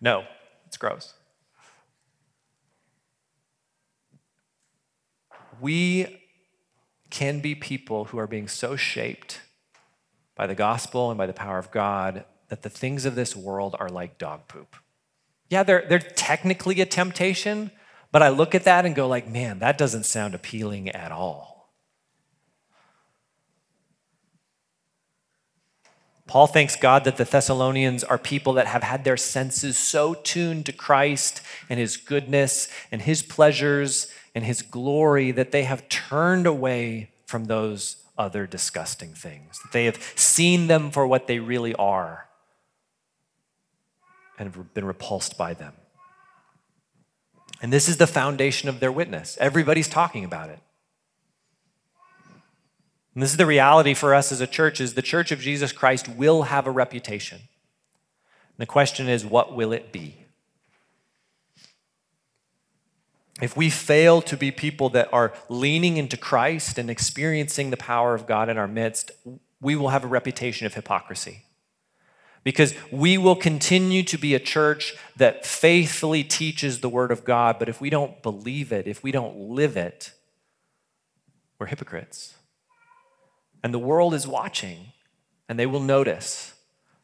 No, 0.00 0.24
it's 0.66 0.76
gross. 0.76 1.14
We 5.60 6.22
can 7.10 7.40
be 7.40 7.54
people 7.54 8.06
who 8.06 8.18
are 8.18 8.26
being 8.26 8.48
so 8.48 8.76
shaped 8.76 9.40
by 10.36 10.46
the 10.46 10.54
gospel 10.54 11.10
and 11.10 11.18
by 11.18 11.26
the 11.26 11.32
power 11.32 11.58
of 11.58 11.70
God 11.70 12.24
that 12.48 12.62
the 12.62 12.70
things 12.70 13.04
of 13.04 13.14
this 13.14 13.34
world 13.36 13.76
are 13.78 13.88
like 13.88 14.18
dog 14.18 14.48
poop. 14.48 14.76
Yeah, 15.48 15.62
they're, 15.64 15.84
they're 15.88 15.98
technically 15.98 16.80
a 16.80 16.86
temptation, 16.86 17.72
but 18.12 18.22
I 18.22 18.28
look 18.28 18.54
at 18.54 18.64
that 18.64 18.86
and 18.86 18.94
go 18.94 19.08
like, 19.08 19.28
man, 19.28 19.58
that 19.58 19.76
doesn't 19.76 20.04
sound 20.04 20.34
appealing 20.34 20.88
at 20.90 21.12
all. 21.12 21.50
Paul 26.26 26.46
thanks 26.46 26.76
God 26.76 27.02
that 27.04 27.16
the 27.16 27.24
Thessalonians 27.24 28.04
are 28.04 28.16
people 28.16 28.52
that 28.52 28.68
have 28.68 28.84
had 28.84 29.02
their 29.02 29.16
senses 29.16 29.76
so 29.76 30.14
tuned 30.14 30.64
to 30.66 30.72
Christ 30.72 31.40
and 31.68 31.80
his 31.80 31.96
goodness 31.96 32.68
and 32.92 33.02
his 33.02 33.20
pleasures 33.20 34.06
and 34.34 34.44
his 34.44 34.62
glory 34.62 35.30
that 35.32 35.52
they 35.52 35.64
have 35.64 35.88
turned 35.88 36.46
away 36.46 37.10
from 37.26 37.46
those 37.46 37.96
other 38.16 38.46
disgusting 38.46 39.14
things. 39.14 39.58
That 39.62 39.72
they 39.72 39.86
have 39.86 40.00
seen 40.14 40.66
them 40.66 40.90
for 40.90 41.06
what 41.06 41.26
they 41.26 41.38
really 41.38 41.74
are 41.74 42.28
and 44.38 44.54
have 44.54 44.74
been 44.74 44.84
repulsed 44.84 45.36
by 45.36 45.54
them. 45.54 45.74
And 47.62 47.72
this 47.72 47.88
is 47.88 47.98
the 47.98 48.06
foundation 48.06 48.68
of 48.68 48.80
their 48.80 48.92
witness. 48.92 49.36
Everybody's 49.40 49.88
talking 49.88 50.24
about 50.24 50.48
it. 50.48 50.60
And 53.14 53.22
this 53.22 53.32
is 53.32 53.36
the 53.36 53.46
reality 53.46 53.92
for 53.92 54.14
us 54.14 54.32
as 54.32 54.40
a 54.40 54.46
church 54.46 54.80
is 54.80 54.94
the 54.94 55.02
church 55.02 55.32
of 55.32 55.40
Jesus 55.40 55.72
Christ 55.72 56.08
will 56.08 56.44
have 56.44 56.66
a 56.66 56.70
reputation. 56.70 57.38
And 57.38 58.58
the 58.58 58.66
question 58.66 59.08
is 59.08 59.26
what 59.26 59.54
will 59.54 59.72
it 59.72 59.92
be? 59.92 60.19
If 63.40 63.56
we 63.56 63.70
fail 63.70 64.20
to 64.22 64.36
be 64.36 64.50
people 64.50 64.88
that 64.90 65.12
are 65.12 65.32
leaning 65.48 65.96
into 65.96 66.16
Christ 66.16 66.78
and 66.78 66.90
experiencing 66.90 67.70
the 67.70 67.76
power 67.76 68.14
of 68.14 68.26
God 68.26 68.48
in 68.48 68.58
our 68.58 68.68
midst, 68.68 69.10
we 69.60 69.76
will 69.76 69.88
have 69.88 70.04
a 70.04 70.08
reputation 70.08 70.66
of 70.66 70.74
hypocrisy. 70.74 71.44
Because 72.42 72.74
we 72.90 73.18
will 73.18 73.36
continue 73.36 74.02
to 74.04 74.16
be 74.16 74.34
a 74.34 74.40
church 74.40 74.94
that 75.16 75.44
faithfully 75.44 76.24
teaches 76.24 76.80
the 76.80 76.88
Word 76.88 77.10
of 77.10 77.24
God, 77.24 77.58
but 77.58 77.68
if 77.68 77.80
we 77.80 77.90
don't 77.90 78.22
believe 78.22 78.72
it, 78.72 78.86
if 78.86 79.02
we 79.02 79.12
don't 79.12 79.36
live 79.36 79.76
it, 79.76 80.12
we're 81.58 81.66
hypocrites. 81.66 82.34
And 83.62 83.74
the 83.74 83.78
world 83.78 84.14
is 84.14 84.26
watching, 84.26 84.92
and 85.48 85.58
they 85.58 85.66
will 85.66 85.80
notice 85.80 86.54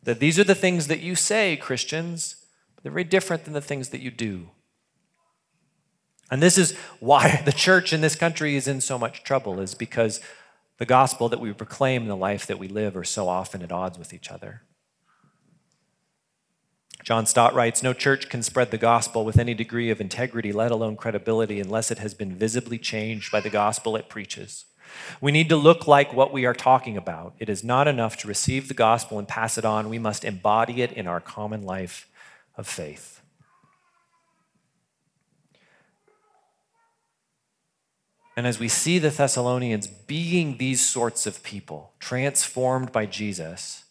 that 0.03 0.21
these 0.21 0.39
are 0.39 0.45
the 0.45 0.55
things 0.55 0.87
that 0.87 1.01
you 1.01 1.15
say, 1.15 1.57
Christians, 1.57 2.37
but 2.75 2.83
they're 2.83 2.93
very 2.93 3.05
different 3.05 3.45
than 3.45 3.53
the 3.53 3.61
things 3.61 3.91
that 3.91 4.01
you 4.01 4.11
do. 4.11 4.49
And 6.31 6.43
this 6.43 6.59
is 6.59 6.77
why 7.01 7.43
the 7.45 7.53
church 7.53 7.93
in 7.93 8.01
this 8.01 8.17
country 8.17 8.57
is 8.57 8.69
in 8.69 8.81
so 8.81 8.99
much 8.99 9.23
trouble, 9.23 9.61
is 9.61 9.75
because 9.75 10.21
the 10.79 10.87
gospel 10.87 11.29
that 11.29 11.41
we 11.41 11.53
proclaim 11.53 12.03
and 12.03 12.11
the 12.11 12.17
life 12.17 12.47
that 12.47 12.59
we 12.59 12.69
live 12.69 12.97
are 12.97 13.05
so 13.05 13.29
often 13.29 13.63
at 13.63 13.73
odds 13.73 13.99
with 13.99 14.13
each 14.13 14.31
other. 14.31 14.63
John 17.03 17.25
Stott 17.25 17.55
writes 17.55 17.83
No 17.83 17.93
church 17.93 18.29
can 18.29 18.43
spread 18.43 18.73
the 18.73 18.79
gospel 18.79 19.25
with 19.25 19.39
any 19.39 19.55
degree 19.55 19.91
of 19.91 20.01
integrity, 20.01 20.53
let 20.53 20.73
alone 20.73 20.97
credibility, 20.97 21.61
unless 21.61 21.91
it 21.91 21.99
has 21.99 22.15
been 22.15 22.35
visibly 22.35 22.79
changed 22.79 23.31
by 23.31 23.41
the 23.41 23.49
gospel 23.49 23.95
it 23.95 24.09
preaches. 24.09 24.65
We 25.21 25.33
need 25.33 25.49
to 25.51 25.57
look 25.57 25.87
like 25.87 26.13
what 26.13 26.33
we 26.33 26.45
are 26.47 26.55
talking 26.55 26.97
about. 26.97 27.35
It 27.39 27.49
is 27.49 27.63
not 27.63 27.87
enough 27.87 28.17
to 28.19 28.29
receive 28.29 28.69
the 28.69 28.75
gospel 28.75 29.19
and 29.19 29.29
pass 29.29 29.57
it 29.57 29.65
on, 29.65 29.89
we 29.89 29.99
must 29.99 30.25
embody 30.25 30.83
it 30.83 30.93
in 30.93 31.07
our 31.07 31.21
common 31.21 31.63
life 31.63 32.09
of 32.57 32.67
faith. 32.67 33.16
And 38.37 38.47
as 38.47 38.61
we 38.61 38.69
see 38.69 38.99
the 38.99 39.09
Thessalonians 39.09 39.87
being 39.87 40.59
these 40.59 40.87
sorts 40.87 41.27
of 41.27 41.43
people, 41.43 41.95
transformed 41.99 42.93
by 42.93 43.07
Jesus, 43.07 43.85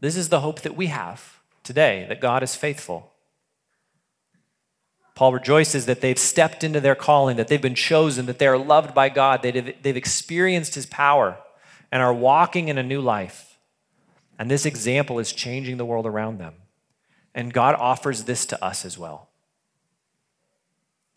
this 0.00 0.16
is 0.16 0.30
the 0.30 0.40
hope 0.40 0.62
that 0.62 0.76
we 0.76 0.86
have 0.86 1.40
today 1.62 2.06
that 2.08 2.22
God 2.22 2.42
is 2.42 2.56
faithful. 2.56 3.12
Paul 5.14 5.34
rejoices 5.34 5.84
that 5.84 6.00
they've 6.00 6.18
stepped 6.18 6.64
into 6.64 6.80
their 6.80 6.94
calling, 6.94 7.36
that 7.36 7.48
they've 7.48 7.60
been 7.60 7.74
chosen, 7.74 8.24
that 8.24 8.38
they 8.38 8.46
are 8.46 8.56
loved 8.56 8.94
by 8.94 9.10
God, 9.10 9.42
they've, 9.42 9.74
they've 9.82 9.96
experienced 9.96 10.74
his 10.74 10.86
power 10.86 11.36
and 11.92 12.02
are 12.02 12.14
walking 12.14 12.68
in 12.68 12.78
a 12.78 12.82
new 12.82 13.02
life. 13.02 13.58
And 14.38 14.50
this 14.50 14.64
example 14.64 15.18
is 15.18 15.34
changing 15.34 15.76
the 15.76 15.84
world 15.84 16.06
around 16.06 16.38
them. 16.38 16.54
And 17.34 17.52
God 17.52 17.74
offers 17.74 18.24
this 18.24 18.46
to 18.46 18.64
us 18.64 18.86
as 18.86 18.96
well. 18.96 19.29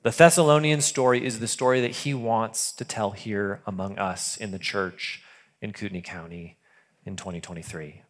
The 0.03 0.11
Thessalonian 0.11 0.81
story 0.81 1.25
is 1.25 1.39
the 1.39 1.47
story 1.47 1.79
that 1.79 1.91
he 1.91 2.13
wants 2.13 2.73
to 2.73 2.83
tell 2.83 3.11
here 3.11 3.61
among 3.65 3.97
us 3.97 4.35
in 4.35 4.51
the 4.51 4.59
church 4.59 5.23
in 5.61 5.71
Kootenai 5.71 6.01
County 6.01 6.57
in 7.05 7.15
2023. 7.15 8.01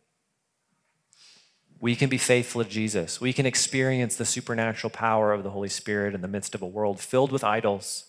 We 1.80 1.96
can 1.96 2.10
be 2.10 2.18
faithful 2.18 2.64
to 2.64 2.70
Jesus. 2.70 3.22
We 3.22 3.32
can 3.32 3.46
experience 3.46 4.16
the 4.16 4.26
supernatural 4.26 4.89
power 4.89 5.34
of 5.34 5.44
the 5.44 5.52
Holy 5.52 5.70
Spirit 5.70 6.16
in 6.16 6.22
the 6.22 6.28
midst 6.28 6.56
of 6.56 6.64
a 6.64 6.68
world 6.68 7.00
filled 7.00 7.32
with 7.32 7.44
idols. 7.44 8.06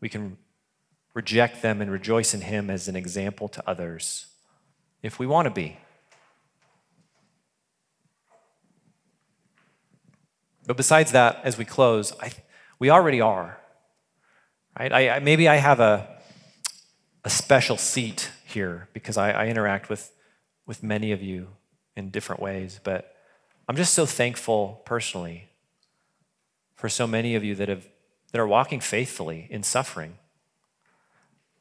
We 0.00 0.08
can 0.08 0.38
reject 1.12 1.60
them 1.60 1.82
and 1.82 1.92
rejoice 1.92 2.32
in 2.32 2.40
Him 2.40 2.70
as 2.70 2.88
an 2.88 2.96
example 2.96 3.48
to 3.48 3.68
others 3.68 4.26
if 5.02 5.18
we 5.18 5.26
want 5.26 5.44
to 5.44 5.50
be. 5.50 5.76
But 10.66 10.78
besides 10.78 11.12
that, 11.12 11.40
as 11.44 11.58
we 11.58 11.66
close, 11.66 12.14
I, 12.20 12.30
we 12.80 12.90
already 12.90 13.20
are. 13.20 13.60
Right? 14.76 14.92
I, 14.92 15.08
I, 15.10 15.18
maybe 15.20 15.46
I 15.46 15.56
have 15.56 15.78
a, 15.78 16.08
a 17.24 17.30
special 17.30 17.76
seat 17.76 18.30
here 18.44 18.88
because 18.92 19.16
I, 19.16 19.30
I 19.30 19.46
interact 19.46 19.88
with, 19.88 20.10
with 20.66 20.82
many 20.82 21.12
of 21.12 21.22
you 21.22 21.48
in 21.94 22.10
different 22.10 22.42
ways, 22.42 22.80
but 22.82 23.14
I'm 23.68 23.76
just 23.76 23.94
so 23.94 24.06
thankful 24.06 24.82
personally 24.84 25.50
for 26.74 26.88
so 26.88 27.06
many 27.06 27.36
of 27.36 27.44
you 27.44 27.54
that, 27.54 27.68
have, 27.68 27.86
that 28.32 28.40
are 28.40 28.46
walking 28.46 28.80
faithfully 28.80 29.46
in 29.50 29.62
suffering 29.62 30.16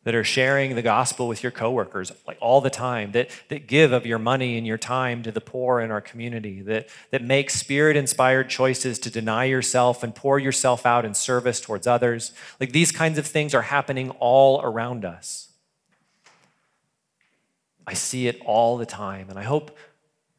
that 0.03 0.15
are 0.15 0.23
sharing 0.23 0.75
the 0.75 0.81
gospel 0.81 1.27
with 1.27 1.43
your 1.43 1.51
coworkers 1.51 2.11
like 2.25 2.37
all 2.39 2.61
the 2.61 2.69
time, 2.69 3.11
that, 3.11 3.29
that 3.49 3.67
give 3.67 3.91
of 3.91 4.05
your 4.05 4.17
money 4.17 4.57
and 4.57 4.65
your 4.65 4.77
time 4.77 5.21
to 5.23 5.31
the 5.31 5.41
poor 5.41 5.81
in 5.81 5.91
our 5.91 5.99
community, 5.99 6.61
that, 6.61 6.87
that 7.11 7.21
make 7.21 7.49
spirit 7.49 7.97
inspired 7.97 8.49
choices 8.49 8.97
to 8.99 9.09
deny 9.09 9.43
yourself 9.43 10.01
and 10.01 10.15
pour 10.15 10.39
yourself 10.39 10.85
out 10.85 11.03
in 11.03 11.13
service 11.13 11.59
towards 11.59 11.85
others. 11.85 12.31
Like 12.59 12.71
these 12.71 12.91
kinds 12.91 13.17
of 13.17 13.27
things 13.27 13.53
are 13.53 13.63
happening 13.63 14.11
all 14.19 14.61
around 14.61 15.03
us. 15.03 15.49
I 17.85 17.93
see 17.93 18.27
it 18.27 18.39
all 18.45 18.77
the 18.77 18.85
time, 18.85 19.29
and 19.29 19.39
I 19.39 19.43
hope 19.43 19.75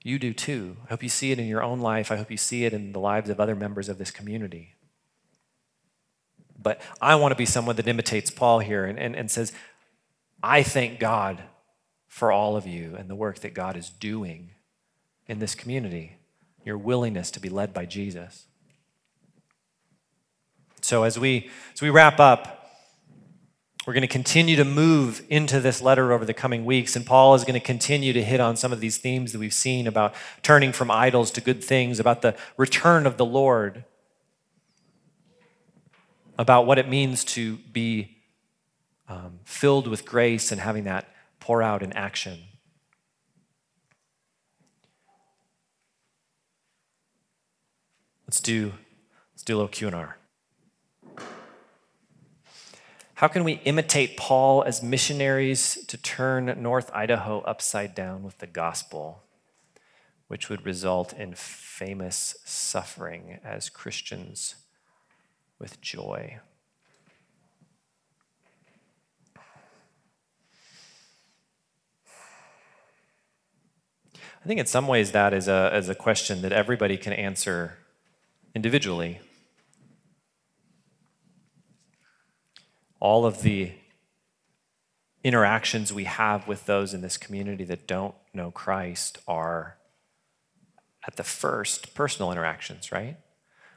you 0.02 0.18
do 0.18 0.32
too. 0.32 0.76
I 0.86 0.90
hope 0.90 1.02
you 1.02 1.08
see 1.08 1.32
it 1.32 1.38
in 1.38 1.46
your 1.46 1.62
own 1.62 1.80
life. 1.80 2.10
I 2.10 2.16
hope 2.16 2.30
you 2.30 2.36
see 2.36 2.64
it 2.64 2.72
in 2.72 2.92
the 2.92 3.00
lives 3.00 3.28
of 3.28 3.40
other 3.40 3.56
members 3.56 3.88
of 3.88 3.98
this 3.98 4.10
community. 4.10 4.76
But 6.62 6.80
I 7.00 7.14
want 7.14 7.32
to 7.32 7.36
be 7.36 7.46
someone 7.46 7.76
that 7.76 7.88
imitates 7.88 8.30
Paul 8.30 8.58
here 8.58 8.84
and, 8.84 8.98
and, 8.98 9.16
and 9.16 9.30
says, 9.30 9.52
I 10.42 10.62
thank 10.62 10.98
God 10.98 11.42
for 12.08 12.32
all 12.32 12.56
of 12.56 12.66
you 12.66 12.96
and 12.96 13.08
the 13.08 13.14
work 13.14 13.40
that 13.40 13.54
God 13.54 13.76
is 13.76 13.88
doing 13.88 14.50
in 15.26 15.38
this 15.38 15.54
community, 15.54 16.16
your 16.64 16.76
willingness 16.76 17.30
to 17.30 17.40
be 17.40 17.48
led 17.48 17.72
by 17.72 17.86
Jesus. 17.86 18.46
So 20.82 21.04
as 21.04 21.18
we 21.18 21.50
as 21.72 21.82
we 21.82 21.90
wrap 21.90 22.18
up, 22.18 22.68
we're 23.86 23.92
going 23.92 24.02
to 24.02 24.08
continue 24.08 24.56
to 24.56 24.64
move 24.64 25.22
into 25.28 25.60
this 25.60 25.80
letter 25.80 26.12
over 26.12 26.24
the 26.24 26.34
coming 26.34 26.64
weeks, 26.64 26.96
and 26.96 27.06
Paul 27.06 27.34
is 27.34 27.44
going 27.44 27.54
to 27.54 27.60
continue 27.60 28.12
to 28.12 28.22
hit 28.22 28.40
on 28.40 28.56
some 28.56 28.72
of 28.72 28.80
these 28.80 28.98
themes 28.98 29.32
that 29.32 29.38
we've 29.38 29.54
seen 29.54 29.86
about 29.86 30.14
turning 30.42 30.72
from 30.72 30.90
idols 30.90 31.30
to 31.32 31.40
good 31.40 31.62
things, 31.62 32.00
about 32.00 32.22
the 32.22 32.36
return 32.56 33.06
of 33.06 33.16
the 33.16 33.24
Lord 33.24 33.84
about 36.40 36.64
what 36.64 36.78
it 36.78 36.88
means 36.88 37.22
to 37.22 37.58
be 37.70 38.16
um, 39.10 39.40
filled 39.44 39.86
with 39.86 40.06
grace 40.06 40.50
and 40.50 40.58
having 40.58 40.84
that 40.84 41.06
pour 41.38 41.62
out 41.62 41.82
in 41.82 41.92
action. 41.92 42.38
Let's 48.26 48.40
do, 48.40 48.72
let's 49.34 49.42
do 49.42 49.54
a 49.54 49.56
little 49.56 49.68
Q&R. 49.68 50.16
How 53.16 53.28
can 53.28 53.44
we 53.44 53.60
imitate 53.66 54.16
Paul 54.16 54.62
as 54.62 54.82
missionaries 54.82 55.84
to 55.88 55.98
turn 55.98 56.56
North 56.62 56.90
Idaho 56.94 57.40
upside 57.42 57.94
down 57.94 58.22
with 58.22 58.38
the 58.38 58.46
gospel, 58.46 59.24
which 60.28 60.48
would 60.48 60.64
result 60.64 61.12
in 61.12 61.34
famous 61.34 62.34
suffering 62.46 63.40
as 63.44 63.68
Christians 63.68 64.54
with 65.60 65.80
joy. 65.80 66.40
I 74.42 74.46
think 74.46 74.58
in 74.58 74.66
some 74.66 74.88
ways 74.88 75.12
that 75.12 75.34
is 75.34 75.48
a, 75.48 75.70
is 75.76 75.90
a 75.90 75.94
question 75.94 76.40
that 76.42 76.52
everybody 76.52 76.96
can 76.96 77.12
answer 77.12 77.76
individually. 78.54 79.20
All 82.98 83.26
of 83.26 83.42
the 83.42 83.72
interactions 85.22 85.92
we 85.92 86.04
have 86.04 86.48
with 86.48 86.64
those 86.64 86.94
in 86.94 87.02
this 87.02 87.18
community 87.18 87.64
that 87.64 87.86
don't 87.86 88.14
know 88.32 88.50
Christ 88.50 89.18
are 89.28 89.76
at 91.06 91.16
the 91.16 91.24
first 91.24 91.94
personal 91.94 92.32
interactions, 92.32 92.90
right? 92.90 93.18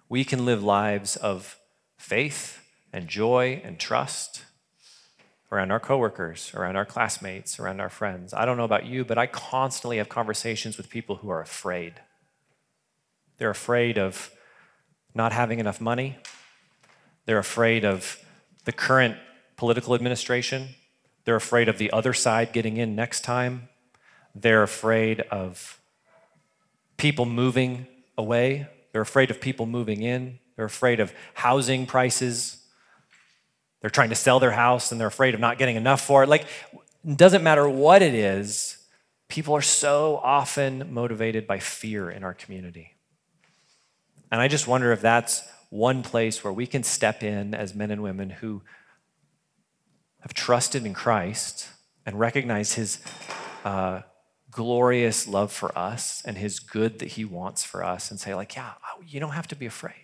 We 0.08 0.24
can 0.24 0.46
live 0.46 0.64
lives 0.64 1.18
of 1.18 1.58
faith 2.04 2.62
and 2.92 3.08
joy 3.08 3.62
and 3.64 3.80
trust 3.80 4.44
around 5.54 5.72
our 5.72 5.80
coworkers, 5.80 6.52
around 6.54 6.76
our 6.76 6.84
classmates, 6.84 7.60
around 7.60 7.80
our 7.80 7.90
friends. 7.90 8.34
I 8.34 8.44
don't 8.44 8.58
know 8.58 8.66
about 8.66 8.86
you, 8.86 9.06
but 9.06 9.18
I 9.18 9.26
constantly 9.26 10.00
have 10.00 10.10
conversations 10.10 10.76
with 10.76 10.90
people 10.90 11.16
who 11.16 11.30
are 11.30 11.40
afraid. 11.40 11.94
They're 13.38 13.50
afraid 13.50 13.98
of 13.98 14.32
not 15.16 15.32
having 15.32 15.60
enough 15.60 15.80
money. 15.80 16.18
They're 17.26 17.40
afraid 17.40 17.86
of 17.86 18.20
the 18.66 18.74
current 18.74 19.16
political 19.56 19.96
administration. 19.96 20.76
They're 21.24 21.38
afraid 21.38 21.70
of 21.70 21.78
the 21.78 21.90
other 21.94 22.12
side 22.12 22.52
getting 22.52 22.76
in 22.76 22.98
next 22.98 23.22
time. 23.22 23.70
They're 24.36 24.64
afraid 24.64 25.22
of 25.32 25.80
people 26.98 27.26
moving 27.26 27.88
away. 28.18 28.68
They're 28.92 29.02
afraid 29.02 29.32
of 29.32 29.40
people 29.40 29.66
moving 29.66 30.02
in. 30.02 30.40
They're 30.56 30.66
afraid 30.66 31.00
of 31.00 31.14
housing 31.34 31.86
prices. 31.86 32.58
They're 33.82 33.90
trying 33.90 34.10
to 34.10 34.16
sell 34.16 34.40
their 34.40 34.52
house 34.52 34.92
and 34.92 35.00
they're 35.00 35.08
afraid 35.08 35.34
of 35.34 35.40
not 35.40 35.58
getting 35.58 35.76
enough 35.76 36.02
for 36.02 36.24
it. 36.24 36.30
Like, 36.30 36.46
it 37.06 37.18
doesn't 37.18 37.44
matter 37.44 37.68
what 37.68 38.02
it 38.02 38.14
is, 38.14 38.78
people 39.28 39.56
are 39.56 39.62
so 39.62 40.22
often 40.24 40.94
motivated 40.94 41.48
by 41.48 41.60
fear 41.60 42.10
in 42.10 42.24
our 42.24 42.34
community. 42.34 42.94
And 44.32 44.40
I 44.40 44.48
just 44.48 44.68
wonder 44.68 44.92
if 44.92 45.02
that's 45.02 45.44
one 45.70 46.04
place 46.04 46.44
where 46.44 46.54
we 46.54 46.68
can 46.68 46.84
step 46.84 47.24
in 47.24 47.54
as 47.54 47.74
men 47.74 47.92
and 47.92 48.02
women 48.04 48.30
who 48.30 48.62
have 50.22 50.34
trusted 50.34 50.86
in 50.86 50.94
Christ 50.94 51.68
and 52.06 52.20
recognize 52.20 52.74
his 52.74 53.00
uh, 53.66 54.02
glorious 54.52 55.28
love 55.28 55.52
for 55.52 55.78
us 55.78 56.22
and 56.26 56.38
his 56.38 56.60
good 56.60 57.00
that 57.00 57.10
he 57.10 57.26
wants 57.26 57.64
for 57.64 57.84
us 57.84 58.12
and 58.12 58.20
say, 58.20 58.34
like, 58.34 58.56
yeah, 58.56 58.74
you 59.06 59.20
don't 59.20 59.32
have 59.32 59.48
to 59.48 59.56
be 59.56 59.66
afraid. 59.66 60.03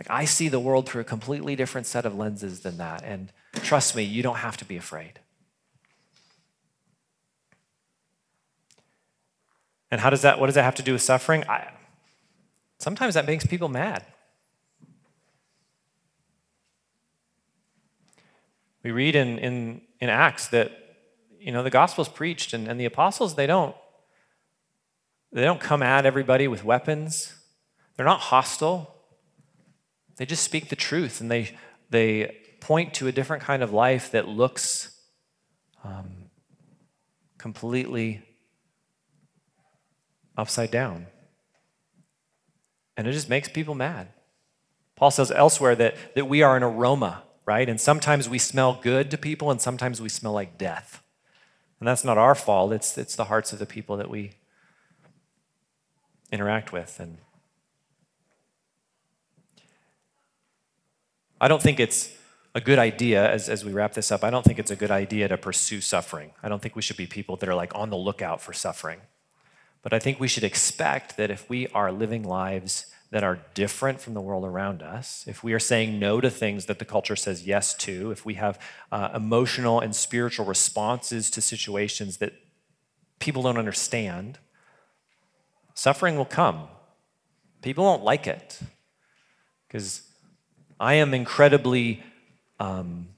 Like, 0.00 0.08
I 0.08 0.24
see 0.24 0.48
the 0.48 0.58
world 0.58 0.88
through 0.88 1.02
a 1.02 1.04
completely 1.04 1.54
different 1.54 1.86
set 1.86 2.06
of 2.06 2.16
lenses 2.16 2.60
than 2.60 2.78
that. 2.78 3.02
And 3.04 3.30
trust 3.56 3.94
me, 3.94 4.02
you 4.02 4.22
don't 4.22 4.36
have 4.36 4.56
to 4.56 4.64
be 4.64 4.78
afraid. 4.78 5.20
And 9.90 10.00
how 10.00 10.08
does 10.08 10.22
that, 10.22 10.40
what 10.40 10.46
does 10.46 10.54
that 10.54 10.62
have 10.62 10.76
to 10.76 10.82
do 10.82 10.94
with 10.94 11.02
suffering? 11.02 11.44
I, 11.50 11.70
sometimes 12.78 13.12
that 13.12 13.26
makes 13.26 13.44
people 13.44 13.68
mad. 13.68 14.06
We 18.82 18.92
read 18.92 19.14
in, 19.14 19.38
in, 19.38 19.82
in 20.00 20.08
Acts 20.08 20.48
that, 20.48 20.72
you 21.38 21.52
know, 21.52 21.62
the 21.62 21.68
gospel's 21.68 22.08
preached 22.08 22.54
and, 22.54 22.68
and 22.68 22.80
the 22.80 22.86
apostles, 22.86 23.34
they 23.34 23.46
don't, 23.46 23.76
they 25.30 25.42
don't 25.42 25.60
come 25.60 25.82
at 25.82 26.06
everybody 26.06 26.48
with 26.48 26.64
weapons. 26.64 27.34
They're 27.96 28.06
not 28.06 28.20
hostile. 28.20 28.96
They 30.20 30.26
just 30.26 30.44
speak 30.44 30.68
the 30.68 30.76
truth 30.76 31.22
and 31.22 31.30
they, 31.30 31.56
they 31.88 32.36
point 32.60 32.92
to 32.92 33.06
a 33.06 33.12
different 33.12 33.42
kind 33.42 33.62
of 33.62 33.72
life 33.72 34.10
that 34.10 34.28
looks 34.28 35.00
um, 35.82 36.26
completely 37.38 38.20
upside 40.36 40.70
down. 40.70 41.06
And 42.98 43.08
it 43.08 43.12
just 43.12 43.30
makes 43.30 43.48
people 43.48 43.74
mad. 43.74 44.08
Paul 44.94 45.10
says 45.10 45.30
elsewhere 45.30 45.74
that, 45.76 45.96
that 46.14 46.28
we 46.28 46.42
are 46.42 46.54
an 46.54 46.62
aroma, 46.62 47.22
right? 47.46 47.66
And 47.66 47.80
sometimes 47.80 48.28
we 48.28 48.38
smell 48.38 48.78
good 48.82 49.10
to 49.12 49.16
people, 49.16 49.50
and 49.50 49.58
sometimes 49.58 50.02
we 50.02 50.10
smell 50.10 50.32
like 50.32 50.58
death. 50.58 51.02
And 51.78 51.88
that's 51.88 52.04
not 52.04 52.18
our 52.18 52.34
fault, 52.34 52.74
it's, 52.74 52.98
it's 52.98 53.16
the 53.16 53.24
hearts 53.24 53.54
of 53.54 53.58
the 53.58 53.64
people 53.64 53.96
that 53.96 54.10
we 54.10 54.32
interact 56.30 56.74
with. 56.74 57.00
And 57.00 57.16
I 61.40 61.48
don't 61.48 61.62
think 61.62 61.80
it's 61.80 62.14
a 62.54 62.60
good 62.60 62.78
idea, 62.78 63.30
as, 63.30 63.48
as 63.48 63.64
we 63.64 63.72
wrap 63.72 63.94
this 63.94 64.10
up, 64.10 64.24
I 64.24 64.30
don't 64.30 64.44
think 64.44 64.58
it's 64.58 64.70
a 64.70 64.76
good 64.76 64.90
idea 64.90 65.28
to 65.28 65.38
pursue 65.38 65.80
suffering. 65.80 66.32
I 66.42 66.48
don't 66.48 66.60
think 66.60 66.76
we 66.76 66.82
should 66.82 66.96
be 66.96 67.06
people 67.06 67.36
that 67.36 67.48
are 67.48 67.54
like 67.54 67.74
on 67.74 67.90
the 67.90 67.96
lookout 67.96 68.42
for 68.42 68.52
suffering. 68.52 69.00
But 69.82 69.92
I 69.92 69.98
think 69.98 70.20
we 70.20 70.28
should 70.28 70.44
expect 70.44 71.16
that 71.16 71.30
if 71.30 71.48
we 71.48 71.68
are 71.68 71.90
living 71.90 72.24
lives 72.24 72.86
that 73.10 73.24
are 73.24 73.38
different 73.54 74.00
from 74.00 74.14
the 74.14 74.20
world 74.20 74.44
around 74.44 74.82
us, 74.82 75.24
if 75.26 75.42
we 75.42 75.52
are 75.52 75.58
saying 75.58 75.98
no 75.98 76.20
to 76.20 76.28
things 76.28 76.66
that 76.66 76.78
the 76.78 76.84
culture 76.84 77.16
says 77.16 77.46
yes 77.46 77.72
to, 77.74 78.10
if 78.10 78.26
we 78.26 78.34
have 78.34 78.58
uh, 78.92 79.10
emotional 79.14 79.80
and 79.80 79.96
spiritual 79.96 80.44
responses 80.44 81.30
to 81.30 81.40
situations 81.40 82.18
that 82.18 82.34
people 83.18 83.42
don't 83.42 83.58
understand, 83.58 84.38
suffering 85.74 86.16
will 86.16 86.24
come. 86.24 86.68
People 87.62 87.84
won't 87.84 88.04
like 88.04 88.26
it 88.26 88.60
because 89.66 90.02
I 90.80 90.94
am 90.94 91.12
incredibly 91.12 92.02
um, 92.58 93.08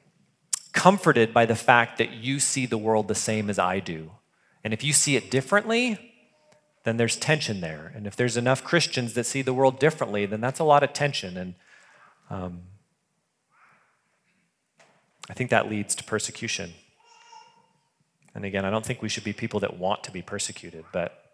comforted 0.73 1.33
by 1.33 1.47
the 1.47 1.55
fact 1.55 1.99
that 1.99 2.11
you 2.13 2.41
see 2.41 2.67
the 2.67 2.77
world 2.77 3.07
the 3.07 3.15
same 3.15 3.49
as 3.49 3.59
I 3.59 3.79
do. 3.79 4.11
And 4.65 4.75
if 4.75 4.83
you 4.83 4.93
see 4.93 5.15
it 5.15 5.31
differently, 5.31 6.13
then 6.83 6.97
there's 6.97 7.17
tension 7.17 7.61
there. 7.61 7.93
And 7.95 8.07
if 8.07 8.17
there's 8.17 8.37
enough 8.37 8.65
Christians 8.65 9.15
that 9.15 9.25
see 9.25 9.43
the 9.43 9.55
world 9.55 9.79
differently, 9.79 10.27
then 10.27 10.41
that's 10.41 10.59
a 10.59 10.65
lot 10.65 10.83
of 10.83 10.93
tension. 10.93 11.37
And 11.37 11.55
um, 12.31 12.63
I 15.31 15.35
think 15.35 15.51
that 15.51 15.71
leads 15.71 15.95
to 15.95 16.05
persecution. 16.05 16.73
And 18.35 18.45
again, 18.45 18.65
I 18.65 18.71
don't 18.71 18.85
think 18.85 19.03
we 19.03 19.09
should 19.09 19.25
be 19.25 19.33
people 19.33 19.61
that 19.61 19.79
want 19.79 20.03
to 20.05 20.11
be 20.11 20.23
persecuted, 20.23 20.85
but 20.93 21.31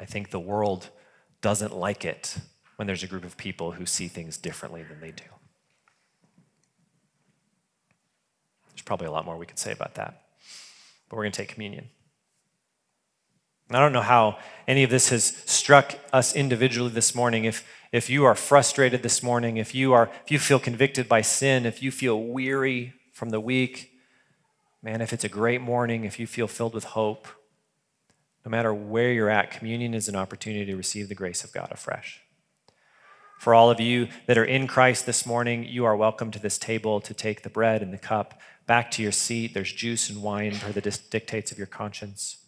I 0.00 0.06
think 0.06 0.30
the 0.30 0.40
world 0.40 0.88
doesn't 1.40 1.76
like 1.76 2.04
it 2.04 2.38
when 2.78 2.86
there's 2.86 3.02
a 3.02 3.08
group 3.08 3.24
of 3.24 3.36
people 3.36 3.72
who 3.72 3.84
see 3.84 4.06
things 4.06 4.36
differently 4.36 4.84
than 4.84 5.00
they 5.00 5.10
do. 5.10 5.24
There's 8.68 8.82
probably 8.84 9.08
a 9.08 9.10
lot 9.10 9.24
more 9.24 9.36
we 9.36 9.46
could 9.46 9.58
say 9.58 9.72
about 9.72 9.96
that, 9.96 10.22
but 11.08 11.16
we're 11.16 11.24
going 11.24 11.32
to 11.32 11.36
take 11.36 11.48
communion. 11.48 11.88
I 13.68 13.80
don't 13.80 13.92
know 13.92 14.00
how 14.00 14.38
any 14.68 14.84
of 14.84 14.90
this 14.90 15.08
has 15.08 15.42
struck 15.44 15.96
us 16.12 16.36
individually 16.36 16.90
this 16.90 17.16
morning. 17.16 17.46
If, 17.46 17.66
if 17.90 18.08
you 18.08 18.24
are 18.24 18.36
frustrated 18.36 19.02
this 19.02 19.24
morning, 19.24 19.56
if 19.56 19.74
you, 19.74 19.92
are, 19.92 20.08
if 20.24 20.30
you 20.30 20.38
feel 20.38 20.60
convicted 20.60 21.08
by 21.08 21.20
sin, 21.20 21.66
if 21.66 21.82
you 21.82 21.90
feel 21.90 22.22
weary 22.22 22.94
from 23.12 23.30
the 23.30 23.40
week, 23.40 23.90
man, 24.84 25.00
if 25.00 25.12
it's 25.12 25.24
a 25.24 25.28
great 25.28 25.60
morning, 25.60 26.04
if 26.04 26.20
you 26.20 26.28
feel 26.28 26.46
filled 26.46 26.74
with 26.74 26.84
hope, 26.84 27.26
no 28.44 28.50
matter 28.50 28.72
where 28.72 29.10
you're 29.10 29.28
at, 29.28 29.50
communion 29.50 29.94
is 29.94 30.08
an 30.08 30.14
opportunity 30.14 30.64
to 30.66 30.76
receive 30.76 31.08
the 31.08 31.16
grace 31.16 31.42
of 31.42 31.52
God 31.52 31.70
afresh. 31.72 32.22
For 33.38 33.54
all 33.54 33.70
of 33.70 33.78
you 33.78 34.08
that 34.26 34.36
are 34.36 34.44
in 34.44 34.66
Christ 34.66 35.06
this 35.06 35.24
morning, 35.24 35.64
you 35.64 35.84
are 35.84 35.96
welcome 35.96 36.32
to 36.32 36.40
this 36.40 36.58
table 36.58 37.00
to 37.00 37.14
take 37.14 37.42
the 37.42 37.48
bread 37.48 37.82
and 37.82 37.92
the 37.92 37.98
cup 37.98 38.40
back 38.66 38.90
to 38.90 39.02
your 39.02 39.12
seat. 39.12 39.54
There's 39.54 39.72
juice 39.72 40.10
and 40.10 40.24
wine 40.24 40.58
per 40.58 40.72
the 40.72 40.80
dictates 41.08 41.52
of 41.52 41.56
your 41.56 41.68
conscience. 41.68 42.44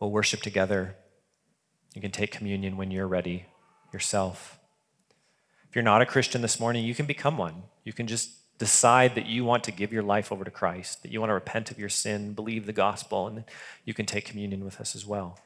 We'll 0.00 0.10
worship 0.10 0.40
together. 0.40 0.96
You 1.94 2.00
can 2.00 2.10
take 2.10 2.32
communion 2.32 2.78
when 2.78 2.90
you're 2.90 3.06
ready 3.06 3.44
yourself. 3.92 4.58
If 5.68 5.76
you're 5.76 5.82
not 5.82 6.00
a 6.00 6.06
Christian 6.06 6.40
this 6.40 6.58
morning, 6.58 6.86
you 6.86 6.94
can 6.94 7.04
become 7.04 7.36
one. 7.36 7.64
You 7.84 7.92
can 7.92 8.06
just 8.06 8.58
decide 8.58 9.14
that 9.16 9.26
you 9.26 9.44
want 9.44 9.64
to 9.64 9.70
give 9.70 9.92
your 9.92 10.02
life 10.02 10.32
over 10.32 10.44
to 10.44 10.50
Christ, 10.50 11.02
that 11.02 11.12
you 11.12 11.20
want 11.20 11.28
to 11.28 11.34
repent 11.34 11.70
of 11.70 11.78
your 11.78 11.90
sin, 11.90 12.32
believe 12.32 12.64
the 12.64 12.72
gospel, 12.72 13.26
and 13.26 13.44
you 13.84 13.92
can 13.92 14.06
take 14.06 14.24
communion 14.24 14.64
with 14.64 14.80
us 14.80 14.96
as 14.96 15.04
well. 15.04 15.38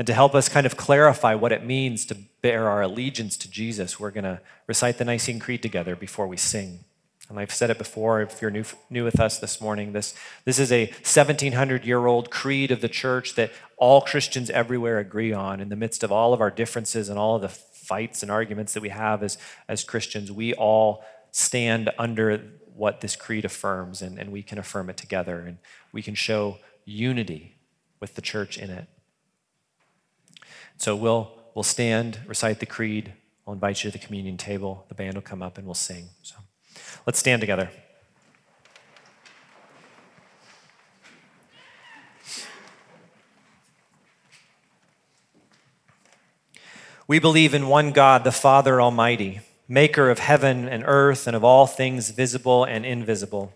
And 0.00 0.06
to 0.06 0.14
help 0.14 0.34
us 0.34 0.48
kind 0.48 0.64
of 0.64 0.78
clarify 0.78 1.34
what 1.34 1.52
it 1.52 1.62
means 1.62 2.06
to 2.06 2.16
bear 2.40 2.70
our 2.70 2.80
allegiance 2.80 3.36
to 3.36 3.50
Jesus, 3.50 4.00
we're 4.00 4.10
going 4.10 4.24
to 4.24 4.40
recite 4.66 4.96
the 4.96 5.04
Nicene 5.04 5.38
Creed 5.38 5.60
together 5.60 5.94
before 5.94 6.26
we 6.26 6.38
sing. 6.38 6.86
And 7.28 7.38
I've 7.38 7.52
said 7.52 7.68
it 7.68 7.76
before, 7.76 8.22
if 8.22 8.40
you're 8.40 8.50
new, 8.50 8.64
new 8.88 9.04
with 9.04 9.20
us 9.20 9.38
this 9.38 9.60
morning, 9.60 9.92
this, 9.92 10.14
this 10.46 10.58
is 10.58 10.72
a 10.72 10.86
1700 10.86 11.84
year 11.84 12.06
old 12.06 12.30
creed 12.30 12.70
of 12.70 12.80
the 12.80 12.88
church 12.88 13.34
that 13.34 13.52
all 13.76 14.00
Christians 14.00 14.48
everywhere 14.48 14.98
agree 14.98 15.34
on. 15.34 15.60
In 15.60 15.68
the 15.68 15.76
midst 15.76 16.02
of 16.02 16.10
all 16.10 16.32
of 16.32 16.40
our 16.40 16.50
differences 16.50 17.10
and 17.10 17.18
all 17.18 17.36
of 17.36 17.42
the 17.42 17.50
fights 17.50 18.22
and 18.22 18.32
arguments 18.32 18.72
that 18.72 18.82
we 18.82 18.88
have 18.88 19.22
as, 19.22 19.36
as 19.68 19.84
Christians, 19.84 20.32
we 20.32 20.54
all 20.54 21.04
stand 21.30 21.90
under 21.98 22.42
what 22.74 23.02
this 23.02 23.16
creed 23.16 23.44
affirms, 23.44 24.00
and, 24.00 24.18
and 24.18 24.32
we 24.32 24.42
can 24.42 24.56
affirm 24.56 24.88
it 24.88 24.96
together, 24.96 25.40
and 25.40 25.58
we 25.92 26.00
can 26.00 26.14
show 26.14 26.56
unity 26.86 27.58
with 28.00 28.14
the 28.14 28.22
church 28.22 28.56
in 28.56 28.70
it. 28.70 28.88
So 30.80 30.96
we'll, 30.96 31.30
we'll 31.54 31.62
stand, 31.62 32.20
recite 32.26 32.58
the 32.58 32.64
creed. 32.64 33.12
I'll 33.46 33.52
invite 33.52 33.84
you 33.84 33.90
to 33.90 33.98
the 33.98 34.02
communion 34.02 34.38
table. 34.38 34.86
The 34.88 34.94
band 34.94 35.14
will 35.14 35.20
come 35.20 35.42
up 35.42 35.58
and 35.58 35.66
we'll 35.66 35.74
sing. 35.74 36.08
So. 36.22 36.36
Let's 37.06 37.18
stand 37.18 37.42
together. 37.42 37.68
We 47.06 47.18
believe 47.18 47.52
in 47.52 47.68
one 47.68 47.92
God, 47.92 48.24
the 48.24 48.32
Father 48.32 48.80
Almighty, 48.80 49.40
maker 49.68 50.08
of 50.08 50.18
heaven 50.18 50.66
and 50.66 50.82
earth 50.86 51.26
and 51.26 51.36
of 51.36 51.44
all 51.44 51.66
things 51.66 52.08
visible 52.08 52.64
and 52.64 52.86
invisible, 52.86 53.52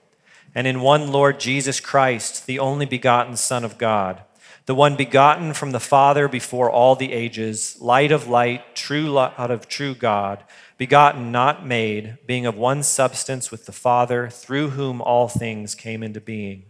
and 0.54 0.66
in 0.66 0.82
one 0.82 1.10
Lord 1.10 1.40
Jesus 1.40 1.80
Christ, 1.80 2.46
the 2.46 2.58
only 2.58 2.84
begotten 2.84 3.38
Son 3.38 3.64
of 3.64 3.78
God, 3.78 4.20
the 4.66 4.74
one 4.74 4.96
begotten 4.96 5.52
from 5.52 5.72
the 5.72 5.80
Father 5.80 6.26
before 6.26 6.70
all 6.70 6.96
the 6.96 7.12
ages, 7.12 7.76
light 7.80 8.10
of 8.10 8.26
light, 8.26 8.74
true 8.74 9.18
out 9.18 9.50
of 9.50 9.68
true 9.68 9.94
God 9.94 10.44
begotten, 10.76 11.30
not 11.30 11.64
made, 11.64 12.18
being 12.26 12.46
of 12.46 12.56
one 12.56 12.82
substance 12.82 13.50
with 13.50 13.66
the 13.66 13.72
Father, 13.72 14.28
through 14.28 14.70
whom 14.70 15.00
all 15.00 15.28
things 15.28 15.74
came 15.74 16.02
into 16.02 16.20
being, 16.20 16.64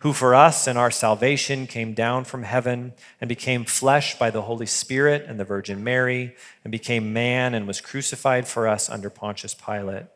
who 0.00 0.12
for 0.12 0.34
us 0.34 0.66
and 0.66 0.78
our 0.78 0.90
salvation 0.90 1.66
came 1.66 1.94
down 1.94 2.24
from 2.24 2.42
heaven 2.42 2.92
and 3.20 3.28
became 3.28 3.64
flesh 3.64 4.18
by 4.18 4.30
the 4.30 4.42
Holy 4.42 4.66
Spirit 4.66 5.24
and 5.26 5.38
the 5.38 5.44
Virgin 5.44 5.84
Mary, 5.84 6.34
and 6.64 6.72
became 6.72 7.12
man 7.12 7.54
and 7.54 7.66
was 7.66 7.80
crucified 7.80 8.46
for 8.46 8.66
us 8.66 8.90
under 8.90 9.08
Pontius 9.08 9.54
Pilate. 9.54 10.06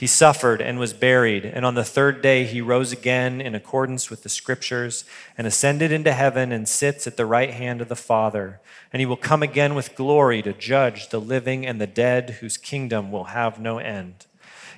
He 0.00 0.06
suffered 0.06 0.62
and 0.62 0.78
was 0.78 0.94
buried, 0.94 1.44
and 1.44 1.66
on 1.66 1.74
the 1.74 1.84
third 1.84 2.22
day 2.22 2.46
he 2.46 2.62
rose 2.62 2.90
again 2.90 3.38
in 3.38 3.54
accordance 3.54 4.08
with 4.08 4.22
the 4.22 4.30
Scriptures, 4.30 5.04
and 5.36 5.46
ascended 5.46 5.92
into 5.92 6.14
heaven 6.14 6.52
and 6.52 6.66
sits 6.66 7.06
at 7.06 7.18
the 7.18 7.26
right 7.26 7.50
hand 7.50 7.82
of 7.82 7.90
the 7.90 7.94
Father. 7.94 8.62
And 8.94 9.00
he 9.00 9.04
will 9.04 9.18
come 9.18 9.42
again 9.42 9.74
with 9.74 9.94
glory 9.94 10.40
to 10.40 10.54
judge 10.54 11.10
the 11.10 11.20
living 11.20 11.66
and 11.66 11.78
the 11.78 11.86
dead, 11.86 12.38
whose 12.40 12.56
kingdom 12.56 13.12
will 13.12 13.24
have 13.24 13.60
no 13.60 13.76
end. 13.76 14.24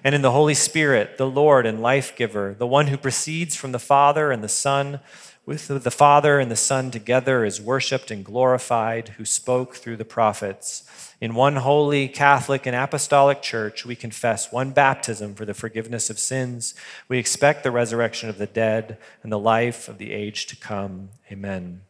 And 0.02 0.12
in 0.12 0.22
the 0.22 0.32
Holy 0.32 0.54
Spirit, 0.54 1.18
the 1.18 1.30
Lord 1.30 1.66
and 1.66 1.80
life 1.80 2.16
giver, 2.16 2.56
the 2.58 2.66
one 2.66 2.88
who 2.88 2.96
proceeds 2.96 3.54
from 3.54 3.70
the 3.70 3.78
Father 3.78 4.32
and 4.32 4.42
the 4.42 4.48
Son, 4.48 4.98
with 5.46 5.68
the 5.68 5.90
Father 5.92 6.40
and 6.40 6.50
the 6.50 6.56
Son 6.56 6.90
together 6.90 7.44
is 7.44 7.60
worshiped 7.60 8.10
and 8.10 8.24
glorified, 8.24 9.10
who 9.10 9.24
spoke 9.24 9.76
through 9.76 9.98
the 9.98 10.04
prophets. 10.04 10.82
In 11.22 11.36
one 11.36 11.54
holy, 11.54 12.08
Catholic, 12.08 12.66
and 12.66 12.74
Apostolic 12.74 13.42
Church, 13.42 13.86
we 13.86 13.94
confess 13.94 14.50
one 14.50 14.72
baptism 14.72 15.36
for 15.36 15.44
the 15.44 15.54
forgiveness 15.54 16.10
of 16.10 16.18
sins. 16.18 16.74
We 17.06 17.16
expect 17.16 17.62
the 17.62 17.70
resurrection 17.70 18.28
of 18.28 18.38
the 18.38 18.48
dead 18.48 18.98
and 19.22 19.30
the 19.30 19.38
life 19.38 19.86
of 19.86 19.98
the 19.98 20.10
age 20.10 20.46
to 20.48 20.56
come. 20.56 21.10
Amen. 21.30 21.82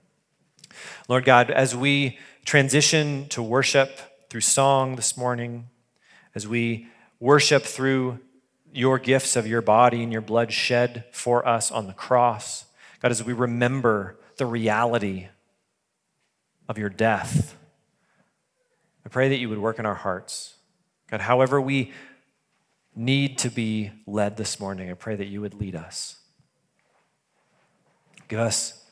Lord 1.09 1.25
God, 1.25 1.51
as 1.51 1.75
we 1.75 2.19
transition 2.45 3.27
to 3.31 3.43
worship 3.43 3.99
through 4.29 4.43
song 4.43 4.97
this 4.97 5.17
morning, 5.17 5.71
as 6.35 6.47
we 6.47 6.89
worship 7.19 7.63
through 7.63 8.19
your 8.71 8.99
gifts 8.99 9.35
of 9.35 9.47
your 9.47 9.63
body 9.63 10.03
and 10.03 10.13
your 10.13 10.21
blood 10.21 10.53
shed 10.53 11.07
for 11.11 11.49
us 11.49 11.71
on 11.71 11.87
the 11.87 11.95
cross, 11.95 12.67
God, 13.01 13.11
as 13.11 13.25
we 13.25 13.33
remember 13.33 14.19
the 14.37 14.45
reality 14.45 15.29
of 16.69 16.77
your 16.77 16.91
death 16.91 17.57
I 19.05 19.09
pray 19.09 19.29
that 19.29 19.39
you 19.39 19.49
would 19.49 19.59
work 19.59 19.79
in 19.79 19.87
our 19.87 19.95
hearts. 19.95 20.55
God, 21.11 21.21
however 21.21 21.61
we 21.61 21.93
need 22.95 23.39
to 23.39 23.51
be 23.51 23.91
led 24.07 24.37
this 24.37 24.61
morning, 24.61 24.91
I 24.91 24.95
pray 24.95 25.17
that 25.17 25.27
you 25.27 25.41
would 25.41 25.55
lead 25.55 25.75
us. 25.75 26.17
Give 28.29 28.39
us 28.39 28.85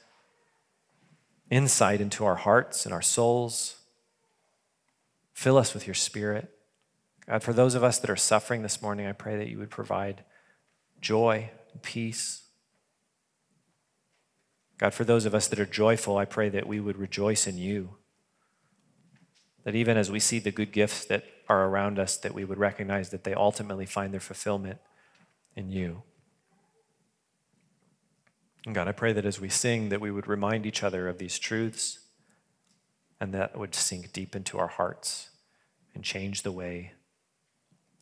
insight 1.50 2.00
into 2.00 2.24
our 2.24 2.36
hearts 2.36 2.84
and 2.84 2.94
our 2.94 3.02
souls. 3.02 3.76
Fill 5.32 5.56
us 5.56 5.74
with 5.74 5.86
your 5.86 5.94
spirit. 5.94 6.50
God, 7.26 7.42
for 7.42 7.52
those 7.52 7.74
of 7.74 7.84
us 7.84 7.98
that 7.98 8.11
are 8.11 8.16
suffering 8.16 8.62
this 8.62 8.82
morning, 8.82 9.06
I 9.06 9.12
pray 9.12 9.36
that 9.36 9.48
you 9.48 9.58
would 9.58 9.70
provide 9.70 10.24
joy 11.00 11.50
and 11.72 11.82
peace. 11.82 12.42
God, 14.78 14.94
for 14.94 15.04
those 15.04 15.26
of 15.26 15.34
us 15.34 15.46
that 15.48 15.61
are 15.61 15.66
joyful, 15.66 16.16
I 16.16 16.24
pray 16.24 16.48
that 16.48 16.66
we 16.66 16.80
would 16.80 16.96
rejoice 16.96 17.46
in 17.46 17.58
you. 17.58 17.96
That 19.64 19.74
even 19.74 19.96
as 19.96 20.11
we 20.11 20.20
see 20.20 20.38
the 20.38 20.50
good 20.50 20.72
gifts 20.72 21.04
that 21.06 21.24
are 21.48 21.66
around 21.66 21.98
us, 21.98 22.16
that 22.16 22.34
we 22.34 22.44
would 22.44 22.58
recognize 22.58 23.11
that 23.11 23.24
they 23.24 23.34
ultimately 23.34 23.86
find 23.86 24.12
their 24.12 24.20
fulfillment 24.20 24.78
in 25.54 25.70
you. 25.70 26.02
And 28.66 28.74
God, 28.74 28.88
I 28.88 28.92
pray 28.92 29.12
that 29.12 29.26
as 29.26 29.40
we 29.40 29.48
sing, 29.48 29.88
that 29.88 30.00
we 30.00 30.11
would 30.11 30.26
remind 30.26 30.66
each 30.66 30.82
other 30.82 31.08
of 31.08 31.18
these 31.18 31.38
truths 31.38 32.00
and 33.20 33.34
that 33.34 33.58
would 33.58 33.74
sink 33.74 34.12
deep 34.12 34.34
into 34.34 34.58
our 34.58 34.68
hearts 34.68 35.30
and 35.94 36.04
change 36.04 36.42
the 36.42 36.52
way 36.52 36.92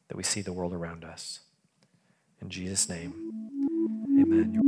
that 0.09 0.17
we 0.17 0.23
see 0.23 0.41
the 0.41 0.53
world 0.53 0.73
around 0.73 1.05
us. 1.05 1.41
In 2.41 2.51
Jesus' 2.51 2.89
name, 2.89 3.13
amen. 4.21 4.68